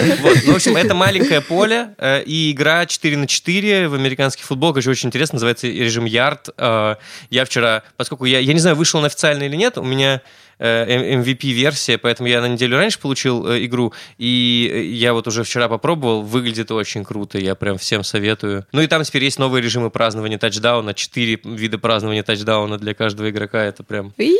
Ну, 0.46 0.52
в 0.52 0.56
общем, 0.56 0.76
это 0.76 0.94
маленькое 0.94 1.40
поле 1.40 1.94
э, 1.98 2.22
и 2.24 2.52
игра 2.52 2.86
4 2.86 3.16
на 3.16 3.26
4 3.26 3.88
в 3.88 3.98
американский 4.08 4.42
футбол, 4.42 4.72
конечно, 4.72 4.90
очень 4.90 5.08
интересно, 5.08 5.36
называется 5.36 5.66
режим 5.66 6.04
Ярд. 6.04 6.48
Э, 6.56 6.96
я 7.30 7.44
вчера, 7.44 7.82
поскольку 7.96 8.24
я, 8.24 8.38
я 8.38 8.52
не 8.52 8.60
знаю, 8.60 8.76
вышел 8.76 9.00
он 9.00 9.06
официально 9.06 9.44
или 9.44 9.56
нет, 9.56 9.78
у 9.78 9.84
меня 9.84 10.22
MVP-версия, 10.58 11.94
э, 11.94 11.98
поэтому 11.98 12.28
я 12.28 12.40
на 12.40 12.48
неделю 12.48 12.76
раньше 12.76 12.98
получил 12.98 13.46
э, 13.46 13.64
игру, 13.64 13.92
и 14.16 14.90
я 14.92 15.12
вот 15.12 15.28
уже 15.28 15.44
вчера 15.44 15.68
попробовал, 15.68 16.22
выглядит 16.22 16.70
очень 16.70 17.04
круто, 17.04 17.38
я 17.38 17.54
прям 17.54 17.78
всем 17.78 18.02
советую. 18.02 18.66
Ну 18.72 18.80
и 18.80 18.86
там 18.86 19.04
теперь 19.04 19.24
есть 19.24 19.38
новые 19.38 19.62
режимы 19.62 19.90
празднования 19.90 20.38
тачдауна, 20.38 20.94
четыре 20.94 21.38
вида 21.44 21.78
празднования 21.78 22.22
тачдауна 22.22 22.78
для 22.78 22.94
каждого 22.94 23.30
игрока, 23.30 23.62
это 23.62 23.84
прям... 23.84 24.12
И 24.18 24.36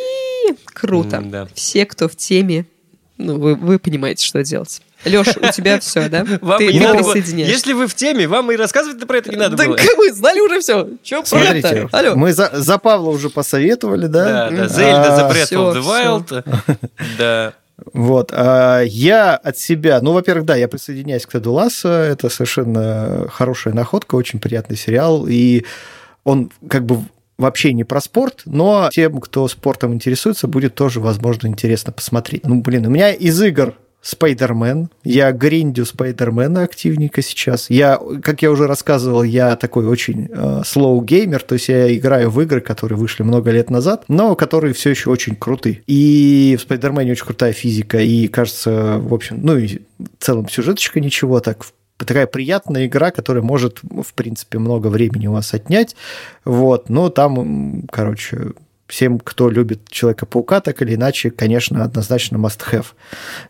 круто. 0.65 1.23
Да. 1.25 1.49
Все, 1.55 1.87
кто 1.87 2.09
в 2.09 2.17
теме, 2.17 2.67
ну, 3.17 3.39
вы, 3.39 3.55
вы 3.55 3.79
понимаете, 3.79 4.25
что 4.25 4.43
делать. 4.43 4.83
Леш, 5.05 5.29
у 5.37 5.53
тебя 5.53 5.79
все, 5.81 6.09
да? 6.09 6.25
Вам 6.41 6.59
ты, 6.59 6.73
не 6.73 6.81
надо 6.81 6.99
присоединяешь. 6.99 7.51
Если 7.51 7.73
вы 7.73 7.87
в 7.87 7.95
теме, 7.95 8.27
вам 8.27 8.51
и 8.51 8.57
рассказывать 8.57 9.07
про 9.07 9.19
это 9.19 9.31
не 9.31 9.37
надо 9.37 9.57
да 9.57 9.67
было. 9.67 9.77
мы 9.97 10.13
знали 10.13 10.41
уже 10.41 10.61
все. 10.61 10.89
Че 11.03 11.25
Смотрите, 11.25 11.89
Алло. 11.93 12.17
мы 12.17 12.33
за, 12.33 12.51
за 12.53 12.79
Павла 12.79 13.11
уже 13.11 13.31
посоветовали, 13.31 14.07
да? 14.07 14.51
Да, 14.51 14.57
да, 14.57 14.69
Зельда 14.69 15.09
The 15.09 15.31
Breath 15.31 15.53
of 15.53 15.75
the 15.75 15.83
Wild. 15.83 16.79
Да. 17.19 17.53
Вот. 17.93 18.33
А 18.33 18.83
я 18.83 19.37
от 19.37 19.57
себя, 19.57 20.01
ну, 20.03 20.13
во-первых, 20.13 20.45
да, 20.45 20.57
я 20.57 20.67
присоединяюсь 20.67 21.27
к 21.27 21.33
Теду 21.33 21.53
Лассо, 21.53 21.89
это 21.89 22.29
совершенно 22.29 23.29
хорошая 23.31 23.73
находка, 23.73 24.17
очень 24.17 24.41
приятный 24.41 24.77
сериал, 24.77 25.27
и 25.29 25.65
он 26.25 26.51
как 26.69 26.85
бы 26.85 27.03
вообще 27.39 27.73
не 27.73 27.85
про 27.85 28.01
спорт, 28.01 28.43
но 28.47 28.91
тем, 28.93 29.21
кто 29.21 29.47
спортом 29.47 29.95
интересуется, 29.95 30.49
будет 30.49 30.75
тоже, 30.75 30.99
возможно, 30.99 31.47
интересно 31.47 31.93
посмотреть. 31.93 32.45
Ну, 32.45 32.61
блин, 32.61 32.87
у 32.87 32.91
меня 32.91 33.13
из 33.13 33.41
игр 33.41 33.75
Спайдермен. 34.09 34.89
Я 35.05 35.33
гриндю 35.33 35.85
Спайдермена 35.85 36.63
активненько 36.63 37.21
сейчас. 37.21 37.69
Я, 37.69 38.01
как 38.23 38.41
я 38.41 38.51
уже 38.51 38.67
рассказывал, 38.67 39.23
я 39.23 39.55
такой 39.57 39.87
очень 39.87 40.31
э, 40.33 40.63
slow 40.65 41.05
геймер, 41.05 41.43
то 41.43 41.53
есть 41.53 41.69
я 41.69 41.95
играю 41.95 42.31
в 42.31 42.41
игры, 42.41 42.63
которые 42.63 42.99
вышли 42.99 43.23
много 43.23 43.51
лет 43.51 43.69
назад, 43.69 44.05
но 44.09 44.35
которые 44.35 44.73
все 44.73 44.89
еще 44.89 45.11
очень 45.11 45.37
круты. 45.37 45.83
И 45.87 46.57
в 46.59 46.63
Спайдермене 46.63 47.13
очень 47.13 47.27
крутая 47.27 47.53
физика, 47.53 47.99
и 47.99 48.29
кажется, 48.29 48.97
в 48.99 49.13
общем, 49.13 49.41
ну 49.43 49.59
и 49.59 49.81
в 49.99 50.25
целом 50.25 50.49
сюжеточка 50.49 51.01
ничего 51.01 51.41
так 51.41 51.67
такая 51.99 52.27
приятная 52.27 52.87
игра, 52.87 53.11
которая 53.11 53.43
может, 53.43 53.81
в 53.83 54.15
принципе, 54.15 54.59
много 54.59 54.87
времени 54.87 55.27
у 55.27 55.33
вас 55.33 55.53
отнять. 55.53 55.97
Вот, 56.47 56.89
но 56.89 57.11
там, 57.11 57.83
короче, 57.91 58.53
всем, 58.89 59.21
кто 59.21 59.51
любит 59.51 59.89
Человека-паука, 59.89 60.61
так 60.61 60.83
или 60.83 60.95
иначе, 60.95 61.31
конечно, 61.31 61.85
однозначно 61.85 62.37
must-have. 62.37 62.87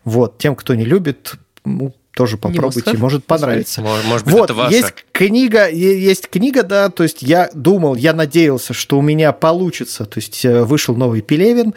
Вот. 0.03 0.37
Тем, 0.37 0.55
кто 0.55 0.75
не 0.75 0.85
любит, 0.85 1.35
ну, 1.65 1.95
тоже 2.13 2.37
попробуйте, 2.37 2.97
может 2.97 3.25
понравится. 3.25 3.81
Может, 3.81 4.05
может 4.05 4.25
быть, 4.25 4.33
вот, 4.33 4.43
это 4.45 4.53
ваша. 4.53 4.75
Есть 4.75 4.93
книга, 5.11 5.69
есть 5.69 6.29
книга, 6.29 6.63
да, 6.63 6.89
то 6.89 7.03
есть 7.03 7.21
я 7.21 7.49
думал, 7.53 7.95
я 7.95 8.13
надеялся, 8.13 8.73
что 8.73 8.97
у 8.97 9.01
меня 9.01 9.31
получится, 9.31 10.05
то 10.05 10.19
есть 10.19 10.43
э, 10.43 10.63
вышел 10.63 10.95
новый 10.95 11.21
Пелевин, 11.21 11.73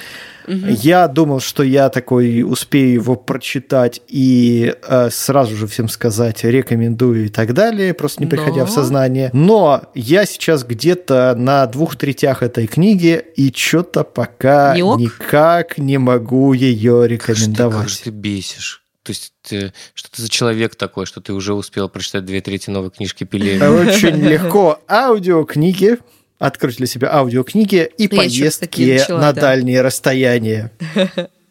угу. 0.49 0.57
я 0.69 1.07
думал, 1.07 1.41
что 1.41 1.63
я 1.63 1.91
такой 1.91 2.43
успею 2.43 2.95
его 2.95 3.15
прочитать 3.15 4.01
и 4.09 4.75
э, 4.83 5.11
сразу 5.11 5.55
же 5.55 5.67
всем 5.67 5.89
сказать 5.89 6.43
рекомендую 6.45 7.27
и 7.27 7.29
так 7.29 7.55
далее, 7.55 7.95
просто 7.95 8.23
не 8.23 8.29
приходя 8.29 8.61
Но... 8.61 8.67
в 8.67 8.71
сознание. 8.71 9.31
Но 9.33 9.85
я 9.95 10.27
сейчас 10.27 10.65
где-то 10.65 11.35
на 11.37 11.67
двух 11.67 11.97
третях 11.97 12.43
этой 12.43 12.67
книги 12.67 13.23
и 13.37 13.53
что-то 13.55 14.03
пока 14.03 14.75
не 14.75 14.83
никак 14.83 15.79
не 15.79 15.99
могу 15.99 16.53
ее 16.53 17.07
рекомендовать. 17.07 17.83
Как 17.83 17.89
же 17.89 17.99
ты, 17.99 18.05
как 18.05 18.07
же 18.07 18.11
ты 18.11 18.11
бесишь? 18.11 18.82
То 19.03 19.11
есть 19.11 19.33
ты, 19.43 19.73
что 19.95 20.11
ты 20.11 20.23
за 20.23 20.29
человек 20.29 20.77
такой, 20.77 21.07
что 21.07 21.21
ты 21.21 21.33
уже 21.33 21.55
успел 21.55 21.89
прочитать 21.89 22.25
две 22.25 22.41
трети 22.41 22.71
новой 22.71 22.91
книжки 22.91 23.25
Пелевина? 23.25 23.71
Очень 23.73 24.17
легко. 24.23 24.81
Аудиокниги, 24.89 25.99
открыть 26.39 26.77
для 26.77 26.87
себя 26.87 27.13
аудиокниги 27.13 27.91
и 27.99 28.09
поездки 28.09 29.11
на 29.11 29.33
дальние 29.33 29.83
расстояния. 29.83 30.71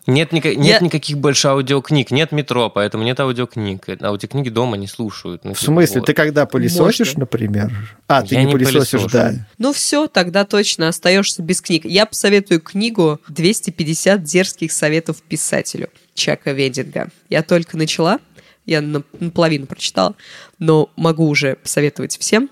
Нет, 0.07 0.31
нет 0.31 0.45
я... 0.45 0.79
никаких 0.79 1.19
больше 1.19 1.47
аудиокниг, 1.47 2.09
нет 2.09 2.31
метро, 2.31 2.69
поэтому 2.69 3.03
нет 3.03 3.19
аудиокниг. 3.19 3.87
Аудиокниги 4.01 4.49
дома 4.49 4.75
не 4.75 4.87
слушают. 4.87 5.45
Ну, 5.45 5.53
в 5.53 5.61
смысле, 5.61 5.99
вот. 5.99 6.07
ты 6.07 6.13
когда 6.13 6.45
пылесосишь, 6.45 7.09
Можно. 7.09 7.19
например? 7.21 7.97
А, 8.07 8.23
ты 8.23 8.35
я 8.35 8.43
не 8.43 8.51
пылесосишь, 8.51 9.03
да. 9.11 9.33
Ну 9.57 9.73
все, 9.73 10.07
тогда 10.07 10.43
точно 10.43 10.87
остаешься 10.87 11.43
без 11.43 11.61
книг. 11.61 11.85
Я 11.85 12.05
посоветую 12.05 12.61
книгу 12.61 13.19
«250 13.29 14.19
дерзких 14.19 14.71
советов 14.71 15.21
писателю». 15.21 15.89
Чака 16.14 16.51
Вединга. 16.51 17.09
Я 17.30 17.43
только 17.43 17.78
начала, 17.78 18.20
я 18.66 18.82
наполовину 18.82 19.66
прочитала, 19.66 20.16
но 20.59 20.91
могу 20.95 21.28
уже 21.28 21.55
посоветовать 21.55 22.18
всем. 22.18 22.49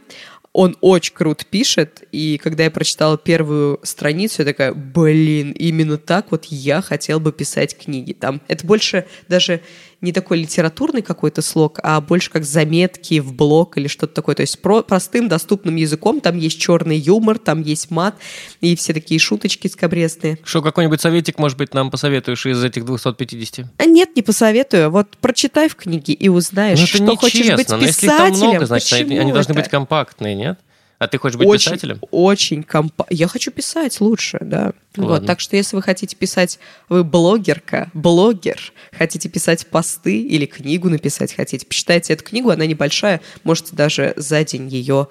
Он 0.51 0.75
очень 0.81 1.13
круто 1.13 1.45
пишет, 1.45 2.03
и 2.11 2.39
когда 2.41 2.63
я 2.63 2.71
прочитала 2.71 3.19
первую 3.19 3.79
страницу, 3.83 4.41
я 4.41 4.45
такая, 4.45 4.73
блин, 4.73 5.51
именно 5.51 5.97
так 5.97 6.31
вот 6.31 6.45
я 6.45 6.81
хотел 6.81 7.19
бы 7.19 7.31
писать 7.31 7.77
книги. 7.77 8.13
Там 8.13 8.41
это 8.47 8.65
больше 8.65 9.05
даже 9.27 9.61
не 10.01 10.13
такой 10.13 10.39
литературный 10.39 11.01
какой-то 11.01 11.41
слог, 11.41 11.79
а 11.83 11.99
больше 11.99 12.31
как 12.31 12.45
заметки 12.45 13.19
в 13.19 13.33
блог 13.33 13.77
или 13.77 13.87
что-то 13.87 14.13
такое. 14.13 14.35
То 14.35 14.41
есть 14.41 14.61
про 14.61 14.81
простым, 14.81 15.27
доступным 15.27 15.75
языком. 15.75 16.21
Там 16.21 16.37
есть 16.37 16.59
черный 16.59 16.97
юмор, 16.97 17.37
там 17.37 17.61
есть 17.61 17.91
мат 17.91 18.15
и 18.61 18.75
все 18.75 18.93
такие 18.93 19.19
шуточки 19.19 19.67
скобрезные. 19.67 20.39
Что, 20.43 20.61
какой-нибудь 20.61 21.01
советик, 21.01 21.37
может 21.37 21.57
быть, 21.57 21.73
нам 21.73 21.91
посоветуешь 21.91 22.45
из 22.45 22.63
этих 22.63 22.85
250? 22.85 23.65
А 23.77 23.85
нет, 23.85 24.15
не 24.15 24.21
посоветую. 24.21 24.89
Вот 24.89 25.17
прочитай 25.17 25.67
в 25.67 25.75
книге 25.75 26.13
и 26.13 26.29
узнаешь, 26.29 26.79
ну, 26.79 26.85
что 26.85 27.15
хочешь 27.17 27.49
быть 27.55 27.67
писателем. 27.67 27.79
Но 27.79 27.85
если 27.85 28.07
их 28.07 28.17
там 28.17 28.31
много, 28.31 28.65
значит, 28.65 28.93
они, 28.93 29.17
они 29.17 29.33
должны 29.33 29.53
быть 29.53 29.67
компактные, 29.67 30.35
нет? 30.35 30.59
А 30.99 31.07
ты 31.07 31.17
хочешь 31.17 31.37
быть 31.37 31.47
очень, 31.47 31.71
писателем? 31.71 31.99
Очень 32.11 32.61
компа... 32.61 33.05
Я 33.09 33.29
хочу 33.29 33.51
писать 33.51 34.01
лучше, 34.01 34.37
да. 34.41 34.73
Вот, 34.97 35.25
так 35.25 35.39
что 35.39 35.55
если 35.55 35.77
вы 35.77 35.81
хотите 35.81 36.15
писать, 36.15 36.59
вы 36.89 37.05
блогерка, 37.05 37.89
блогер, 37.93 38.73
хотите 38.91 39.29
писать 39.29 39.65
посты 39.67 40.21
или 40.21 40.45
книгу 40.45 40.89
написать 40.89 41.33
хотите, 41.33 41.65
почитайте 41.65 42.13
эту 42.13 42.25
книгу, 42.25 42.49
она 42.49 42.65
небольшая, 42.65 43.21
можете 43.45 43.75
даже 43.77 44.13
за 44.17 44.43
день 44.43 44.67
ее 44.67 45.07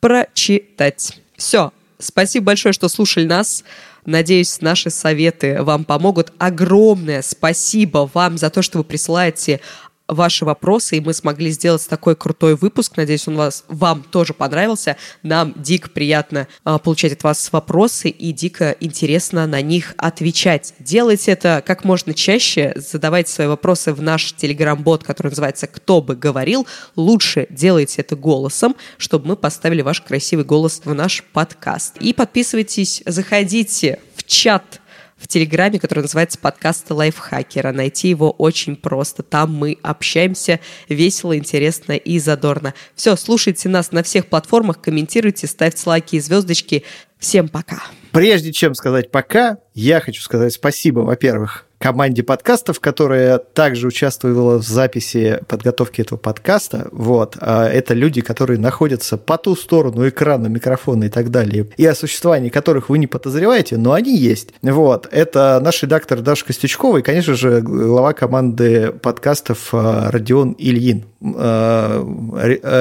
прочитать. 0.00 1.18
Все, 1.36 1.72
спасибо 1.98 2.46
большое, 2.46 2.72
что 2.72 2.88
слушали 2.88 3.26
нас. 3.26 3.64
Надеюсь, 4.06 4.62
наши 4.62 4.88
советы 4.88 5.62
вам 5.62 5.84
помогут. 5.84 6.32
Огромное 6.38 7.20
спасибо 7.20 8.10
вам 8.14 8.38
за 8.38 8.48
то, 8.48 8.62
что 8.62 8.78
вы 8.78 8.84
присылаете 8.84 9.60
ваши 10.08 10.44
вопросы, 10.44 10.96
и 10.96 11.00
мы 11.00 11.12
смогли 11.12 11.50
сделать 11.50 11.86
такой 11.88 12.16
крутой 12.16 12.56
выпуск. 12.56 12.96
Надеюсь, 12.96 13.28
он 13.28 13.36
вас, 13.36 13.64
вам 13.68 14.02
тоже 14.02 14.32
понравился. 14.32 14.96
Нам 15.22 15.52
дико 15.56 15.90
приятно 15.90 16.48
а, 16.64 16.78
получать 16.78 17.12
от 17.12 17.22
вас 17.22 17.52
вопросы 17.52 18.08
и 18.08 18.32
дико 18.32 18.74
интересно 18.80 19.46
на 19.46 19.60
них 19.60 19.94
отвечать. 19.98 20.74
Делайте 20.78 21.32
это 21.32 21.62
как 21.64 21.84
можно 21.84 22.14
чаще, 22.14 22.72
задавайте 22.76 23.30
свои 23.30 23.46
вопросы 23.46 23.92
в 23.92 24.00
наш 24.02 24.32
телеграм-бот, 24.32 25.04
который 25.04 25.28
называется 25.28 25.66
«Кто 25.66 26.00
бы 26.00 26.16
говорил». 26.16 26.66
Лучше 26.96 27.46
делайте 27.50 28.00
это 28.00 28.16
голосом, 28.16 28.74
чтобы 28.96 29.28
мы 29.28 29.36
поставили 29.36 29.82
ваш 29.82 30.00
красивый 30.00 30.44
голос 30.44 30.80
в 30.84 30.94
наш 30.94 31.22
подкаст. 31.22 31.98
И 31.98 32.14
подписывайтесь, 32.14 33.02
заходите 33.04 34.00
в 34.16 34.24
чат 34.24 34.80
в 35.18 35.26
Телеграме, 35.28 35.78
который 35.78 36.00
называется 36.00 36.38
«Подкасты 36.38 36.94
лайфхакера». 36.94 37.72
Найти 37.72 38.08
его 38.08 38.30
очень 38.30 38.76
просто. 38.76 39.22
Там 39.22 39.54
мы 39.54 39.78
общаемся 39.82 40.60
весело, 40.88 41.36
интересно 41.36 41.92
и 41.92 42.18
задорно. 42.18 42.74
Все, 42.94 43.16
слушайте 43.16 43.68
нас 43.68 43.92
на 43.92 44.02
всех 44.02 44.26
платформах, 44.26 44.80
комментируйте, 44.80 45.46
ставьте 45.46 45.82
лайки 45.86 46.16
и 46.16 46.20
звездочки. 46.20 46.84
Всем 47.18 47.48
пока. 47.48 47.82
Прежде 48.12 48.52
чем 48.52 48.74
сказать 48.74 49.10
пока, 49.10 49.58
я 49.74 50.00
хочу 50.00 50.22
сказать 50.22 50.52
спасибо, 50.52 51.00
во-первых, 51.00 51.67
команде 51.78 52.22
подкастов, 52.22 52.80
которая 52.80 53.38
также 53.38 53.86
участвовала 53.86 54.58
в 54.58 54.66
записи 54.66 55.40
подготовки 55.46 56.00
этого 56.00 56.18
подкаста. 56.18 56.88
Вот. 56.90 57.36
А 57.40 57.68
это 57.68 57.94
люди, 57.94 58.20
которые 58.20 58.58
находятся 58.58 59.16
по 59.16 59.38
ту 59.38 59.54
сторону 59.56 60.08
экрана, 60.08 60.48
микрофона 60.48 61.04
и 61.04 61.08
так 61.08 61.30
далее, 61.30 61.68
и 61.76 61.86
о 61.86 61.94
существовании 61.94 62.50
которых 62.50 62.88
вы 62.88 62.98
не 62.98 63.06
подозреваете, 63.06 63.76
но 63.76 63.92
они 63.92 64.16
есть. 64.16 64.52
Вот. 64.62 65.08
Это 65.10 65.60
наш 65.62 65.82
редактор 65.82 66.20
Даша 66.20 66.44
Костючкова 66.44 66.98
и, 66.98 67.02
конечно 67.02 67.34
же, 67.34 67.60
глава 67.60 68.12
команды 68.12 68.92
подкастов 68.92 69.68
а, 69.72 70.10
Родион 70.10 70.54
Ильин. 70.58 71.04
А, 71.22 72.04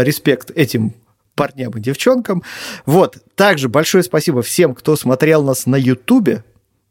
респект 0.04 0.52
этим 0.56 0.94
парням 1.36 1.72
и 1.78 1.80
девчонкам. 1.80 2.44
Вот. 2.86 3.18
Также 3.36 3.70
большое 3.70 4.04
спасибо 4.04 4.42
всем, 4.42 4.74
кто 4.74 4.96
смотрел 4.96 5.44
нас 5.44 5.68
на 5.68 5.76
Ютубе. 5.76 6.44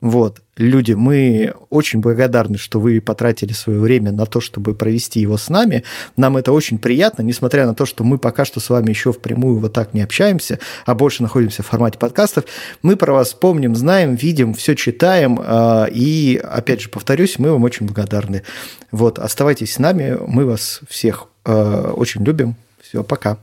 Вот, 0.06 0.40
люди, 0.56 0.92
мы 0.92 1.52
очень 1.68 1.98
благодарны, 1.98 2.58
что 2.58 2.78
вы 2.78 3.00
потратили 3.00 3.52
свое 3.52 3.80
время 3.80 4.12
на 4.12 4.24
то, 4.24 4.40
чтобы 4.40 4.72
провести 4.72 5.18
его 5.18 5.36
с 5.36 5.48
нами. 5.48 5.82
Нам 6.16 6.36
это 6.36 6.52
очень 6.52 6.78
приятно, 6.78 7.22
несмотря 7.22 7.66
на 7.66 7.74
то, 7.74 7.86
что 7.86 8.04
мы 8.04 8.16
пока 8.16 8.44
что 8.44 8.60
с 8.60 8.70
вами 8.70 8.90
еще 8.90 9.12
впрямую 9.12 9.58
вот 9.58 9.72
так 9.72 9.94
не 9.94 10.02
общаемся, 10.02 10.60
а 10.84 10.94
больше 10.94 11.24
находимся 11.24 11.64
в 11.64 11.66
формате 11.66 11.98
подкастов. 11.98 12.44
Мы 12.82 12.94
про 12.94 13.14
вас 13.14 13.34
помним, 13.34 13.74
знаем, 13.74 14.14
видим, 14.14 14.54
все 14.54 14.76
читаем. 14.76 15.40
А, 15.42 15.86
и, 15.90 16.40
опять 16.40 16.82
же, 16.82 16.88
повторюсь, 16.88 17.40
мы 17.40 17.50
вам 17.50 17.64
очень 17.64 17.84
благодарны. 17.86 18.44
Вот, 18.92 19.18
оставайтесь 19.18 19.74
с 19.74 19.78
нами, 19.80 20.16
мы 20.24 20.46
вас 20.46 20.82
всех 20.88 21.26
а, 21.44 21.90
очень 21.94 22.22
любим. 22.22 22.54
Все, 22.80 23.02
пока. 23.02 23.38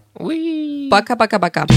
Пока-пока-пока. 0.89 1.67